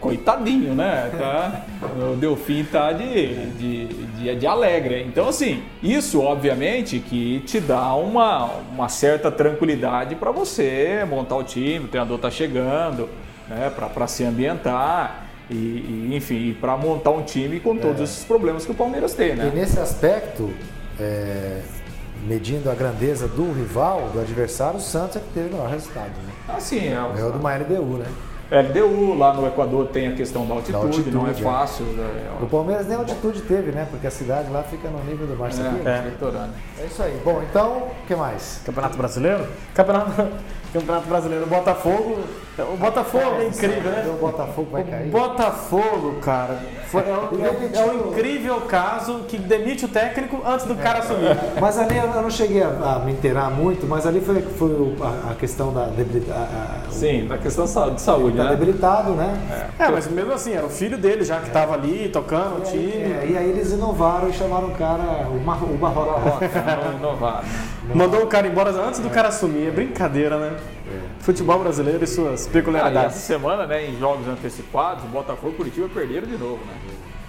Coitadinho, 0.01 0.75
né? 0.75 1.11
Tá? 1.19 1.65
O 2.13 2.17
Delfim 2.17 2.65
tá 2.65 2.93
de, 2.93 3.47
de, 3.53 3.87
de, 3.87 4.37
de 4.37 4.47
alegre. 4.47 5.05
Então, 5.09 5.29
assim, 5.29 5.63
isso 5.83 6.21
obviamente 6.21 6.99
que 7.01 7.41
te 7.41 7.61
dá 7.61 7.95
uma, 7.95 8.47
uma 8.73 8.89
certa 8.89 9.31
tranquilidade 9.31 10.15
para 10.15 10.31
você 10.31 11.05
montar 11.09 11.37
o 11.37 11.45
time, 11.45 11.85
o 11.85 11.89
treinador 11.89 12.19
tá 12.19 12.31
chegando, 12.31 13.09
né? 13.49 13.71
Para 13.95 14.07
se 14.07 14.25
ambientar. 14.25 15.25
E, 15.51 15.55
e, 15.55 16.11
enfim, 16.15 16.55
para 16.61 16.77
montar 16.77 17.11
um 17.11 17.23
time 17.23 17.59
com 17.59 17.75
todos 17.77 18.03
esses 18.03 18.23
problemas 18.23 18.67
que 18.67 18.71
o 18.73 18.75
Palmeiras 18.75 19.15
tem, 19.15 19.31
E 19.31 19.37
né? 19.37 19.51
nesse 19.55 19.81
aspecto, 19.81 20.51
é, 21.01 21.63
medindo 22.27 22.71
a 22.71 22.75
grandeza 22.75 23.27
do 23.27 23.51
rival, 23.53 24.11
do 24.13 24.21
adversário, 24.21 24.79
o 24.79 24.81
Santos 24.83 25.17
é 25.17 25.21
que 25.21 25.27
teve 25.33 25.49
o 25.49 25.53
melhor 25.53 25.71
resultado. 25.71 26.11
Né? 26.11 26.33
Assim, 26.49 26.89
é, 26.89 26.93
É 26.93 27.25
o 27.25 27.33
de 27.33 27.39
uma 27.39 27.57
LDU, 27.57 27.97
né? 27.99 28.07
LDU, 28.51 29.15
lá 29.15 29.35
no 29.35 29.47
Equador 29.47 29.89
tem 29.89 30.09
a 30.09 30.13
questão 30.13 30.47
da 30.47 30.55
altitude, 30.55 30.87
altitude, 30.87 31.11
não 31.11 31.27
é 31.27 31.31
é. 31.31 31.35
fácil. 31.35 31.85
né? 31.85 32.31
O 32.41 32.47
Palmeiras 32.47 32.87
nem 32.87 32.97
altitude 32.97 33.43
teve, 33.43 33.73
né? 33.73 33.87
Porque 33.91 34.07
a 34.07 34.11
cidade 34.11 34.51
lá 34.51 34.63
fica 34.63 34.89
no 34.89 35.05
nível 35.05 35.27
do 35.27 35.37
mar. 35.37 35.49
aqui. 35.49 35.87
É, 35.87 35.91
é. 35.91 36.83
É 36.83 36.87
isso 36.87 37.03
aí. 37.03 37.21
Bom, 37.23 37.43
então, 37.43 37.79
o 37.79 38.07
que 38.07 38.17
mais? 38.17 38.63
Campeonato 38.65 38.97
Brasileiro? 38.97 39.47
Campeonato, 39.75 40.29
Campeonato 40.73 41.07
Brasileiro. 41.09 41.45
O 41.45 41.49
Botafogo. 41.49 42.19
O 42.59 42.77
Botafogo 42.77 43.37
é 43.41 43.47
incrível, 43.47 43.91
né? 43.93 44.05
O 44.09 44.19
Botafogo 44.19 44.69
vai 44.73 44.83
cair. 44.83 45.07
O 45.07 45.11
Botafogo, 45.11 46.17
cara, 46.21 46.59
foi, 46.89 47.03
é, 47.03 47.13
um, 47.13 47.45
é, 47.45 47.71
é 47.79 47.85
um 47.85 48.09
incrível 48.11 48.61
caso 48.63 49.21
que 49.29 49.39
demite 49.39 49.85
o 49.85 49.89
técnico 49.89 50.43
antes 50.45 50.67
do 50.67 50.75
cara 50.75 50.99
assumir. 50.99 51.37
Mas 51.61 51.79
ali 51.79 51.97
eu 51.97 52.09
não 52.09 52.29
cheguei 52.29 52.63
a, 52.65 52.69
a 52.97 52.99
me 52.99 53.13
inteirar 53.13 53.49
muito, 53.51 53.87
mas 53.87 54.07
ali 54.07 54.21
foi, 54.21 54.43
foi 54.43 54.97
a, 55.01 55.31
a 55.31 55.35
questão 55.37 55.73
da 55.73 55.85
debilidade. 55.87 56.49
Sim, 56.91 57.27
da 57.29 57.39
questão 57.39 57.65
de 57.95 58.01
saúde, 58.01 58.37
Tá 58.37 58.45
né? 58.45 58.51
debilitado, 58.51 59.13
né? 59.13 59.71
É, 59.79 59.89
mas 59.89 60.09
mesmo 60.11 60.33
assim, 60.33 60.53
era 60.53 60.67
o 60.67 60.71
filho 60.71 60.99
dele 60.99 61.23
já 61.25 61.39
que 61.39 61.47
estava 61.47 61.75
ali 61.75 62.09
tocando 62.09 62.59
o 62.59 62.61
time. 62.63 62.91
É, 62.93 63.27
e 63.31 63.37
aí 63.39 63.49
eles 63.51 63.71
inovaram 63.71 64.29
e 64.29 64.33
chamaram 64.33 64.67
o 64.67 64.75
cara, 64.75 65.29
o, 65.31 65.39
Mar, 65.41 65.63
o 65.63 65.77
Barroca. 65.77 66.51
Não 66.85 66.99
inovar. 66.99 67.45
né? 67.85 67.95
Mandou 67.95 68.23
o 68.23 68.27
cara 68.27 68.49
embora 68.49 68.71
antes 68.71 68.99
do 68.99 69.09
cara 69.11 69.29
assumir. 69.29 69.69
É 69.69 69.71
brincadeira, 69.71 70.37
né? 70.39 70.57
Futebol 71.29 71.59
brasileiro 71.59 72.03
e 72.03 72.07
suas 72.07 72.27
Ah, 72.27 72.33
e 72.33 72.35
essa 72.37 72.51
peculiaridades. 72.51 73.17
semana, 73.19 73.67
né, 73.67 73.87
em 73.87 73.99
jogos 73.99 74.27
antecipados, 74.27 75.05
Botafogo 75.11 75.53
e 75.53 75.57
Curitiba 75.57 75.87
perderam 75.93 76.27
de 76.27 76.39
novo, 76.39 76.65
né? 76.65 76.73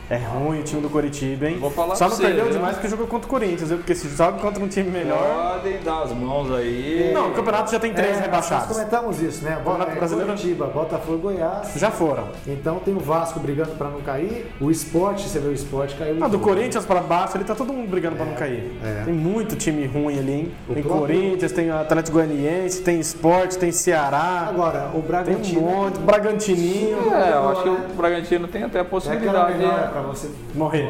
É 0.09 0.17
ruim 0.17 0.61
o 0.61 0.63
time 0.63 0.81
do 0.81 0.89
Coritiba, 0.89 1.47
hein? 1.47 1.57
Vou 1.59 1.69
falar 1.69 1.95
Só 1.95 2.09
não 2.09 2.15
você, 2.15 2.23
perdeu 2.23 2.45
viu? 2.45 2.53
demais 2.53 2.73
porque 2.75 2.87
jogou 2.89 3.05
contra 3.05 3.27
o 3.27 3.29
Corinthians, 3.29 3.69
viu? 3.69 3.77
Porque 3.77 3.93
se 3.93 4.07
joga 4.09 4.39
contra 4.39 4.63
um 4.63 4.67
time 4.67 4.89
melhor. 4.89 5.53
Podem 5.61 5.79
dar 5.83 6.01
as 6.01 6.11
mãos 6.13 6.51
aí. 6.51 7.11
Não, 7.13 7.29
o 7.29 7.33
campeonato 7.35 7.71
já 7.71 7.79
tem 7.79 7.93
três 7.93 8.09
É, 8.09 8.13
Nós 8.15 8.21
rebaixados. 8.25 8.75
comentamos 8.75 9.21
isso, 9.21 9.43
né? 9.45 9.57
Campeonato 9.57 9.91
É, 9.91 9.95
Brasileiro- 9.95 10.31
Curitiba, 10.31 10.65
Botafogo 10.65 11.17
e 11.17 11.21
Goiás. 11.35 11.73
Já 11.75 11.91
foram. 11.91 12.29
Então 12.47 12.79
tem 12.79 12.95
o 12.95 12.99
Vasco 12.99 13.39
brigando 13.39 13.71
para 13.73 13.87
não 13.89 14.01
cair. 14.01 14.47
O 14.59 14.71
esporte, 14.71 15.29
você 15.29 15.37
vê 15.37 15.47
o 15.49 15.53
esporte 15.53 15.93
caiu. 15.95 16.17
Ah, 16.21 16.27
do 16.27 16.39
Corinthians 16.39 16.85
pra 16.87 17.01
baixo, 17.01 17.35
ali 17.37 17.45
tá 17.45 17.53
todo 17.53 17.71
mundo 17.71 17.87
brigando 17.87 18.15
pra 18.15 18.25
não 18.25 18.33
cair. 18.33 18.71
é. 18.83 19.03
Tem 19.05 19.13
muito 19.13 19.55
time 19.55 19.85
ruim 19.85 20.17
ali, 20.17 20.31
hein? 20.31 20.51
O 20.67 20.73
tem 20.73 20.81
próprio- 20.81 21.01
Corinthians, 21.19 21.51
tem 21.51 21.69
Atlético 21.69 22.17
Goianiense, 22.17 22.81
tem 22.81 22.99
Esporte, 22.99 23.59
tem 23.59 23.71
Ceará, 23.71 24.47
Agora, 24.49 24.87
o 24.87 24.91
tem 24.93 24.99
um 25.01 25.03
Bragantino. 25.03 25.61
monte, 25.61 25.99
Bragantininho. 25.99 27.13
É, 27.13 27.33
eu 27.35 27.49
acho 27.49 27.61
que 27.61 27.69
o 27.69 27.77
Bragantino 27.95 28.47
tem 28.47 28.63
até 28.63 28.79
a 28.79 28.81
É 28.81 28.85
possibilidade 28.85 29.53
melhor 29.57 29.98
de. 29.99 30.05
para 30.07 30.15
você. 30.15 30.29
Morrer. 30.55 30.83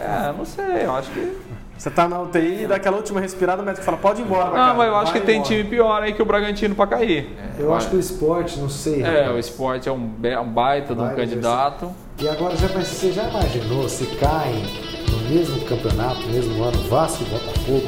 É, 0.00 0.34
não 0.36 0.44
sei, 0.44 0.84
eu 0.84 0.94
acho 0.94 1.10
que. 1.10 1.36
Você 1.78 1.90
tá 1.90 2.08
na 2.08 2.22
UTI, 2.22 2.66
dá 2.66 2.76
aquela 2.76 2.96
última 2.96 3.20
respirada, 3.20 3.60
o 3.60 3.64
médico 3.64 3.84
fala, 3.84 3.98
pode 3.98 4.22
ir 4.22 4.24
embora. 4.24 4.46
pra 4.46 4.58
Não, 4.58 4.64
casa. 4.68 4.78
mas 4.78 4.88
eu 4.88 4.96
acho 4.96 5.12
Vai 5.12 5.20
que 5.20 5.26
tem 5.26 5.36
embora. 5.36 5.54
time 5.54 5.64
pior 5.68 6.02
aí 6.02 6.12
que 6.14 6.22
o 6.22 6.24
Bragantino 6.24 6.74
pra 6.74 6.86
cair. 6.86 7.36
Eu 7.58 7.74
acho 7.74 7.90
que 7.90 7.96
o 7.96 8.00
esporte, 8.00 8.58
não 8.58 8.70
sei. 8.70 9.02
É, 9.02 9.18
rapaz. 9.20 9.34
o 9.36 9.38
esporte 9.38 9.86
é 9.86 9.92
um, 9.92 9.98
be- 10.08 10.36
um 10.38 10.48
baita 10.48 10.94
de 10.94 11.02
um 11.02 11.14
candidato. 11.14 11.92
E 12.18 12.26
agora 12.26 12.56
já, 12.56 12.68
você 12.68 13.12
já 13.12 13.24
imaginou 13.24 13.86
se 13.90 14.06
caem 14.16 14.62
no 15.10 15.18
mesmo 15.28 15.60
campeonato, 15.66 16.20
no 16.22 16.28
mesmo 16.28 16.62
ano, 16.64 16.78
Vasco 16.88 17.22
e 17.24 17.26
Botafogo? 17.26 17.86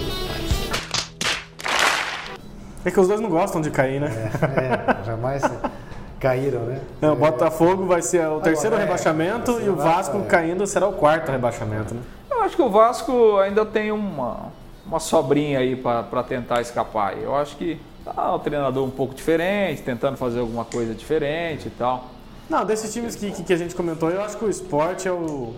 É 2.84 2.90
que 2.90 3.00
os 3.00 3.08
dois 3.08 3.20
não 3.20 3.28
gostam 3.30 3.60
de 3.62 3.70
cair, 3.70 4.00
né? 4.00 4.30
É, 4.56 5.04
jamais 5.04 5.42
caíram, 6.18 6.60
né? 6.60 6.80
Não, 7.00 7.12
o 7.12 7.16
Botafogo 7.16 7.86
vai 7.86 8.02
ser 8.02 8.26
o 8.26 8.40
terceiro 8.40 8.76
é, 8.76 8.80
rebaixamento 8.80 9.52
ser 9.52 9.64
e 9.64 9.68
o 9.68 9.76
Vasco 9.76 10.18
é. 10.18 10.22
caindo 10.22 10.66
será 10.66 10.88
o 10.88 10.92
quarto 10.92 11.30
rebaixamento, 11.30 11.94
né? 11.94 12.00
Eu 12.30 12.42
acho 12.42 12.56
que 12.56 12.62
o 12.62 12.70
Vasco 12.70 13.38
ainda 13.38 13.64
tem 13.64 13.90
uma, 13.90 14.52
uma 14.86 15.00
sobrinha 15.00 15.58
aí 15.58 15.76
pra 15.76 16.02
pra 16.02 16.22
tentar 16.22 16.60
escapar. 16.60 17.16
Eu 17.16 17.34
acho 17.34 17.56
que 17.56 17.80
tá 18.04 18.34
o 18.34 18.38
treinador 18.38 18.84
um 18.84 18.90
pouco 18.90 19.14
diferente, 19.14 19.82
tentando 19.82 20.16
fazer 20.16 20.40
alguma 20.40 20.64
coisa 20.64 20.94
diferente 20.94 21.68
e 21.68 21.70
tal. 21.70 22.06
Não, 22.48 22.64
desses 22.64 22.92
times 22.92 23.14
que, 23.14 23.30
que, 23.30 23.42
que 23.42 23.52
a 23.52 23.56
gente 23.56 23.74
comentou, 23.74 24.10
eu 24.10 24.22
acho 24.22 24.36
que 24.38 24.44
o 24.44 24.48
esporte 24.48 25.06
é 25.06 25.12
o, 25.12 25.54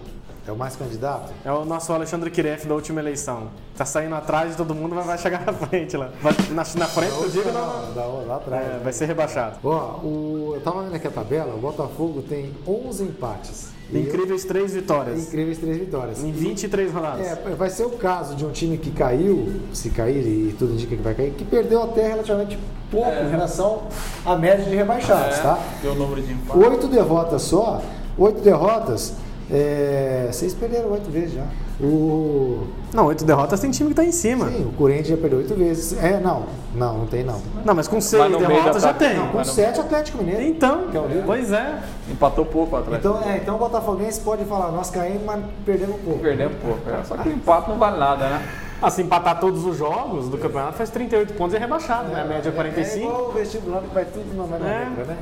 É 0.47 0.53
o 0.53 0.57
mais 0.57 0.75
candidato? 0.77 1.33
é 1.45 1.53
o 1.53 1.65
nosso 1.65 1.93
Alexandre 1.93 2.31
Kiref 2.31 2.67
da 2.67 2.75
última 2.75 3.01
eleição. 3.01 3.49
Tá 3.77 3.85
saindo 3.85 4.15
atrás 4.15 4.51
de 4.51 4.57
todo 4.57 4.75
mundo, 4.75 4.95
mas 4.95 5.07
vai 5.07 5.19
chegar 5.19 5.45
na 5.47 5.53
frente 5.53 5.97
lá. 5.97 6.11
Vai, 6.23 6.35
na, 6.51 6.65
na 6.77 6.87
frente 6.87 7.13
do 7.13 7.31
digo, 7.31 7.53
não, 7.53 7.95
Da, 7.95 8.05
lá 8.05 8.37
atrás. 8.37 8.67
é, 8.67 8.79
vai 8.83 8.93
ser 8.93 9.07
rebaixado. 9.07 9.57
Ó, 9.63 10.01
o, 10.03 10.53
eu 10.55 10.61
tava 10.61 10.83
vendo 10.83 10.95
aqui 10.95 11.07
a 11.07 11.11
tabela, 11.11 11.55
o 11.55 11.59
Botafogo 11.59 12.23
tem 12.23 12.55
11 12.67 13.05
empates. 13.05 13.71
Incríveis 13.93 14.45
três 14.45 14.73
vitórias. 14.73 15.19
Incríveis 15.29 15.59
três 15.59 15.77
vitórias. 15.77 16.23
Em 16.23 16.31
23 16.31 16.93
rodadas. 16.93 17.27
É, 17.27 17.35
vai 17.57 17.69
ser 17.69 17.85
o 17.85 17.91
caso 17.91 18.37
de 18.37 18.47
um 18.47 18.53
time 18.53 18.79
que 18.79 18.91
caiu, 18.93 19.61
se 19.73 19.91
cair 19.91 20.25
e 20.25 20.53
tudo 20.57 20.75
indica 20.75 20.95
que 20.97 21.03
vai 21.03 21.15
cair, 21.15 21.33
que 21.33 21.45
perdeu 21.45 21.83
até 21.83 22.07
relativamente 22.07 22.57
pouco 22.91 23.11
em 23.11 23.31
relação 23.31 23.83
à 24.25 24.37
média 24.37 24.65
de 24.65 24.75
rebaixados, 24.77 25.39
tá? 25.41 25.59
Deu 25.83 25.93
o 25.93 25.95
número 25.97 26.23
de 26.23 26.33
empate. 26.33 26.59
Oito 26.59 26.87
derrotas 26.87 27.43
só, 27.43 27.83
oito 28.17 28.41
derrotas, 28.41 29.15
é, 29.53 30.29
vocês 30.31 30.55
perderam 30.55 30.91
oito 30.93 31.11
vezes 31.11 31.35
já. 31.35 31.45
O, 31.83 32.67
Não, 32.93 33.07
oito 33.07 33.25
derrotas 33.25 33.59
tem 33.59 33.71
time 33.71 33.89
que 33.91 33.97
tá 33.97 34.05
em 34.05 34.13
cima. 34.13 34.49
sim, 34.51 34.67
o 34.69 34.73
Corinthians 34.77 35.09
já 35.09 35.17
perdeu 35.17 35.39
oito 35.39 35.55
vezes. 35.55 35.97
É, 36.03 36.21
não, 36.21 36.45
não, 36.75 36.99
não 36.99 37.07
tem 37.07 37.25
não. 37.25 37.41
Não, 37.65 37.75
mas 37.75 37.89
com 37.89 38.01
seis 38.01 38.31
no 38.31 38.39
derrotas 38.39 38.83
já 38.83 38.93
tem. 38.93 39.17
Com 39.17 39.39
Mas 39.39 39.47
não- 39.49 39.55
sete 39.55 39.81
Atlético 39.81 40.19
Mineiro. 40.19 40.43
Então, 40.43 40.89
Que 40.91 40.97
é 40.97 41.01
o 41.01 41.23
pois 41.25 41.53
é. 41.53 41.79
Empatou 42.11 42.45
pouco 42.45 42.77
atrás. 42.77 42.99
Então, 42.99 43.19
é, 43.23 43.39
então 43.39 43.57
o 43.57 43.59
Botafoguense 43.59 44.21
pode 44.21 44.45
falar, 44.45 44.71
nós 44.73 44.91
caímos, 44.91 45.23
mas 45.25 45.43
perdemos 45.65 45.97
um 45.97 45.99
pouco. 46.01 46.19
Perdemos 46.21 46.57
pouco. 46.63 46.81
é. 46.91 47.03
Só 47.05 47.17
que 47.17 47.29
o 47.29 47.33
empate 47.33 47.71
não 47.71 47.79
vale 47.79 47.99
nada, 47.99 48.29
né? 48.29 48.43
Ah, 48.83 48.91
se 48.91 49.03
empatar 49.03 49.39
todos 49.41 49.65
os 49.67 49.77
jogos 49.77 50.29
do 50.31 50.39
campeonato, 50.39 50.75
faz 50.75 50.89
38 50.91 51.35
pontos 51.35 51.53
e 51.53 51.57
é 51.57 51.61
rebaixado, 51.61 52.09
né? 52.09 52.23
A 52.23 52.25
média 52.25 52.49
é 52.49 52.53
É 52.53 52.55
45. 52.55 52.99
igual 53.07 53.29
o 53.29 53.33
vestibular 53.33 53.81
que 53.83 53.95
vai 53.95 54.05
tudo 54.07 54.35
na 54.35 54.45
mesma 54.47 54.67
É. 54.69 54.79
letra, 54.89 55.05
né? 55.05 55.17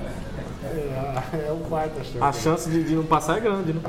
É, 0.64 1.48
é 1.48 1.52
um 1.52 1.60
quarto 1.68 2.04
chance. 2.04 2.20
A 2.20 2.32
chance 2.32 2.68
de, 2.68 2.82
de 2.82 2.94
não 2.94 3.04
passar 3.04 3.38
é 3.38 3.40
grande, 3.40 3.72
né? 3.72 3.80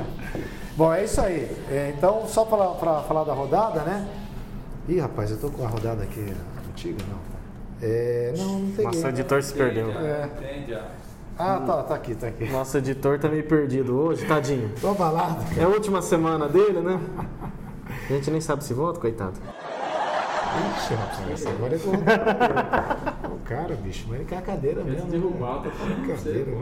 Bom, 0.76 0.92
é 0.92 1.04
isso 1.04 1.20
aí. 1.20 1.50
É, 1.70 1.92
então, 1.96 2.26
só 2.26 2.44
para 2.44 3.02
falar 3.02 3.24
da 3.24 3.32
rodada, 3.32 3.82
né? 3.82 4.08
Ih, 4.88 5.00
rapaz, 5.00 5.30
eu 5.30 5.38
tô 5.38 5.50
com 5.50 5.64
a 5.64 5.68
rodada 5.68 6.02
aqui 6.02 6.32
antiga, 6.68 7.02
não. 7.08 7.18
É, 7.82 8.32
não, 8.36 8.58
não 8.60 8.72
tem. 8.72 8.84
Nosso 8.84 9.06
editor 9.06 9.42
se 9.42 9.54
perdeu. 9.54 9.90
É. 9.90 10.26
Entende? 10.26 10.74
ó. 10.74 11.00
Ah, 11.38 11.58
tá, 11.66 11.82
tá 11.82 11.94
aqui, 11.94 12.14
tá 12.14 12.26
aqui. 12.26 12.44
Nosso 12.50 12.76
editor 12.76 13.18
tá 13.18 13.28
meio 13.28 13.44
perdido 13.44 13.98
hoje, 13.98 14.26
tadinho. 14.26 14.70
Tô 14.78 14.90
abalado. 14.90 15.42
É 15.58 15.64
a 15.64 15.68
última 15.68 16.02
semana 16.02 16.46
dele, 16.46 16.80
né? 16.80 17.00
A 17.88 18.12
gente 18.12 18.30
nem 18.30 18.40
sabe 18.40 18.62
se 18.62 18.74
volta, 18.74 19.00
coitado. 19.00 19.34
Ixi, 20.76 20.94
rapaz, 20.94 21.46
agora 21.46 21.76
é. 21.76 23.16
Cara, 23.50 23.74
bicho, 23.74 24.04
mas 24.08 24.20
ele 24.20 24.28
quer 24.28 24.38
a 24.38 24.42
cadeira 24.42 24.84
mesmo. 24.84 25.08
né? 25.08 25.18
Falando 25.76 26.06
pra 26.06 26.14
Cadeira? 26.14 26.56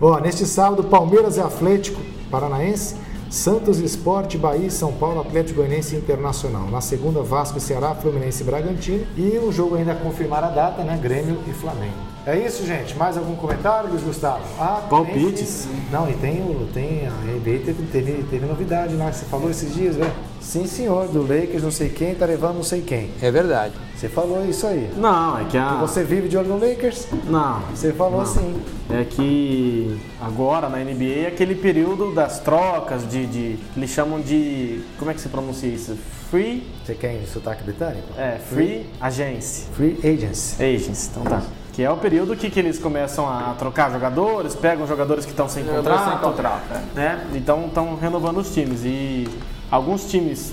Ó, 0.00 0.18
neste 0.18 0.44
sábado, 0.44 0.82
Palmeiras 0.82 1.36
e 1.36 1.40
Atlético 1.40 2.00
Paranaense, 2.28 2.96
Santos 3.30 3.78
Esporte, 3.78 4.36
Bahia, 4.36 4.68
São 4.68 4.92
Paulo, 4.94 5.20
Atlético 5.20 5.60
Goianiense 5.60 5.94
e 5.94 5.98
Internacional. 5.98 6.66
Na 6.66 6.80
segunda, 6.80 7.22
Vasco 7.22 7.58
e 7.58 7.60
Ceará, 7.60 7.94
Fluminense 7.94 8.42
e 8.42 8.46
Bragantino. 8.46 9.06
E 9.16 9.38
o 9.38 9.52
jogo 9.52 9.76
ainda 9.76 9.92
a 9.92 9.94
confirmar 9.94 10.42
a 10.42 10.48
data, 10.48 10.82
né? 10.82 10.98
Grêmio 11.00 11.38
e 11.46 11.52
Flamengo. 11.52 12.13
É 12.26 12.38
isso, 12.38 12.64
gente. 12.66 12.96
Mais 12.96 13.18
algum 13.18 13.36
comentário, 13.36 13.90
Luiz 13.90 14.02
Gustavo? 14.02 14.42
Ah, 14.58 14.82
Palpites. 14.88 15.46
sim. 15.48 15.82
Não, 15.92 16.08
e 16.08 16.14
tem, 16.14 16.40
o- 16.42 16.66
tem 16.72 17.06
a 17.06 17.10
NBA 17.10 17.64
teve, 17.66 17.82
teve, 17.92 18.22
teve 18.30 18.46
novidade 18.46 18.96
lá 18.96 19.10
que 19.10 19.16
você 19.18 19.26
falou 19.26 19.50
esses 19.50 19.74
dias, 19.74 19.96
velho. 19.96 20.10
Sim, 20.40 20.66
senhor, 20.66 21.06
do 21.08 21.20
Lakers 21.20 21.62
não 21.62 21.70
sei 21.70 21.90
quem, 21.90 22.14
tá 22.14 22.24
levando 22.24 22.56
não 22.56 22.62
sei 22.62 22.80
quem. 22.80 23.10
É 23.20 23.30
verdade. 23.30 23.74
Você 23.94 24.08
falou 24.08 24.44
isso 24.46 24.66
aí. 24.66 24.90
Não, 24.96 25.38
é 25.38 25.44
que 25.44 25.56
a. 25.58 25.74
Você 25.76 26.02
vive 26.02 26.28
de 26.28 26.36
olho 26.38 26.48
no 26.48 26.58
Lakers? 26.66 27.06
Não. 27.28 27.60
Você 27.74 27.92
falou 27.92 28.16
Não. 28.16 28.20
assim. 28.22 28.54
É 28.90 29.04
que 29.04 29.98
agora 30.20 30.68
na 30.68 30.78
NBA 30.78 31.24
é 31.24 31.26
aquele 31.28 31.54
período 31.54 32.12
das 32.14 32.40
trocas, 32.40 33.06
de, 33.08 33.26
de. 33.26 33.58
Eles 33.76 33.90
chamam 33.90 34.20
de. 34.20 34.82
Como 34.98 35.10
é 35.10 35.14
que 35.14 35.20
se 35.20 35.28
pronuncia 35.28 35.68
isso? 35.68 35.96
Free. 36.30 36.66
Você 36.84 36.94
quer 36.94 37.14
em 37.14 37.26
sotaque 37.26 37.62
britânico? 37.64 38.08
É, 38.18 38.38
Free 38.38 38.86
Agency. 39.00 39.64
Free 39.74 39.98
Agents. 40.02 40.56
Agents, 40.60 41.10
então 41.10 41.22
tá. 41.24 41.42
Que 41.74 41.82
é 41.82 41.90
o 41.90 41.96
período 41.96 42.36
que, 42.36 42.48
que 42.50 42.58
eles 42.60 42.78
começam 42.78 43.28
a 43.28 43.54
trocar 43.58 43.90
jogadores, 43.90 44.54
pegam 44.54 44.86
jogadores 44.86 45.24
que 45.24 45.32
estão 45.32 45.48
sem 45.48 45.64
Jogadores 45.64 45.98
contrato. 45.98 46.20
sem 46.20 46.28
contrato, 46.30 46.62
é. 46.72 46.94
né? 46.94 47.26
Então 47.34 47.66
estão 47.66 47.96
renovando 47.96 48.38
os 48.38 48.52
times. 48.54 48.82
E 48.84 49.28
alguns 49.70 50.04
times 50.08 50.52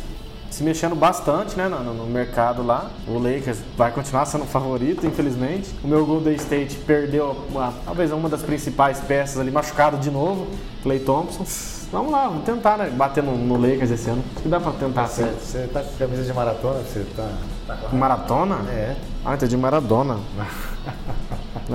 se 0.49 0.63
mexendo 0.63 0.95
bastante 0.95 1.55
né, 1.55 1.69
no, 1.69 1.93
no 1.93 2.05
mercado 2.07 2.61
lá. 2.65 2.89
O 3.07 3.19
Lakers 3.19 3.59
vai 3.77 3.91
continuar 3.91 4.25
sendo 4.25 4.43
o 4.43 4.47
favorito, 4.47 5.05
infelizmente. 5.05 5.69
O 5.83 5.87
meu 5.87 6.05
Golden 6.05 6.33
State 6.35 6.75
perdeu 6.87 7.37
uma- 7.49 7.71
talvez 7.85 8.11
uma 8.11 8.27
das 8.27 8.41
principais 8.41 8.99
peças 8.99 9.37
ali, 9.39 9.49
machucado 9.51 9.97
de 9.97 10.09
novo, 10.11 10.47
Clay 10.83 10.99
Thompson. 10.99 11.45
Vamos 11.91 12.11
lá, 12.11 12.27
vamos 12.29 12.45
tentar 12.45 12.77
né, 12.77 12.89
bater 12.89 13.21
no, 13.23 13.37
no 13.37 13.55
Lakers 13.61 13.91
esse 13.91 14.09
ano. 14.09 14.23
Acho 14.33 14.43
que 14.43 14.49
dá 14.49 14.59
pra 14.59 14.71
tentar 14.71 15.07
Você, 15.07 15.23
sim. 15.23 15.29
você 15.39 15.69
tá 15.71 15.81
com 15.83 15.95
camisa 15.97 16.23
de 16.23 16.33
maratona? 16.33 16.79
Você 16.79 17.05
tá. 17.15 17.29
Maratona? 17.93 18.55
É. 18.69 18.95
Ah, 19.25 19.35
entendi, 19.35 19.55
Maradona. 19.57 20.17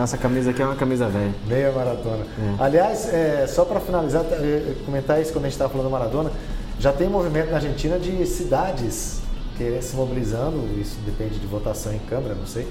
Essa 0.02 0.18
camisa 0.18 0.50
aqui 0.50 0.60
é 0.60 0.66
uma 0.66 0.74
camisa 0.74 1.08
velha. 1.08 1.34
Meia 1.46 1.72
maratona. 1.72 2.26
Aliás, 2.58 3.12
é, 3.12 3.46
só 3.46 3.64
para 3.64 3.80
finalizar, 3.80 4.24
tá, 4.24 4.36
é, 4.36 4.74
comentar 4.84 5.20
isso 5.20 5.32
quando 5.32 5.44
a 5.44 5.48
gente 5.48 5.54
estava 5.54 5.70
falando 5.70 5.86
da 5.86 5.90
Maradona, 5.90 6.30
já 6.78 6.92
tem 6.92 7.08
movimento 7.08 7.50
na 7.50 7.56
Argentina 7.56 7.98
de 7.98 8.26
cidades 8.26 9.22
que 9.56 9.80
se 9.80 9.96
mobilizando, 9.96 10.68
isso 10.78 10.98
depende 11.06 11.38
de 11.38 11.46
votação 11.46 11.94
em 11.94 11.98
Câmara, 12.00 12.34
não 12.34 12.46
sei, 12.46 12.68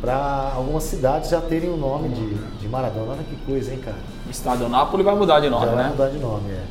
para 0.00 0.52
algumas 0.54 0.84
cidades 0.84 1.28
já 1.30 1.40
terem 1.40 1.68
o 1.68 1.76
nome 1.76 2.08
de, 2.08 2.34
de 2.34 2.68
Maradona. 2.68 3.12
Olha 3.12 3.24
que 3.24 3.36
coisa, 3.44 3.72
hein, 3.72 3.80
cara? 3.84 3.98
O 4.26 4.30
estádio 4.30 4.68
Nápoles 4.68 5.04
vai 5.04 5.14
mudar 5.14 5.40
de 5.40 5.50
nome, 5.50 5.66
já 5.66 5.72
vai 5.72 5.84
né? 5.84 5.90
mudar 5.90 6.08
de 6.08 6.18
nome, 6.18 6.50
é. 6.50 6.62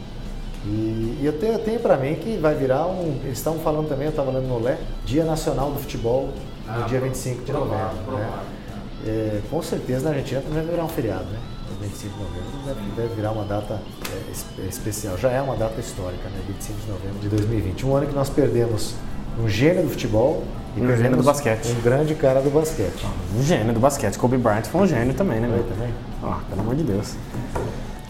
E, 0.65 1.19
e 1.21 1.25
eu 1.25 1.33
tenho, 1.33 1.53
eu 1.53 1.59
tenho 1.59 1.79
para 1.79 1.97
mim 1.97 2.15
que 2.15 2.37
vai 2.37 2.55
virar 2.55 2.87
um. 2.87 3.19
Eles 3.23 3.37
estavam 3.37 3.59
falando 3.59 3.87
também, 3.89 4.05
eu 4.05 4.11
estava 4.11 4.31
lendo 4.31 4.47
no 4.47 4.59
Lé, 4.61 4.77
Dia 5.05 5.25
Nacional 5.25 5.71
do 5.71 5.79
Futebol 5.79 6.29
no 6.65 6.83
dia 6.85 6.99
25 6.99 7.43
de 7.43 7.51
novembro. 7.51 8.17
né? 8.17 8.39
é, 9.05 9.41
com 9.49 9.61
certeza 9.61 10.05
na 10.05 10.11
Argentina 10.11 10.41
também 10.41 10.63
vai 10.63 10.71
virar 10.71 10.85
um 10.85 10.89
feriado, 10.89 11.25
né? 11.25 11.39
O 11.69 11.83
25 11.83 12.13
de 12.13 12.23
novembro 12.23 12.51
deve, 12.65 12.79
deve 13.01 13.15
virar 13.15 13.31
uma 13.31 13.43
data 13.43 13.81
é, 14.09 14.61
é, 14.61 14.67
especial. 14.67 15.17
Já 15.17 15.31
é 15.31 15.41
uma 15.41 15.55
data 15.55 15.79
histórica, 15.79 16.29
né? 16.29 16.39
25 16.47 16.79
de 16.79 16.87
novembro 16.89 17.19
de 17.19 17.27
2020. 17.29 17.85
Um 17.85 17.95
ano 17.95 18.07
que 18.07 18.15
nós 18.15 18.29
perdemos 18.29 18.95
um 19.39 19.49
gênio 19.49 19.83
do 19.83 19.89
futebol 19.89 20.43
e 20.77 20.81
Um 20.81 20.95
gênio 20.95 21.17
do 21.17 21.23
basquete. 21.23 21.67
Um 21.69 21.81
grande 21.81 22.15
cara 22.15 22.41
do 22.41 22.49
basquete. 22.49 23.05
Um 23.37 23.43
gênio 23.43 23.73
do 23.73 23.79
basquete. 23.79 24.17
Kobe 24.17 24.37
Bryant 24.37 24.63
foi 24.65 24.81
um 24.81 24.87
gênio 24.87 25.13
também, 25.13 25.39
né, 25.39 25.47
Foi 25.47 25.57
meu? 25.57 25.67
também? 25.67 25.93
Ó, 26.23 26.35
pelo 26.49 26.61
amor 26.61 26.75
de 26.75 26.83
Deus. 26.83 27.15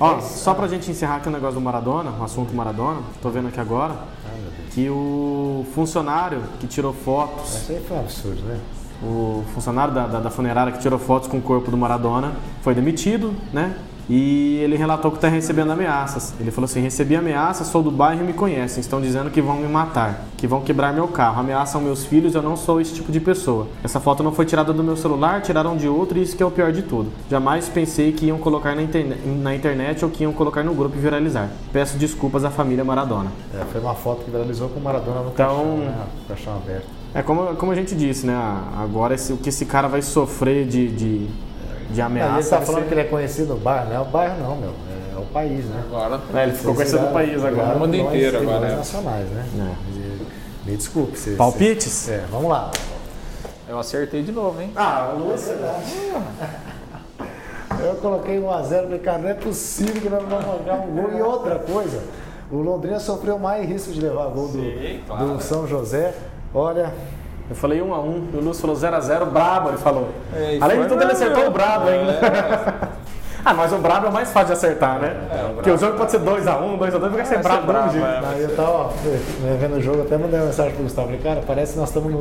Ó, 0.03 0.19
só 0.19 0.53
pra 0.53 0.67
gente 0.67 0.91
encerrar 0.91 1.15
aqui 1.15 1.29
o 1.29 1.31
negócio 1.31 1.55
do 1.55 1.61
Maradona, 1.61 2.11
o 2.19 2.23
assunto 2.25 2.53
Maradona, 2.53 2.99
tô 3.21 3.29
vendo 3.29 3.47
aqui 3.47 3.59
agora 3.59 3.93
Ah, 4.25 4.29
que 4.71 4.89
o 4.89 5.65
funcionário 5.73 6.41
que 6.59 6.67
tirou 6.67 6.91
fotos, 6.93 7.55
Isso 7.55 7.71
aí 7.71 7.79
foi 7.87 7.95
um 7.97 7.99
absurdo, 8.01 8.41
né? 8.43 8.59
o 9.01 9.43
funcionário 9.53 9.93
da, 9.93 10.05
da, 10.07 10.19
da 10.19 10.29
funerária 10.29 10.71
que 10.73 10.79
tirou 10.79 10.99
fotos 10.99 11.27
com 11.29 11.37
o 11.37 11.41
corpo 11.41 11.71
do 11.71 11.77
Maradona 11.77 12.33
foi 12.61 12.73
demitido, 12.75 13.33
né? 13.53 13.75
E 14.09 14.57
ele 14.61 14.75
relatou 14.75 15.09
que 15.11 15.17
está 15.17 15.27
recebendo 15.29 15.71
ameaças. 15.71 16.33
Ele 16.39 16.51
falou 16.51 16.65
assim: 16.65 16.81
recebi 16.81 17.15
ameaças, 17.15 17.67
sou 17.67 17.81
do 17.81 17.89
bairro 17.91 18.21
e 18.21 18.25
me 18.27 18.33
conhecem. 18.33 18.81
Estão 18.81 18.99
dizendo 19.01 19.29
que 19.29 19.41
vão 19.41 19.55
me 19.57 19.67
matar, 19.67 20.25
que 20.37 20.45
vão 20.45 20.61
quebrar 20.61 20.93
meu 20.93 21.07
carro. 21.07 21.39
Ameaçam 21.39 21.79
meus 21.79 22.05
filhos, 22.05 22.35
eu 22.35 22.41
não 22.41 22.57
sou 22.57 22.81
esse 22.81 22.93
tipo 22.93 23.11
de 23.11 23.19
pessoa. 23.19 23.67
Essa 23.83 23.99
foto 23.99 24.21
não 24.21 24.31
foi 24.33 24.45
tirada 24.45 24.73
do 24.73 24.83
meu 24.83 24.97
celular, 24.97 25.41
tiraram 25.41 25.77
de 25.77 25.87
outro 25.87 26.17
e 26.17 26.21
isso 26.21 26.35
que 26.35 26.43
é 26.43 26.45
o 26.45 26.51
pior 26.51 26.71
de 26.71 26.81
tudo. 26.81 27.09
Jamais 27.29 27.69
pensei 27.69 28.11
que 28.11 28.25
iam 28.25 28.37
colocar 28.37 28.75
na, 28.75 28.81
interne- 28.83 29.15
na 29.41 29.55
internet 29.55 30.03
ou 30.03 30.11
que 30.11 30.23
iam 30.23 30.33
colocar 30.33 30.63
no 30.63 30.73
grupo 30.73 30.97
e 30.97 30.99
viralizar. 30.99 31.49
Peço 31.71 31.97
desculpas 31.97 32.43
à 32.43 32.49
família 32.51 32.83
Maradona. 32.83 33.31
É, 33.53 33.63
foi 33.71 33.79
uma 33.79 33.95
foto 33.95 34.25
que 34.25 34.31
viralizou 34.31 34.67
com 34.69 34.79
o 34.79 34.83
Maradona 34.83 35.21
no 35.21 35.29
Então- 35.29 35.47
caixão, 35.55 35.77
né? 35.77 35.95
Caixão 36.27 36.55
aberto. 36.57 36.85
É 37.15 37.21
como, 37.21 37.55
como 37.55 37.71
a 37.71 37.75
gente 37.75 37.95
disse, 37.95 38.25
né? 38.25 38.35
Agora 38.77 39.13
esse, 39.13 39.31
o 39.31 39.37
que 39.37 39.49
esse 39.49 39.65
cara 39.65 39.87
vai 39.87 40.01
sofrer 40.01 40.65
de, 40.65 40.87
de, 40.89 41.27
de 41.93 42.01
Ah, 42.01 42.05
ameaça. 42.07 42.39
ele 42.39 42.49
tá 42.49 42.61
falando 42.61 42.81
ser- 42.81 42.87
que 42.87 42.93
ele 42.93 43.01
é 43.01 43.03
conhecido 43.05 43.53
no 43.53 43.59
bairro, 43.59 43.89
não 43.89 43.95
é 43.95 43.99
o 44.01 44.05
bairro 44.05 44.35
não, 44.41 44.55
meu. 44.57 44.69
É, 44.69 45.19
o 45.19 45.25
país, 45.25 45.65
né? 45.65 45.83
Agora, 45.87 46.19
É, 46.33 46.43
ele 46.43 46.51
ficou 46.53 46.73
conhecido 46.75 47.01
no 47.01 47.11
país 47.13 47.43
agora. 47.45 47.75
O 47.75 47.79
mundo 47.79 47.95
inteiro 47.95 48.37
agora, 48.39 48.67
é. 48.67 48.75
nacionais, 48.75 49.27
né? 49.29 49.45
Me, 50.65 50.71
me 50.71 50.77
desculpe. 50.77 51.17
Se, 51.17 51.31
Palpites? 51.35 51.85
se- 51.91 52.11
é, 52.11 52.25
vamos 52.31 52.49
lá. 52.49 52.71
eu 53.67 53.79
acertei 53.79 54.21
de 54.23 54.31
novo, 54.31 54.61
hein? 54.61 54.71
Ah, 54.75 55.13
Lúcio. 55.17 55.53
Eu 57.83 57.95
coloquei 57.95 58.39
1x0, 58.39 58.83
falei, 58.83 58.99
cara, 58.99 59.17
não 59.19 59.29
é 59.29 59.33
possível 59.33 60.01
que 60.01 60.09
nós 60.09 60.23
vamos 60.23 60.45
marcar 60.45 60.75
um 60.75 60.91
gol. 60.95 61.11
E 61.17 61.21
outra 61.21 61.59
coisa, 61.59 62.01
o 62.51 62.57
Londrina 62.57 62.99
sofreu 62.99 63.37
mais 63.39 63.67
risco 63.67 63.91
de 63.91 63.99
levar 63.99 64.27
gol 64.27 64.47
do, 64.49 64.61
Sim, 64.61 65.01
claro. 65.07 65.25
do 65.27 65.41
São 65.41 65.67
José. 65.67 66.13
Olha, 66.53 66.93
Eu 67.49 67.55
falei 67.55 67.81
1 67.81 67.93
a 67.93 67.99
1 67.99 68.29
e 68.33 68.37
o 68.37 68.41
Lúcio 68.41 68.61
falou 68.61 68.75
0 68.75 68.95
a 68.95 68.99
0 68.99 69.25
brabo, 69.27 69.69
ele 69.69 69.77
falou. 69.77 70.09
É, 70.33 70.57
Além 70.61 70.81
de 70.81 70.87
tudo, 70.87 71.01
ele 71.01 71.11
acertou 71.11 71.47
o 71.47 71.51
brabo 71.51 71.89
ainda. 71.89 72.11
É. 72.11 73.02
ah, 73.45 73.53
mas 73.53 73.73
o 73.73 73.77
brabo 73.77 74.05
é 74.05 74.09
o 74.09 74.13
mais 74.13 74.31
fácil 74.31 74.47
de 74.47 74.53
acertar, 74.53 74.99
né? 74.99 75.15
Porque 75.55 75.69
o 75.69 75.77
jogo 75.77 75.97
pode 75.97 76.11
ser 76.11 76.19
2 76.19 76.47
a 76.47 76.57
1 76.57 76.77
2 76.77 76.95
a 76.95 76.97
2 76.97 77.11
vai 77.11 77.25
ser 77.25 77.33
Vai 77.33 77.43
ser 77.43 77.49
brabo, 77.49 77.67
brabo, 77.67 77.93
brabo, 77.93 78.25
é. 78.25 78.29
Aí 78.29 78.41
eu 78.43 78.55
tava 78.55 78.93
né, 79.41 79.57
vendo 79.59 79.75
o 79.77 79.81
jogo, 79.81 80.01
até 80.01 80.17
mandei 80.17 80.39
uma 80.39 80.45
mensagem 80.47 80.73
pro 80.73 80.83
Gustavo. 80.83 81.07
Falei, 81.07 81.21
cara, 81.21 81.43
parece 81.45 81.73
que 81.73 81.79
nós 81.79 81.89
estamos 81.89 82.13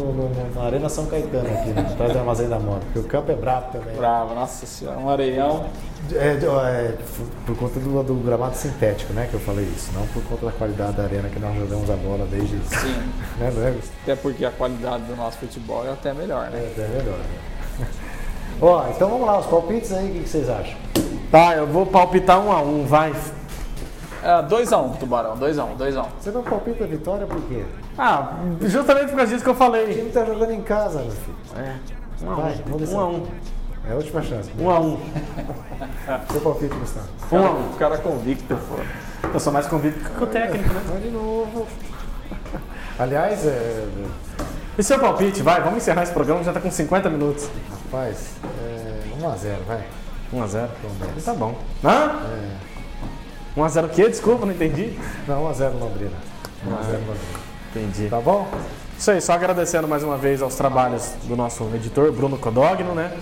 na 0.54 0.62
Arena 0.62 0.88
São 0.88 1.06
Caetano 1.06 1.48
aqui, 1.48 1.70
né, 1.70 1.88
atrás 1.92 2.12
do 2.12 2.18
Armazém 2.18 2.48
da 2.48 2.58
Moda. 2.58 2.80
Porque 2.86 2.98
o 2.98 3.04
campo 3.04 3.30
é 3.30 3.34
brabo 3.34 3.72
também. 3.72 3.94
Bravo, 3.96 4.34
nossa 4.34 4.66
senhora, 4.66 4.98
um 4.98 5.08
areião. 5.08 5.66
É, 6.12 6.36
é, 6.36 6.98
por 7.46 7.56
conta 7.56 7.78
do, 7.78 8.02
do 8.02 8.14
gramado 8.14 8.56
sintético, 8.56 9.12
né, 9.12 9.28
que 9.30 9.34
eu 9.34 9.40
falei 9.40 9.64
isso. 9.64 9.92
Não 9.94 10.06
por 10.08 10.22
conta 10.24 10.46
da 10.46 10.52
qualidade 10.52 10.96
da 10.96 11.04
arena 11.04 11.28
que 11.28 11.38
nós 11.38 11.54
jogamos 11.56 11.88
a 11.88 11.96
bola 11.96 12.26
desde... 12.30 12.56
Sim. 12.68 13.02
Né, 13.38 13.48
é, 13.48 13.70
Gustavo? 13.70 13.98
Até 14.02 14.16
porque 14.16 14.44
a 14.44 14.50
qualidade 14.50 15.04
do 15.04 15.16
nosso 15.16 15.38
futebol 15.38 15.86
é 15.86 15.90
até 15.90 16.12
melhor, 16.12 16.50
né? 16.50 16.58
É, 16.58 16.72
até 16.72 16.88
melhor. 16.88 17.18
Né? 17.18 17.86
Ó, 18.60 18.88
então 18.90 19.08
vamos 19.08 19.26
lá, 19.26 19.38
os 19.38 19.46
palpites 19.46 19.92
aí, 19.92 20.10
o 20.10 20.12
que, 20.12 20.20
que 20.20 20.28
vocês 20.28 20.48
acham? 20.48 20.76
Tá, 21.32 21.56
eu 21.56 21.66
vou 21.66 21.86
palpitar 21.86 22.38
1 22.38 22.52
a 22.52 22.60
1 22.62 22.84
vai. 22.86 23.12
É, 24.22 24.42
2x1, 24.42 24.98
Tubarão, 24.98 25.36
2x1 25.38 25.76
2x1. 25.78 26.06
Você 26.20 26.30
não 26.30 26.42
palpita 26.42 26.84
a 26.84 26.86
vitória 26.86 27.26
por 27.26 27.40
quê? 27.48 27.64
Ah, 27.98 28.34
justamente 28.60 29.08
por 29.08 29.16
causa 29.16 29.32
disso 29.32 29.42
que 29.42 29.48
eu 29.50 29.54
O 29.54 29.56
falei. 29.56 29.94
time 29.94 30.10
tá 30.10 30.24
jogando 30.26 30.52
em 30.52 30.60
casa, 30.62 31.00
meu 31.00 31.10
filho. 31.10 31.36
É. 31.56 31.76
1 32.24 32.30
a 32.30 32.34
1 32.36 32.40
Vai, 32.42 32.54
vamos 32.66 32.88
ver 32.88 32.94
1 32.96 33.00
a 33.00 33.06
1 33.08 33.26
É 33.88 33.92
a 33.92 33.96
última 33.96 34.22
chance. 34.22 34.50
1 34.58 34.70
a 34.70 34.78
1 34.80 34.98
Seu 36.30 36.40
palpite, 36.42 36.74
Gustavo. 36.76 37.06
1 37.32 37.36
a 37.38 37.50
1 37.50 37.70
O 37.70 37.76
cara 37.78 37.98
convicto, 37.98 38.54
pô. 38.68 39.28
Eu 39.32 39.40
sou 39.40 39.52
mais 39.54 39.66
convicto 39.66 40.10
que 40.10 40.22
o 40.22 40.26
técnico, 40.26 40.72
né? 40.72 40.82
Vai 40.86 41.00
de 41.00 41.08
novo. 41.10 41.66
Aliás, 42.98 43.44
é, 43.46 43.86
E 44.78 44.82
seu 44.82 44.98
palpite, 44.98 45.42
vai, 45.42 45.62
vamos 45.62 45.78
encerrar 45.78 46.02
esse 46.02 46.12
programa, 46.12 46.44
já 46.44 46.52
tá 46.52 46.60
com 46.60 46.70
50 46.70 47.08
minutos. 47.08 47.48
rapaz, 47.90 48.34
é 48.62 49.02
1x0, 49.18 49.56
vai. 49.66 49.80
1 50.32 50.42
a 50.42 50.46
0 50.46 50.68
Palmeiras. 50.82 51.24
Tá 51.24 51.34
bom. 51.34 51.54
Hã? 51.84 52.20
1 53.56 53.64
a 53.64 53.68
0 53.68 53.86
o 53.86 53.90
quê? 53.90 54.08
Desculpa, 54.08 54.46
não 54.46 54.52
entendi. 54.52 54.98
Não, 55.28 55.44
1x0 55.44 55.78
Londrina. 55.78 56.16
1x0 56.66 56.70
Londrina. 56.70 57.42
Entendi. 57.74 58.08
Tá 58.08 58.20
bom? 58.20 58.48
Isso 58.98 59.10
aí, 59.10 59.20
só 59.20 59.32
agradecendo 59.32 59.88
mais 59.88 60.04
uma 60.04 60.16
vez 60.16 60.40
aos 60.40 60.54
trabalhos 60.54 61.14
do 61.24 61.34
nosso 61.34 61.68
editor, 61.74 62.12
Bruno 62.12 62.38
Codogno, 62.38 62.94
né? 62.94 63.12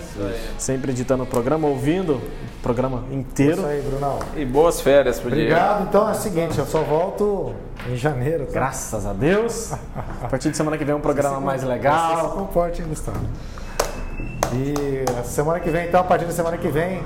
Sempre 0.57 0.91
editando 0.91 1.23
o 1.23 1.25
programa, 1.25 1.67
ouvindo 1.67 2.13
o 2.15 2.21
programa 2.61 3.03
inteiro. 3.11 3.53
Isso 3.57 3.65
aí, 3.65 3.81
Brunão. 3.81 4.19
E 4.35 4.45
boas 4.45 4.79
férias 4.79 5.19
pro. 5.19 5.29
Obrigado. 5.29 5.87
Então 5.87 6.07
é 6.07 6.11
o 6.11 6.15
seguinte, 6.15 6.59
eu 6.59 6.67
só 6.67 6.83
volto 6.83 7.55
em 7.89 7.95
janeiro. 7.95 8.45
Tá? 8.45 8.51
Graças 8.51 9.07
a 9.07 9.13
Deus. 9.13 9.73
A 10.21 10.27
partir 10.27 10.51
de 10.51 10.57
semana 10.57 10.77
que 10.77 10.85
vem 10.85 10.93
um 10.93 11.01
programa 11.01 11.39
mais 11.39 11.61
Você 11.61 11.67
legal. 11.67 12.29
se 12.29 12.35
comporte, 12.35 12.81
hein, 12.81 12.87
Gustavo. 12.87 13.19
E 14.53 15.05
a 15.19 15.23
semana 15.23 15.59
que 15.59 15.69
vem, 15.69 15.87
então, 15.87 16.01
a 16.01 16.03
partir 16.03 16.25
da 16.25 16.31
semana 16.31 16.57
que 16.57 16.67
vem, 16.67 17.03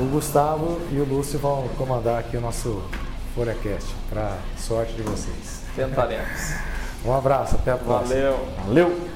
o 0.00 0.04
Gustavo 0.10 0.80
e 0.90 0.98
o 0.98 1.04
Lúcio 1.04 1.38
vão 1.38 1.68
comandar 1.76 2.18
aqui 2.18 2.36
o 2.36 2.40
nosso 2.40 2.82
FolhaCast, 3.34 3.94
para 4.08 4.36
sorte 4.56 4.92
de 4.94 5.02
vocês. 5.02 5.62
Tentaremos. 5.74 6.54
Um 7.04 7.14
abraço, 7.14 7.56
até 7.56 7.72
a 7.72 7.76
próxima. 7.76 8.14
Valeu. 8.14 8.46
Valeu! 8.66 9.15